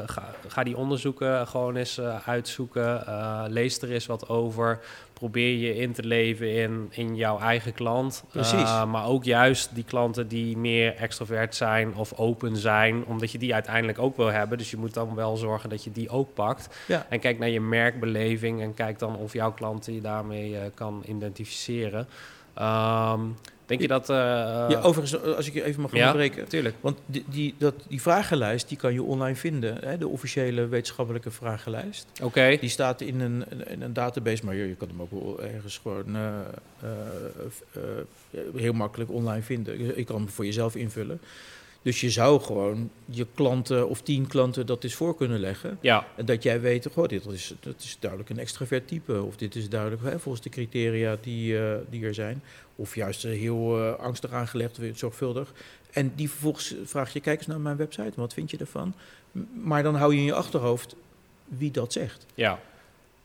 ga, 0.06 0.22
ga 0.48 0.62
die 0.62 0.76
onderzoeken 0.76 1.46
gewoon 1.46 1.76
eens 1.76 2.00
uitzoeken. 2.26 3.04
lees 3.48 3.82
er 3.82 3.90
eens 3.90 4.06
wat 4.06 4.28
over. 4.28 4.80
Probeer 5.18 5.56
je 5.56 5.76
in 5.76 5.92
te 5.92 6.02
leven 6.02 6.54
in, 6.54 6.88
in 6.90 7.16
jouw 7.16 7.38
eigen 7.38 7.72
klant. 7.72 8.24
Precies. 8.30 8.60
Uh, 8.60 8.84
maar 8.84 9.06
ook 9.06 9.24
juist 9.24 9.74
die 9.74 9.84
klanten 9.84 10.28
die 10.28 10.56
meer 10.56 10.94
extrovert 10.94 11.54
zijn 11.54 11.94
of 11.94 12.12
open 12.18 12.56
zijn, 12.56 13.04
omdat 13.04 13.32
je 13.32 13.38
die 13.38 13.54
uiteindelijk 13.54 13.98
ook 13.98 14.16
wil 14.16 14.26
hebben. 14.26 14.58
Dus 14.58 14.70
je 14.70 14.76
moet 14.76 14.94
dan 14.94 15.14
wel 15.14 15.36
zorgen 15.36 15.70
dat 15.70 15.84
je 15.84 15.92
die 15.92 16.08
ook 16.08 16.34
pakt. 16.34 16.76
Ja. 16.86 17.06
En 17.08 17.20
kijk 17.20 17.38
naar 17.38 17.48
je 17.48 17.60
merkbeleving 17.60 18.60
en 18.60 18.74
kijk 18.74 18.98
dan 18.98 19.16
of 19.16 19.32
jouw 19.32 19.52
klanten 19.52 19.94
je 19.94 20.00
daarmee 20.00 20.50
uh, 20.50 20.58
kan 20.74 21.02
identificeren. 21.06 22.08
Um, 22.58 23.36
Denk 23.66 23.80
je 23.80 23.88
dat... 23.88 24.10
Uh, 24.10 24.16
ja, 24.16 24.80
overigens, 24.82 25.22
als 25.22 25.46
ik 25.46 25.52
je 25.52 25.64
even 25.64 25.82
mag 25.82 25.92
ja, 25.92 25.98
onderbreken. 25.98 26.48
tuurlijk. 26.48 26.74
Want 26.80 26.98
die, 27.06 27.24
die, 27.28 27.54
dat, 27.58 27.74
die 27.88 28.02
vragenlijst, 28.02 28.68
die 28.68 28.76
kan 28.76 28.92
je 28.92 29.02
online 29.02 29.36
vinden. 29.36 29.78
Hè, 29.84 29.98
de 29.98 30.08
officiële 30.08 30.66
wetenschappelijke 30.66 31.30
vragenlijst. 31.30 32.06
Oké. 32.12 32.24
Okay. 32.24 32.58
Die 32.58 32.68
staat 32.68 33.00
in 33.00 33.20
een, 33.20 33.44
in 33.66 33.82
een 33.82 33.92
database, 33.92 34.44
maar 34.44 34.54
je, 34.54 34.68
je 34.68 34.74
kan 34.74 34.88
hem 34.88 35.02
ook 35.02 35.10
wel 35.10 35.42
ergens 35.42 35.78
gewoon 35.78 36.16
uh, 36.16 36.30
uh, 36.84 37.82
heel 38.56 38.72
makkelijk 38.72 39.10
online 39.10 39.42
vinden. 39.42 39.96
Je 39.96 40.04
kan 40.04 40.16
hem 40.16 40.28
voor 40.28 40.44
jezelf 40.44 40.76
invullen. 40.76 41.20
Dus 41.86 42.00
je 42.00 42.10
zou 42.10 42.40
gewoon 42.40 42.90
je 43.04 43.26
klanten 43.34 43.88
of 43.88 44.00
tien 44.02 44.26
klanten 44.26 44.66
dat 44.66 44.84
eens 44.84 44.94
voor 44.94 45.16
kunnen 45.16 45.40
leggen. 45.40 45.78
Ja. 45.80 46.06
En 46.16 46.24
dat 46.26 46.42
jij 46.42 46.60
weet, 46.60 46.88
goh, 46.92 47.08
dit 47.08 47.26
is, 47.26 47.54
dat 47.60 47.74
is 47.78 47.96
duidelijk 48.00 48.30
een 48.30 48.38
extravert 48.38 48.88
type. 48.88 49.22
Of 49.22 49.36
dit 49.36 49.54
is 49.54 49.68
duidelijk 49.68 50.02
hè, 50.02 50.18
volgens 50.18 50.44
de 50.44 50.50
criteria 50.50 51.16
die, 51.20 51.52
uh, 51.52 51.74
die 51.90 52.04
er 52.04 52.14
zijn. 52.14 52.42
Of 52.76 52.94
juist 52.94 53.22
heel 53.22 53.78
uh, 53.78 53.94
angstig 53.94 54.32
aangelegd, 54.32 54.78
zorgvuldig. 54.94 55.52
En 55.92 56.12
die 56.14 56.30
vervolgens 56.30 56.74
vraag 56.84 57.12
je, 57.12 57.20
kijk 57.20 57.38
eens 57.38 57.46
naar 57.46 57.60
mijn 57.60 57.76
website, 57.76 58.12
wat 58.14 58.34
vind 58.34 58.50
je 58.50 58.56
ervan? 58.56 58.94
Maar 59.62 59.82
dan 59.82 59.94
hou 59.94 60.12
je 60.12 60.18
in 60.18 60.24
je 60.24 60.34
achterhoofd 60.34 60.96
wie 61.44 61.70
dat 61.70 61.92
zegt. 61.92 62.26
Ja. 62.34 62.60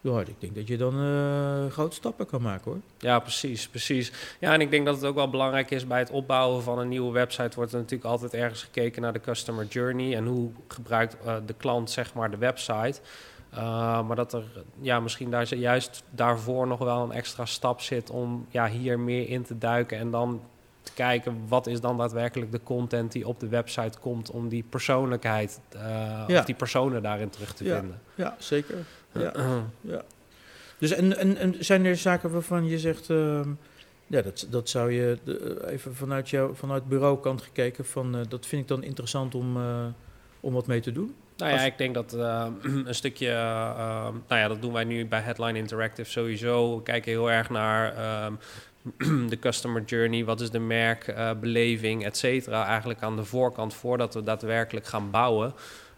Ja, 0.02 0.20
ik 0.20 0.36
denk 0.40 0.56
dat 0.56 0.68
je 0.68 0.78
dan 0.78 1.04
uh, 1.04 1.72
grote 1.72 1.96
stappen 1.96 2.26
kan 2.26 2.42
maken 2.42 2.72
hoor. 2.72 2.80
Ja, 2.98 3.20
precies, 3.20 3.68
precies. 3.68 4.12
Ja, 4.40 4.54
en 4.54 4.62
ik 4.62 4.72
denk 4.72 4.86
dat 4.86 4.96
het 4.96 5.06
ook 5.06 5.16
wel 5.16 5.30
belangrijk 5.30 5.72
is 5.72 5.88
bij 5.88 6.00
het 6.00 6.10
opbouwen 6.10 6.64
van 6.64 6.80
een 6.80 6.88
nieuwe 6.88 7.12
website 7.12 7.56
wordt 7.56 7.72
er 7.72 7.80
natuurlijk 7.80 8.10
altijd 8.10 8.34
ergens 8.34 8.64
gekeken 8.64 9.02
naar 9.02 9.14
de 9.14 9.22
customer 9.22 9.66
journey 9.66 10.16
en 10.16 10.26
hoe 10.26 10.50
gebruikt 10.68 11.18
uh, 11.26 11.36
de 11.46 11.54
klant 11.54 11.92
zeg 11.92 12.14
maar 12.14 12.32
de 12.32 12.38
website. 12.38 13.00
Uh, 13.54 14.08
maar 14.08 14.16
dat 14.16 14.34
er 14.34 14.44
ja, 14.80 15.00
misschien 15.00 15.30
daar 15.30 15.56
juist 15.56 16.04
daarvoor 16.10 16.68
nog 16.68 16.80
wel 16.80 17.04
een 17.04 17.12
extra 17.12 17.46
stap 17.46 17.82
zit 17.82 18.10
om 18.10 18.46
ja, 18.50 18.68
hier 18.68 19.00
meer 19.00 19.30
in 19.30 19.44
te 19.44 19.58
duiken 19.58 19.98
en 19.98 20.12
dan 20.12 20.42
te 20.82 20.92
kijken 20.94 21.42
wat 21.48 21.68
is 21.68 21.82
dan 21.82 21.98
daadwerkelijk 21.98 22.52
de 22.52 22.64
content 22.64 23.12
die 23.12 23.28
op 23.28 23.40
de 23.40 23.48
website 23.48 24.00
komt 24.00 24.32
om 24.32 24.50
die 24.50 24.64
persoonlijkheid 24.70 25.60
ja. 26.28 26.40
of 26.40 26.46
die 26.46 26.56
personen 26.56 27.04
daarin 27.04 27.30
terug 27.30 27.54
te 27.54 27.64
ja. 27.64 27.80
vinden. 27.80 28.02
Ja, 28.16 28.36
zeker. 28.40 28.76
Ja. 29.14 29.34
ja. 29.82 30.04
Dus 30.78 30.92
en, 30.92 31.18
en, 31.18 31.38
en 31.38 31.56
zijn 31.60 31.86
er 31.86 31.96
zaken 31.96 32.32
waarvan 32.32 32.68
je 32.68 32.80
zegt, 32.80 33.10
uh, 33.10 33.42
ja, 34.08 34.22
dat, 34.22 34.48
dat 34.50 34.70
zou 34.70 34.92
je 34.92 35.18
de, 35.24 35.68
even 35.68 35.96
vanuit 35.96 36.30
jou, 36.30 36.56
vanuit 36.56 36.88
bureaukant 36.88 37.42
gekeken, 37.42 37.86
van 37.86 38.16
uh, 38.16 38.22
dat 38.30 38.46
vind 38.46 38.62
ik 38.62 38.68
dan 38.68 38.84
interessant 38.84 39.36
om, 39.36 39.58
uh, 39.58 39.86
om 40.40 40.54
wat 40.54 40.68
mee 40.68 40.80
te 40.80 40.92
doen? 40.92 41.16
Nou 41.38 41.52
ja, 41.52 41.58
Als... 41.58 41.66
ik 41.66 41.78
denk 41.78 41.94
dat 41.94 42.14
uh, 42.14 42.48
een 42.86 42.96
stukje, 42.96 43.28
uh, 43.28 43.34
nou 44.28 44.42
ja, 44.42 44.48
dat 44.48 44.62
doen 44.62 44.74
wij 44.74 44.84
nu 44.84 45.06
bij 45.06 45.20
Headline 45.20 45.58
Interactive 45.58 46.10
sowieso. 46.10 46.76
We 46.76 46.84
kijken 46.84 47.12
heel 47.12 47.32
erg 47.32 47.50
naar 47.50 47.94
de 49.30 49.40
customer 49.40 49.84
journey, 49.84 50.26
wat 50.26 50.42
is 50.42 50.50
de 50.50 50.60
merkbeleving, 50.60 52.06
et 52.06 52.18
cetera. 52.18 52.66
Eigenlijk 52.66 53.02
aan 53.02 53.16
de 53.16 53.24
voorkant 53.24 53.74
voordat 53.74 54.14
we 54.14 54.24
daadwerkelijk 54.24 54.86
gaan 54.86 55.12
bouwen. 55.12 55.54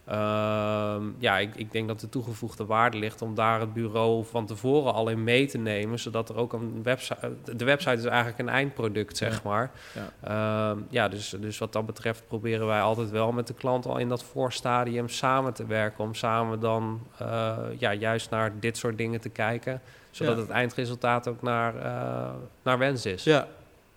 Uh, 0.09 0.95
ja, 1.17 1.37
ik, 1.37 1.55
ik, 1.55 1.71
denk 1.71 1.87
dat 1.87 1.99
de 1.99 2.09
toegevoegde 2.09 2.65
waarde 2.65 2.97
ligt 2.97 3.21
om 3.21 3.35
daar 3.35 3.59
het 3.59 3.73
bureau 3.73 4.25
van 4.25 4.45
tevoren 4.45 4.93
al 4.93 5.09
in 5.09 5.23
mee 5.23 5.47
te 5.47 5.57
nemen, 5.57 5.99
zodat 5.99 6.29
er 6.29 6.35
ook 6.35 6.53
een 6.53 6.83
website. 6.83 7.31
De 7.55 7.65
website 7.65 7.95
is 7.95 8.05
eigenlijk 8.05 8.39
een 8.39 8.49
eindproduct, 8.49 9.17
zeg 9.17 9.33
ja. 9.33 9.49
maar. 9.49 9.71
Ja, 9.93 10.73
uh, 10.75 10.81
ja 10.89 11.07
dus, 11.07 11.35
dus 11.39 11.57
wat 11.57 11.73
dat 11.73 11.85
betreft 11.85 12.27
proberen 12.27 12.67
wij 12.67 12.81
altijd 12.81 13.09
wel 13.09 13.31
met 13.31 13.47
de 13.47 13.53
klant 13.53 13.85
al 13.85 13.97
in 13.97 14.09
dat 14.09 14.23
voorstadium 14.23 15.09
samen 15.09 15.53
te 15.53 15.65
werken, 15.65 16.03
om 16.03 16.13
samen 16.13 16.59
dan 16.59 17.07
uh, 17.21 17.57
ja, 17.77 17.93
juist 17.93 18.29
naar 18.29 18.59
dit 18.59 18.77
soort 18.77 18.97
dingen 18.97 19.21
te 19.21 19.29
kijken, 19.29 19.81
zodat 20.11 20.35
ja. 20.35 20.41
het 20.41 20.49
eindresultaat 20.49 21.27
ook 21.27 21.41
naar, 21.41 21.75
uh, 21.75 22.29
naar 22.63 22.77
wens 22.77 23.05
is. 23.05 23.23
Ja, 23.23 23.47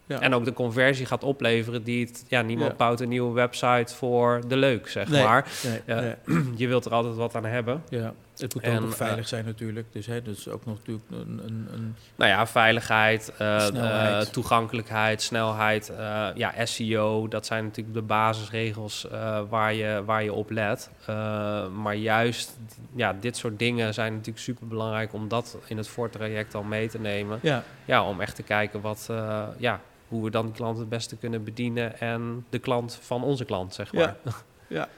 ja. 0.07 0.21
En 0.21 0.35
ook 0.35 0.45
de 0.45 0.53
conversie 0.53 1.07
gaat 1.07 1.23
opleveren 1.25 1.83
die 1.83 2.07
het... 2.07 2.25
Ja, 2.29 2.43
niemand 2.43 2.71
Ja. 2.71 2.77
bouwt 2.77 3.01
een 3.01 3.09
nieuwe 3.09 3.33
website 3.33 3.95
voor 3.95 4.41
de 4.49 4.57
leuk, 4.57 4.89
zeg 4.89 5.09
Nee, 5.09 5.23
maar. 5.25 5.49
nee, 5.65 5.81
Ja, 5.87 6.01
nee. 6.01 6.43
Je 6.57 6.69
wilt 6.69 6.85
er 6.85 6.93
altijd 6.93 7.15
wat 7.15 7.35
aan 7.35 7.45
hebben. 7.45 7.83
Ja, 7.89 8.13
het 8.37 8.55
moet 8.55 8.63
En, 8.63 8.75
ook 8.77 8.81
nog 8.81 8.97
veilig 8.97 9.19
eh, 9.21 9.25
zijn 9.27 9.45
natuurlijk. 9.45 9.87
Dus 9.93 10.07
hè, 10.07 10.23
dat 10.23 10.37
is 10.37 10.49
ook 10.49 10.65
nog 10.67 10.77
natuurlijk 10.77 11.05
een... 11.11 11.41
een, 11.45 11.69
een 11.73 11.95
Nou 12.17 12.31
ja, 12.31 12.47
veiligheid, 12.47 13.33
eh, 13.39 14.19
eh, 14.21 14.27
toegankelijkheid, 14.27 15.23
snelheid, 15.23 15.89
eh, 15.89 16.29
ja, 16.35 16.65
SEO. 16.65 17.29
Dat 17.29 17.47
zijn 17.47 17.65
natuurlijk 17.65 17.95
de 17.97 18.03
basisregels 18.03 19.09
eh, 19.11 19.41
waar, 19.49 19.75
je, 19.75 20.03
waar 20.05 20.23
je 20.23 20.33
op 20.33 20.51
let. 20.51 20.91
Eh, 21.07 21.69
maar 21.69 21.95
juist 21.95 22.57
ja, 22.95 23.17
dit 23.21 23.37
soort 23.37 23.59
dingen 23.59 23.95
zijn 23.95 24.13
natuurlijk 24.13 24.45
super 24.45 24.67
belangrijk 24.67 25.13
om 25.13 25.29
dat 25.29 25.57
in 25.67 25.77
het 25.77 25.89
voortraject 25.89 26.55
al 26.55 26.63
mee 26.63 26.89
te 26.89 26.99
nemen. 27.01 27.39
ja, 27.43 27.63
Ja, 27.85 28.05
om 28.09 28.21
echt 28.21 28.35
te 28.37 28.43
kijken 28.43 28.81
wat, 28.81 29.07
eh, 29.11 29.43
ja, 29.59 29.81
hoe 30.09 30.25
we 30.25 30.31
dan 30.31 30.47
die 30.47 30.55
klant 30.55 30.79
het 30.79 30.89
beste 30.89 31.17
kunnen 31.17 31.45
bedienen 31.45 32.01
en 32.01 32.45
de 32.51 32.59
klant 32.59 32.99
van 33.03 33.23
onze 33.25 33.45
klant, 33.45 33.75
zeg 33.75 33.93
maar. 33.93 34.17
Ja. 34.25 34.33
ja. 34.79 34.89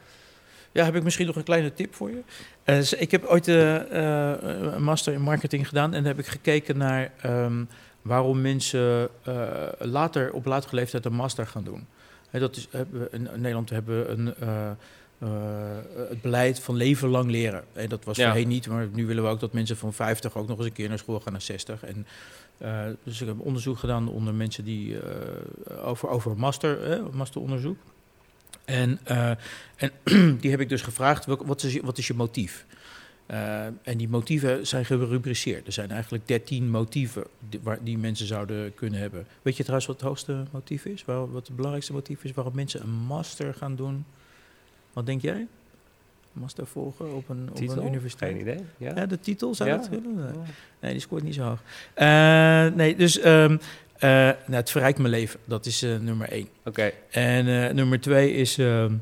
Ja, 0.72 0.84
heb 0.84 0.94
ik 0.94 1.02
misschien 1.02 1.26
nog 1.26 1.36
een 1.36 1.42
kleine 1.42 1.74
tip 1.74 1.94
voor 1.94 2.10
je. 2.10 2.22
Eh, 2.64 2.92
ik 3.00 3.10
heb 3.10 3.24
ooit 3.24 3.48
eh, 3.48 4.32
eh, 4.32 4.72
een 4.74 4.82
master 4.82 5.12
in 5.12 5.20
marketing 5.20 5.68
gedaan 5.68 5.94
en 5.94 6.04
heb 6.04 6.18
ik 6.18 6.26
gekeken 6.26 6.78
naar 6.78 7.12
ehm, 7.20 7.64
waarom 8.02 8.40
mensen 8.40 9.08
later 9.78 10.32
op 10.32 10.44
latere 10.44 10.74
leeftijd 10.76 11.04
een 11.04 11.12
master 11.12 11.46
gaan 11.46 11.64
doen. 11.64 11.86
Dat 12.30 12.56
is, 12.56 12.68
hebben 12.70 13.00
we 13.00 13.08
in 13.10 13.28
Nederland 13.36 13.70
hebben 13.70 14.06
we 14.06 14.08
een, 14.08 14.34
het 16.08 16.22
beleid 16.22 16.60
van 16.60 16.76
leven 16.76 17.08
lang 17.08 17.30
leren. 17.30 17.64
En 17.72 17.88
dat 17.88 18.04
was 18.04 18.16
Ja. 18.16 18.24
voorheen 18.26 18.48
niet, 18.48 18.68
maar 18.68 18.86
nu 18.92 19.06
willen 19.06 19.22
we 19.22 19.28
ook 19.28 19.40
dat 19.40 19.52
mensen 19.52 19.76
van 19.76 19.92
50 19.92 20.36
ook 20.36 20.48
nog 20.48 20.58
eens 20.58 20.66
een 20.66 20.72
keer 20.72 20.88
naar 20.88 20.98
school 20.98 21.20
gaan 21.20 21.32
naar 21.32 21.42
60. 21.42 21.84
En, 21.84 22.06
eh, 22.58 22.86
dus 23.02 23.20
ik 23.20 23.26
heb 23.26 23.40
onderzoek 23.40 23.78
gedaan 23.78 24.08
onder 24.08 24.34
mensen 24.34 24.64
die 24.64 25.00
eh, 25.00 25.86
over, 25.88 26.08
over 26.08 26.36
master, 26.36 26.90
eh, 26.90 27.02
masteronderzoek. 27.12 27.78
En, 28.64 28.98
eh, 29.04 29.30
en 29.76 29.92
die 30.40 30.50
heb 30.50 30.60
ik 30.60 30.68
dus 30.68 30.82
gevraagd, 30.82 31.26
wat 31.26 31.62
is 31.62 31.80
wat 31.80 31.98
is 31.98 32.06
je 32.06 32.14
motief? 32.14 32.66
En 33.82 33.96
die 33.96 34.08
motieven 34.08 34.66
zijn 34.66 34.84
gerubriceerd. 34.84 35.66
Er 35.66 35.72
zijn 35.72 35.90
eigenlijk 35.90 36.28
13 36.28 36.70
motieven 36.70 37.24
die, 37.82 37.98
mensen 37.98 38.26
zouden 38.26 38.74
kunnen 38.74 39.00
hebben. 39.00 39.26
Weet 39.42 39.56
je 39.56 39.62
trouwens 39.62 39.86
wat 39.86 39.96
het 39.96 40.08
hoogste 40.08 40.44
motief 40.50 40.84
is? 40.84 41.04
Wat 41.04 41.28
het 41.32 41.56
belangrijkste 41.56 41.92
motief 41.92 42.24
is 42.24 42.32
waarom 42.32 42.54
mensen 42.54 42.82
een 42.82 42.90
master 42.90 43.54
gaan 43.54 43.76
doen? 43.76 44.04
Wat 44.92 45.06
denk 45.06 45.22
jij? 45.22 45.46
Master 46.32 46.66
volgen 46.66 47.14
op 47.14 47.28
een, 47.28 47.48
op 47.50 47.58
een 47.58 47.86
universiteit? 47.86 48.32
Geen 48.32 48.40
idee. 48.40 48.58
Ja. 48.76 48.92
Ja, 48.96 49.06
de 49.06 49.20
titel 49.20 49.54
zou 49.54 49.70
dat 49.70 49.88
willen? 49.88 50.14
Nee. 50.14 50.44
Nee, 50.80 50.92
die 50.92 51.00
scoort 51.00 51.22
niet 51.22 51.34
zo 51.34 51.42
hoog. 51.42 51.62
Eh, 51.94 52.66
nee, 52.66 52.96
dus 52.96 53.18
ehm, 53.18 53.56
eh, 53.98 54.10
nou, 54.10 54.36
het 54.46 54.70
verrijkt 54.70 54.98
mijn 54.98 55.10
leven. 55.10 55.40
Dat 55.44 55.66
is 55.66 55.82
eh, 55.82 55.96
nummer 55.96 56.28
één. 56.28 56.48
Oké, 56.64 56.92
En 57.10 57.66
eh, 57.68 57.74
nummer 57.74 58.00
twee 58.00 58.32
is, 58.32 58.58
ehm, 58.58 58.92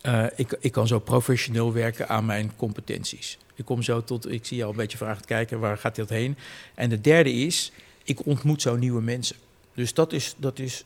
eh, 0.00 0.26
ik, 0.36 0.56
ik 0.60 0.72
kan 0.72 0.86
zo 0.86 0.98
professioneel 0.98 1.72
werken 1.72 2.08
aan 2.08 2.24
mijn 2.24 2.52
competenties. 2.56 3.38
Ik 3.54 3.64
kom 3.64 3.82
zo 3.82 4.04
tot, 4.04 4.30
ik 4.30 4.46
zie 4.46 4.56
jou 4.56 4.70
een 4.70 4.76
beetje 4.76 4.98
vragend 4.98 5.26
kijken, 5.26 5.60
waar 5.60 5.78
gaat 5.78 5.96
dat 5.96 6.08
heen? 6.08 6.36
En 6.74 6.88
de 6.88 7.00
derde 7.00 7.32
is, 7.32 7.72
ik 8.04 8.26
ontmoet 8.26 8.62
zo 8.62 8.76
nieuwe 8.76 9.02
mensen. 9.02 9.36
Dus 9.74 9.94
dat 9.94 10.12
is, 10.12 10.34
dat 10.38 10.58
is 10.58 10.84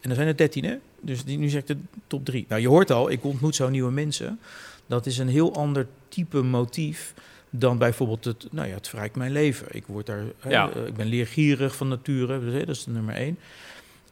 en 0.00 0.12
er 0.12 0.16
zijn 0.16 0.28
er 0.28 0.36
dertien 0.36 0.64
hè? 0.64 0.76
Dus 1.00 1.24
die, 1.24 1.38
nu 1.38 1.48
zeg 1.48 1.60
ik 1.60 1.66
de 1.66 1.76
top 2.06 2.24
drie. 2.24 2.44
Nou, 2.48 2.60
je 2.60 2.68
hoort 2.68 2.90
al, 2.90 3.10
ik 3.10 3.24
ontmoet 3.24 3.54
zo 3.54 3.68
nieuwe 3.68 3.90
mensen. 3.92 4.40
Dat 4.86 5.06
is 5.06 5.18
een 5.18 5.28
heel 5.28 5.54
ander 5.54 5.86
type 6.08 6.42
motief 6.42 7.14
dan 7.50 7.78
bijvoorbeeld 7.78 8.24
het, 8.24 8.46
nou 8.50 8.68
ja, 8.68 8.74
het 8.74 8.88
verrijkt 8.88 9.16
mijn 9.16 9.32
leven. 9.32 9.66
Ik, 9.70 9.84
word 9.86 10.06
daar, 10.06 10.24
Ja. 10.48 10.70
eh, 10.70 10.86
ik 10.86 10.94
ben 10.94 11.06
leergierig 11.06 11.76
van 11.76 11.88
nature, 11.88 12.40
dus, 12.40 12.66
dat 12.66 12.76
is 12.76 12.86
nummer 12.86 13.14
één. 13.14 13.38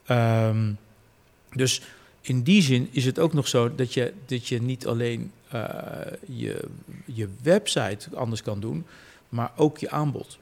Ehm, 0.07 0.73
dus 1.53 1.83
in 2.21 2.43
die 2.43 2.63
zin 2.63 2.89
is 2.91 3.05
het 3.05 3.19
ook 3.19 3.33
nog 3.33 3.49
zo 3.49 3.75
dat 3.75 3.95
je, 3.95 4.13
dat 4.27 4.49
je 4.49 4.63
niet 4.63 4.87
alleen 4.87 5.33
eh, 5.49 5.61
je, 6.27 6.65
je 7.05 7.29
website 7.43 8.09
anders 8.17 8.43
kan 8.43 8.61
doen, 8.61 8.85
maar 9.29 9.53
ook 9.57 9.79
je 9.79 9.91
aanbod. 9.91 10.39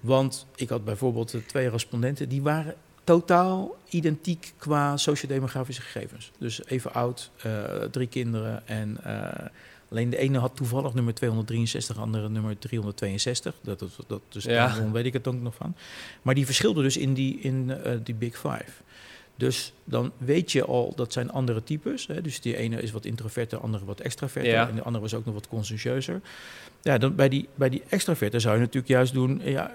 Want 0.00 0.46
ik 0.56 0.68
had 0.68 0.84
bijvoorbeeld 0.84 1.34
twee 1.46 1.68
respondenten, 1.70 2.28
die 2.28 2.42
waren 2.42 2.74
totaal 3.06 3.76
identiek 3.88 4.52
qua 4.56 4.96
sociodemografische 4.96 5.82
gegevens. 5.82 6.30
Dus 6.38 6.64
even 6.66 6.92
oud, 6.92 7.30
eh, 7.42 7.62
drie 7.90 8.06
kinderen 8.06 8.66
en 8.66 8.98
eh, 9.04 9.46
alleen 9.90 10.10
de 10.10 10.16
ene 10.16 10.38
had 10.38 10.56
toevallig 10.56 10.94
nummer 10.94 11.14
263, 11.14 11.96
de 11.96 12.02
andere 12.02 12.28
nummer 12.28 12.58
362. 12.58 13.54
Dat, 13.62 13.78
dat, 13.78 13.90
dat, 14.06 14.20
dus 14.28 14.44
Ja. 14.44 14.66
daarom 14.66 14.92
weet 14.92 15.04
ik 15.04 15.12
het 15.12 15.28
ook 15.28 15.40
nog 15.40 15.54
van. 15.54 15.74
Maar 16.22 16.34
die 16.34 16.44
verschilden 16.46 16.82
dus 16.82 16.96
in 16.96 17.14
die, 17.14 17.40
in, 17.40 17.70
eh, 17.70 17.92
die 18.02 18.14
Big 18.14 18.34
Five. 18.34 18.72
Dus 19.36 19.72
dan 19.84 20.12
weet 20.18 20.52
je 20.52 20.64
al, 20.64 20.92
dat 20.96 21.12
zijn 21.12 21.30
andere 21.30 21.62
types. 21.62 22.06
Hè? 22.06 22.20
Dus 22.22 22.40
die 22.40 22.56
ene 22.56 22.80
is 22.82 22.90
wat 22.90 23.04
introverter, 23.04 23.58
de 23.58 23.64
andere 23.64 23.84
wat 23.84 24.00
extraverter. 24.00 24.52
Ja. 24.52 24.68
En 24.68 24.74
de 24.74 24.82
andere 24.82 25.02
was 25.02 25.14
ook 25.14 25.24
nog 25.24 25.34
wat 25.34 25.48
conscientieuzer. 25.48 26.20
Ja, 26.82 26.98
dan 26.98 27.14
bij 27.14 27.28
die, 27.28 27.48
bij 27.54 27.68
die 27.68 27.82
extraverter 27.88 28.40
zou 28.40 28.54
je 28.54 28.60
natuurlijk 28.60 28.88
juist 28.88 29.12
doen... 29.12 29.40
Ja, 29.44 29.70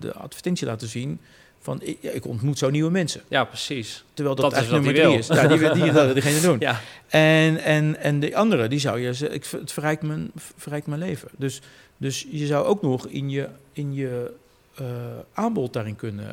de 0.00 0.12
advertentie 0.14 0.66
laten 0.66 0.88
zien 0.88 1.20
van... 1.60 1.80
Ik, 1.82 1.96
ja, 2.00 2.10
ik 2.10 2.26
ontmoet 2.26 2.58
zo 2.58 2.70
nieuwe 2.70 2.90
mensen. 2.90 3.20
Ja, 3.28 3.44
precies. 3.44 4.04
Terwijl 4.14 4.36
dat, 4.36 4.44
Dat 4.44 4.54
eigenlijk 4.54 4.84
nummer 4.84 5.02
drie 5.04 5.18
is. 5.18 5.26
Ja, 5.26 5.46
die, 5.46 5.58
wil- 5.58 5.74
die 5.74 5.92
wil 5.92 6.12
diegene 6.12 6.40
doen. 6.40 6.56
Ja, 6.68 6.80
En, 7.08 7.58
en, 7.58 7.96
en 7.96 8.20
de 8.20 8.36
andere, 8.36 8.68
die 8.68 8.78
zou 8.78 9.00
je 9.00 9.28
ik, 9.30 9.44
het 9.50 9.72
verrijkt 9.72 10.02
mijn, 10.02 10.30
verrijkt 10.56 10.86
mijn 10.86 11.00
leven. 11.00 11.28
Dus, 11.36 11.60
dus 11.96 12.26
je 12.30 12.46
zou 12.46 12.66
ook 12.66 12.82
nog 12.82 13.06
in 13.06 13.30
je, 13.30 13.48
in 13.72 13.94
je 13.94 14.32
eh, 14.74 14.84
aanbod 15.32 15.72
daarin 15.72 15.96
kunnen. 15.96 16.26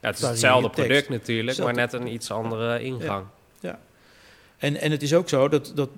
ja 0.00 0.08
het 0.08 0.18
is 0.18 0.22
hetzelfde 0.28 0.70
tekst- 0.70 0.86
product 0.86 1.08
natuurlijk, 1.08 1.58
maar 1.58 1.74
net 1.74 1.92
een 1.92 2.06
iets 2.12 2.30
andere 2.30 2.82
ingang. 2.82 3.24
En, 4.58 4.76
en 4.80 4.90
het 4.90 5.02
is 5.02 5.14
ook 5.14 5.28
zo, 5.28 5.48
dat, 5.48 5.72
dat, 5.74 5.88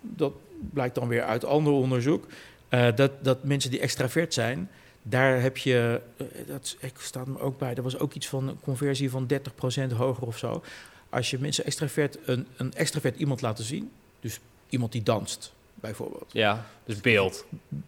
dat 0.00 0.32
blijkt 0.72 0.94
dan 0.94 1.08
weer 1.08 1.22
uit 1.22 1.44
ander 1.44 1.72
onderzoek, 1.72 2.24
eh, 2.68 2.86
dat, 2.94 3.10
dat 3.22 3.44
mensen 3.44 3.70
die 3.70 3.80
extravert 3.80 4.34
zijn, 4.34 4.70
daar 5.08 5.40
heb 5.40 5.56
je, 5.56 6.00
eh, 6.16 6.26
dat 6.46 6.76
ik 6.80 6.98
staat 6.98 7.26
me 7.26 7.38
ook 7.38 7.58
bij, 7.58 7.74
er 7.74 7.82
was 7.82 7.98
ook 7.98 8.14
iets 8.14 8.28
van 8.28 8.48
een 8.48 8.60
conversie 8.60 9.10
van 9.10 9.26
30% 9.26 9.92
hoger 9.92 10.26
of 10.26 10.38
zo. 10.38 10.62
Als 11.10 11.30
je 11.30 11.38
mensen 11.38 11.64
extravert, 11.64 12.18
een, 12.24 12.46
een 12.56 12.72
extravert 12.72 13.18
iemand 13.18 13.40
laten 13.40 13.64
zien, 13.64 13.90
dus 14.20 14.40
iemand 14.68 14.92
die 14.92 15.02
danst 15.02 15.52
bijvoorbeeld. 15.74 16.32
Ja, 16.32 16.66
dus 16.84 17.00
beeld. 17.00 17.44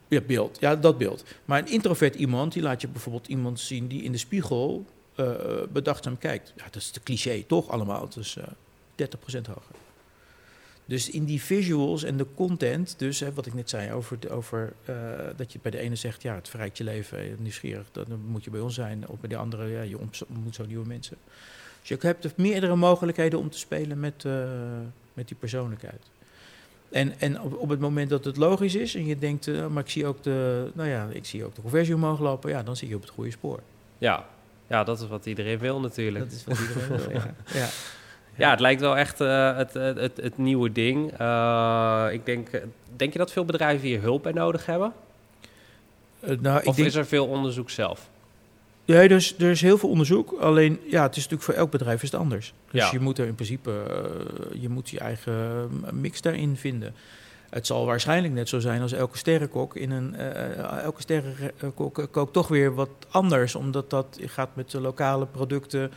Ja, 0.09 0.21
beeld. 0.21 0.57
Ja, 0.61 0.77
dat 0.77 0.99
beeld. 0.99 1.25
Maar 1.45 1.59
een 1.59 1.71
introvert 1.71 2.15
iemand, 2.15 2.53
die 2.53 2.63
laat 2.63 2.81
je 2.81 2.89
bijvoorbeeld 2.89 3.27
iemand 3.27 3.61
zien 3.61 3.89
die 3.89 4.03
in 4.03 4.13
de 4.13 4.19
spiegel 4.19 4.87
eh, 5.15 5.27
bedachtzaam 5.73 6.19
kijkt. 6.19 6.53
Ja, 6.57 6.65
dat 6.65 6.77
is 6.77 6.93
de 6.93 7.03
cliché, 7.03 7.43
toch 7.43 7.69
allemaal. 7.69 8.09
Dus 8.09 8.37
eh 8.37 8.45
30% 9.07 9.47
hoger. 9.47 9.75
Dus 10.89 11.11
in 11.11 11.25
die 11.25 11.43
visuals 11.43 12.03
en 12.03 12.17
de 12.17 12.27
content, 12.35 12.95
dus 12.99 13.21
hè, 13.21 13.33
wat 13.33 13.47
ik 13.47 13.55
net 13.55 13.71
zei 13.71 13.93
over, 13.93 14.19
over 14.31 14.73
eh, 14.85 14.95
dat 15.37 15.53
je 15.53 15.59
bij 15.63 15.71
de 15.71 15.79
ene 15.79 15.97
zegt, 15.97 16.23
ja, 16.23 16.35
het 16.35 16.49
verrijkt 16.49 16.79
je 16.79 16.85
leven, 16.85 17.37
nieuwsgierig, 17.39 17.87
dan 17.93 18.07
moet 18.27 18.45
je 18.45 18.51
bij 18.51 18.61
ons 18.61 18.75
zijn. 18.75 19.09
Of 19.09 19.19
bij 19.21 19.29
de 19.29 19.37
andere, 19.37 19.67
ja, 19.67 19.81
je 19.81 19.99
ontmoet 19.99 20.55
zo 20.55 20.67
nieuwe 20.67 20.87
mensen. 20.87 21.17
Dus 21.81 21.89
je 21.89 21.97
hebt 22.01 22.37
meerdere 22.37 22.77
mogelijkheden 22.77 23.39
om 23.39 23.51
te 23.51 23.59
spelen 23.59 24.01
met, 24.01 24.25
eh, 24.25 24.33
met 25.15 25.29
die 25.29 25.37
persoonlijkheid. 25.37 26.03
En, 26.91 27.21
en 27.21 27.41
op, 27.41 27.59
op 27.59 27.69
het 27.69 27.81
moment 27.81 28.11
dat 28.11 28.25
het 28.25 28.37
logisch 28.37 28.75
is 28.75 28.95
en 28.95 29.07
je 29.07 29.19
denkt, 29.19 29.47
eh, 29.47 29.67
maar 29.67 29.83
ik 29.83 29.91
zie 29.91 30.07
ook 30.07 30.23
de, 30.23 30.71
nou 30.75 30.89
ja, 30.89 31.09
ik 31.13 31.25
zie 31.25 31.45
ook 31.45 31.55
de 31.55 31.63
conversie 31.63 31.95
omhoog 31.95 32.21
lopen, 32.21 32.51
ja, 32.51 32.63
dan 32.63 32.77
zie 32.77 32.89
je 32.89 32.95
op 32.95 33.01
het 33.01 33.11
goede 33.11 33.31
spoor. 33.31 33.61
Ja. 33.99 34.27
ja, 34.67 34.85
dat 34.85 35.01
is 35.01 35.09
wat 35.09 35.27
iedereen 35.27 35.59
wil 35.59 35.81
natuurlijk. 35.81 36.25
Dat 36.25 36.35
is 36.35 36.45
wat 36.45 36.59
iedereen 36.59 36.89
wil. 36.89 37.11
Ja. 37.11 37.35
Ja. 37.61 37.69
Ja, 38.39 38.51
het 38.51 38.61
lijkt 38.61 38.81
wel 38.81 38.97
echt 38.97 39.21
eh, 39.21 39.57
het, 39.57 39.75
het, 39.75 39.99
het, 39.99 40.17
het 40.17 40.39
nieuwe 40.39 40.73
ding. 40.73 41.13
Eh, 41.19 42.07
ik 42.11 42.27
denk, 42.27 42.49
denk 42.97 43.13
je 43.13 43.19
dat 43.19 43.33
veel 43.33 43.45
bedrijven 43.45 43.87
hier 43.87 44.01
hulp 44.01 44.23
bij 44.23 44.33
nodig 44.33 44.67
hebben? 44.67 44.93
Eh, 46.21 46.39
nou, 46.41 46.61
ik 46.61 46.67
Of 46.67 46.77
denk, 46.77 46.89
is 46.89 46.95
er 46.95 47.07
veel 47.07 47.27
onderzoek 47.27 47.71
zelf? 47.71 48.09
Ja, 48.85 49.09
dus 49.09 49.35
er 49.39 49.51
is 49.51 49.61
heel 49.61 49.79
veel 49.79 49.89
onderzoek. 49.89 50.33
Alleen, 50.41 50.81
ja, 50.87 51.03
het 51.03 51.11
is 51.11 51.23
natuurlijk 51.23 51.43
voor 51.43 51.55
elk 51.55 51.71
bedrijf 51.71 52.03
is 52.03 52.11
het 52.11 52.21
anders. 52.21 52.53
Dus 52.71 52.83
Ja. 52.83 52.89
je 52.93 53.01
moet 53.01 53.19
er 53.19 53.27
in 53.27 53.35
principe, 53.35 53.73
je 54.61 54.69
moet 54.69 54.91
je 54.91 54.99
eigen 54.99 55.71
mix 55.93 56.21
daarin 56.21 56.57
vinden. 56.57 56.95
Het 57.51 57.67
zal 57.67 57.87
waarschijnlijk 57.87 58.35
net 58.35 58.49
zo 58.49 58.59
zijn 58.59 58.83
als 58.83 58.93
elke 58.93 59.19
sterrenkok 59.19 59.77
in 59.77 59.91
een, 59.91 60.15
elke 60.83 61.01
sterrenkok 61.01 62.09
kookt 62.11 62.33
toch 62.33 62.49
weer 62.49 62.75
wat 62.75 62.91
anders, 63.11 63.55
omdat 63.55 63.91
dat 63.91 64.19
gaat 64.25 64.49
met 64.55 64.71
de 64.71 64.81
lokale 64.81 65.27
producten, 65.27 65.91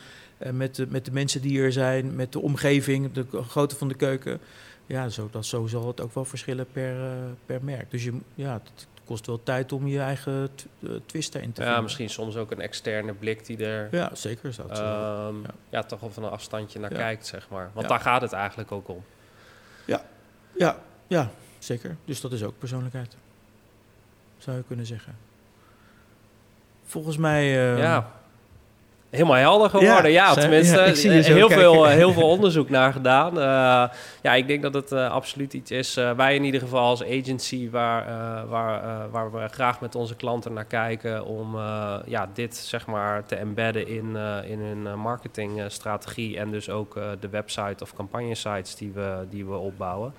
met, 0.52 0.76
de, 0.76 0.86
met 0.90 1.06
de 1.06 1.12
mensen 1.12 1.42
die 1.42 1.62
er 1.62 1.72
zijn, 1.72 2.16
met 2.16 2.32
de 2.32 2.40
omgeving, 2.40 3.12
de 3.12 3.26
grootte 3.48 3.76
van 3.76 3.88
de 3.88 3.96
keuken. 3.96 4.40
Ja, 4.86 5.10
zo, 5.10 5.28
dat, 5.32 5.46
zo 5.46 5.68
zal 5.68 5.88
het 5.88 6.02
ook 6.02 6.14
wel 6.14 6.26
verschillen 6.26 6.68
per, 6.72 7.04
eh, 7.06 7.12
per 7.46 7.64
merk. 7.64 7.92
Dus 7.92 8.04
je, 8.04 8.14
ja, 8.36 8.54
het 8.54 8.88
kost 9.06 9.26
wel 9.26 9.44
tijd 9.44 9.72
om 9.72 9.88
je 9.88 10.00
eigen 10.00 10.50
eh, 10.84 10.90
twist 11.06 11.32
daarin 11.34 11.52
te 11.52 11.60
Ja, 11.60 11.66
vinden. 11.66 11.84
misschien 11.84 12.10
soms 12.10 12.36
ook 12.38 12.52
een 12.52 12.62
externe 12.62 13.14
blik 13.14 13.46
die 13.46 13.66
er 13.66 13.88
Ja, 13.92 14.16
zeker 14.16 14.50
is 14.50 14.56
dat 14.56 14.70
ehm, 14.72 15.42
ja. 15.42 15.50
ja. 15.70 15.84
toch 15.84 16.00
wel 16.00 16.10
van 16.12 16.24
een 16.24 16.30
afstandje 16.30 16.80
naar 16.80 16.92
Ja. 16.92 16.98
kijkt, 16.98 17.26
zeg 17.26 17.50
maar. 17.50 17.70
Want 17.74 17.82
Ja. 17.88 17.92
daar 17.92 18.00
gaat 18.02 18.22
het 18.22 18.34
eigenlijk 18.34 18.72
ook 18.72 18.88
om. 18.88 19.04
Ja, 20.58 20.76
ja, 21.08 21.30
zeker. 21.60 21.96
Dus 22.06 22.22
dat 22.22 22.32
is 22.32 22.44
ook 22.44 22.58
persoonlijkheid. 22.58 23.16
Zou 24.38 24.58
je 24.58 24.64
kunnen 24.64 24.86
zeggen. 24.86 25.16
Volgens 26.84 27.18
mij. 27.18 27.74
eh, 27.74 27.78
ja. 27.78 28.21
Helemaal 29.12 29.36
helder 29.36 29.70
geworden, 29.70 30.12
ja. 30.12 30.28
Ja, 30.28 30.34
tenminste, 30.34 30.76
ja, 30.76 30.86
eh, 30.86 31.26
heel, 31.26 31.48
kijken. 31.48 31.58
veel, 31.58 31.88
eh, 31.88 31.94
heel 31.94 32.14
veel 32.20 32.30
onderzoek 32.30 32.70
naar 32.70 32.94
gedaan. 32.94 33.40
Eh, 33.40 33.98
ja, 34.22 34.34
ik 34.34 34.48
denk 34.48 34.62
dat 34.62 34.74
het 34.74 34.92
absoluut 34.92 35.54
iets 35.54 35.72
is. 35.72 35.94
wij 35.94 36.36
in 36.36 36.44
ieder 36.44 36.62
geval 36.62 36.86
als 36.86 37.04
agency 37.04 37.70
waar, 37.70 38.06
waar, 38.48 39.10
waar 39.12 39.32
we 39.32 39.48
graag 39.48 39.82
met 39.82 39.96
onze 39.96 40.16
klanten 40.16 40.54
naar 40.54 40.66
kijken 40.66 41.26
om 41.26 41.56
ja, 42.06 42.30
dit 42.34 42.56
zeg 42.56 42.88
maar 42.88 43.26
te 43.26 43.36
embedden 43.36 43.88
in, 43.88 44.16
in 44.48 44.60
hun 44.60 45.00
marketingstrategie 45.00 46.38
en 46.38 46.52
dus 46.52 46.70
ook 46.70 47.00
de 47.20 47.30
website 47.30 47.84
of 47.84 47.94
campagnesites 47.94 48.76
die 48.76 48.92
we, 48.92 49.26
die 49.30 49.46
we 49.46 49.56
opbouwen. 49.56 50.14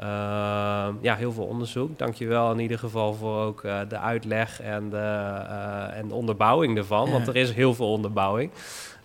Ehm, 0.00 0.94
ja, 1.00 1.14
heel 1.14 1.32
veel 1.32 1.44
onderzoek. 1.44 1.98
Dankjewel 1.98 2.52
in 2.52 2.58
ieder 2.58 2.78
geval 2.78 3.14
voor 3.14 3.42
ook 3.42 3.64
eh, 3.64 3.80
de 3.88 3.98
uitleg 3.98 4.60
en 4.60 4.90
de, 4.90 4.96
eh, 4.96 5.98
en 5.98 6.08
de 6.08 6.14
onderbouwing 6.14 6.76
ervan. 6.76 7.10
Want 7.10 7.26
er 7.26 7.36
is 7.36 7.52
heel 7.52 7.74
veel 7.74 7.92
onderbouwing. 7.92 8.50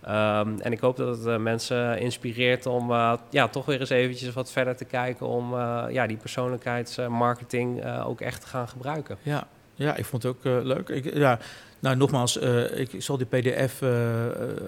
Ehm, 0.02 0.58
en 0.58 0.72
ik 0.72 0.80
hoop 0.80 0.96
dat 0.96 1.16
het 1.16 1.26
eh, 1.26 1.36
mensen 1.36 1.98
inspireert 1.98 2.66
om 2.66 2.90
ja, 3.30 3.48
toch 3.48 3.64
weer 3.66 3.80
eens 3.80 3.90
eventjes 3.90 4.34
wat 4.34 4.50
verder 4.50 4.76
te 4.76 4.84
kijken... 4.84 5.26
om 5.26 5.56
ja, 5.90 6.06
die 6.06 6.16
persoonlijkheidsmarketing 6.16 7.84
ook 8.04 8.20
echt 8.20 8.40
te 8.40 8.46
gaan 8.46 8.68
gebruiken. 8.68 9.16
ja, 9.22 9.46
ja, 9.74 9.96
ik 9.96 10.04
vond 10.04 10.22
het 10.22 10.36
ook 10.36 10.44
eh, 10.44 10.58
leuk. 10.62 10.88
Ik, 10.88 11.14
ja, 11.14 11.38
nou, 11.78 11.96
nogmaals, 11.96 12.38
eh, 12.38 12.78
ik 12.78 12.90
zal 12.98 13.16
die 13.16 13.26
PDF 13.26 13.82
eh, 13.82 13.90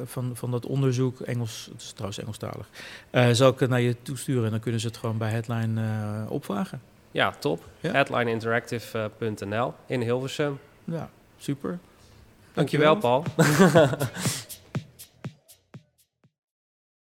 van, 0.05 0.31
van 0.37 0.51
dat 0.51 0.67
onderzoek, 0.67 1.21
Engels, 1.21 1.69
het 1.73 1.83
is 1.83 1.91
trouwens 1.91 2.19
Engelstalig, 2.19 2.69
zal 3.37 3.51
ik 3.51 3.69
naar 3.69 3.81
je 3.81 3.97
toesturen 4.03 4.45
en 4.45 4.51
dan 4.51 4.61
kunnen 4.61 4.81
ze 4.81 4.87
het 4.87 4.97
gewoon 4.97 5.19
bij 5.19 5.31
Headline 5.31 5.83
opvragen. 6.29 6.81
Ja, 7.11 7.31
top. 7.39 7.65
Ja. 7.81 7.93
Headlineinteractive.nl 7.93 9.75
in 9.87 10.01
Hilversum. 10.01 10.59
Ja, 10.85 11.11
super. 11.39 11.79
Dankjewel, 12.53 12.97
Paul. 12.97 13.25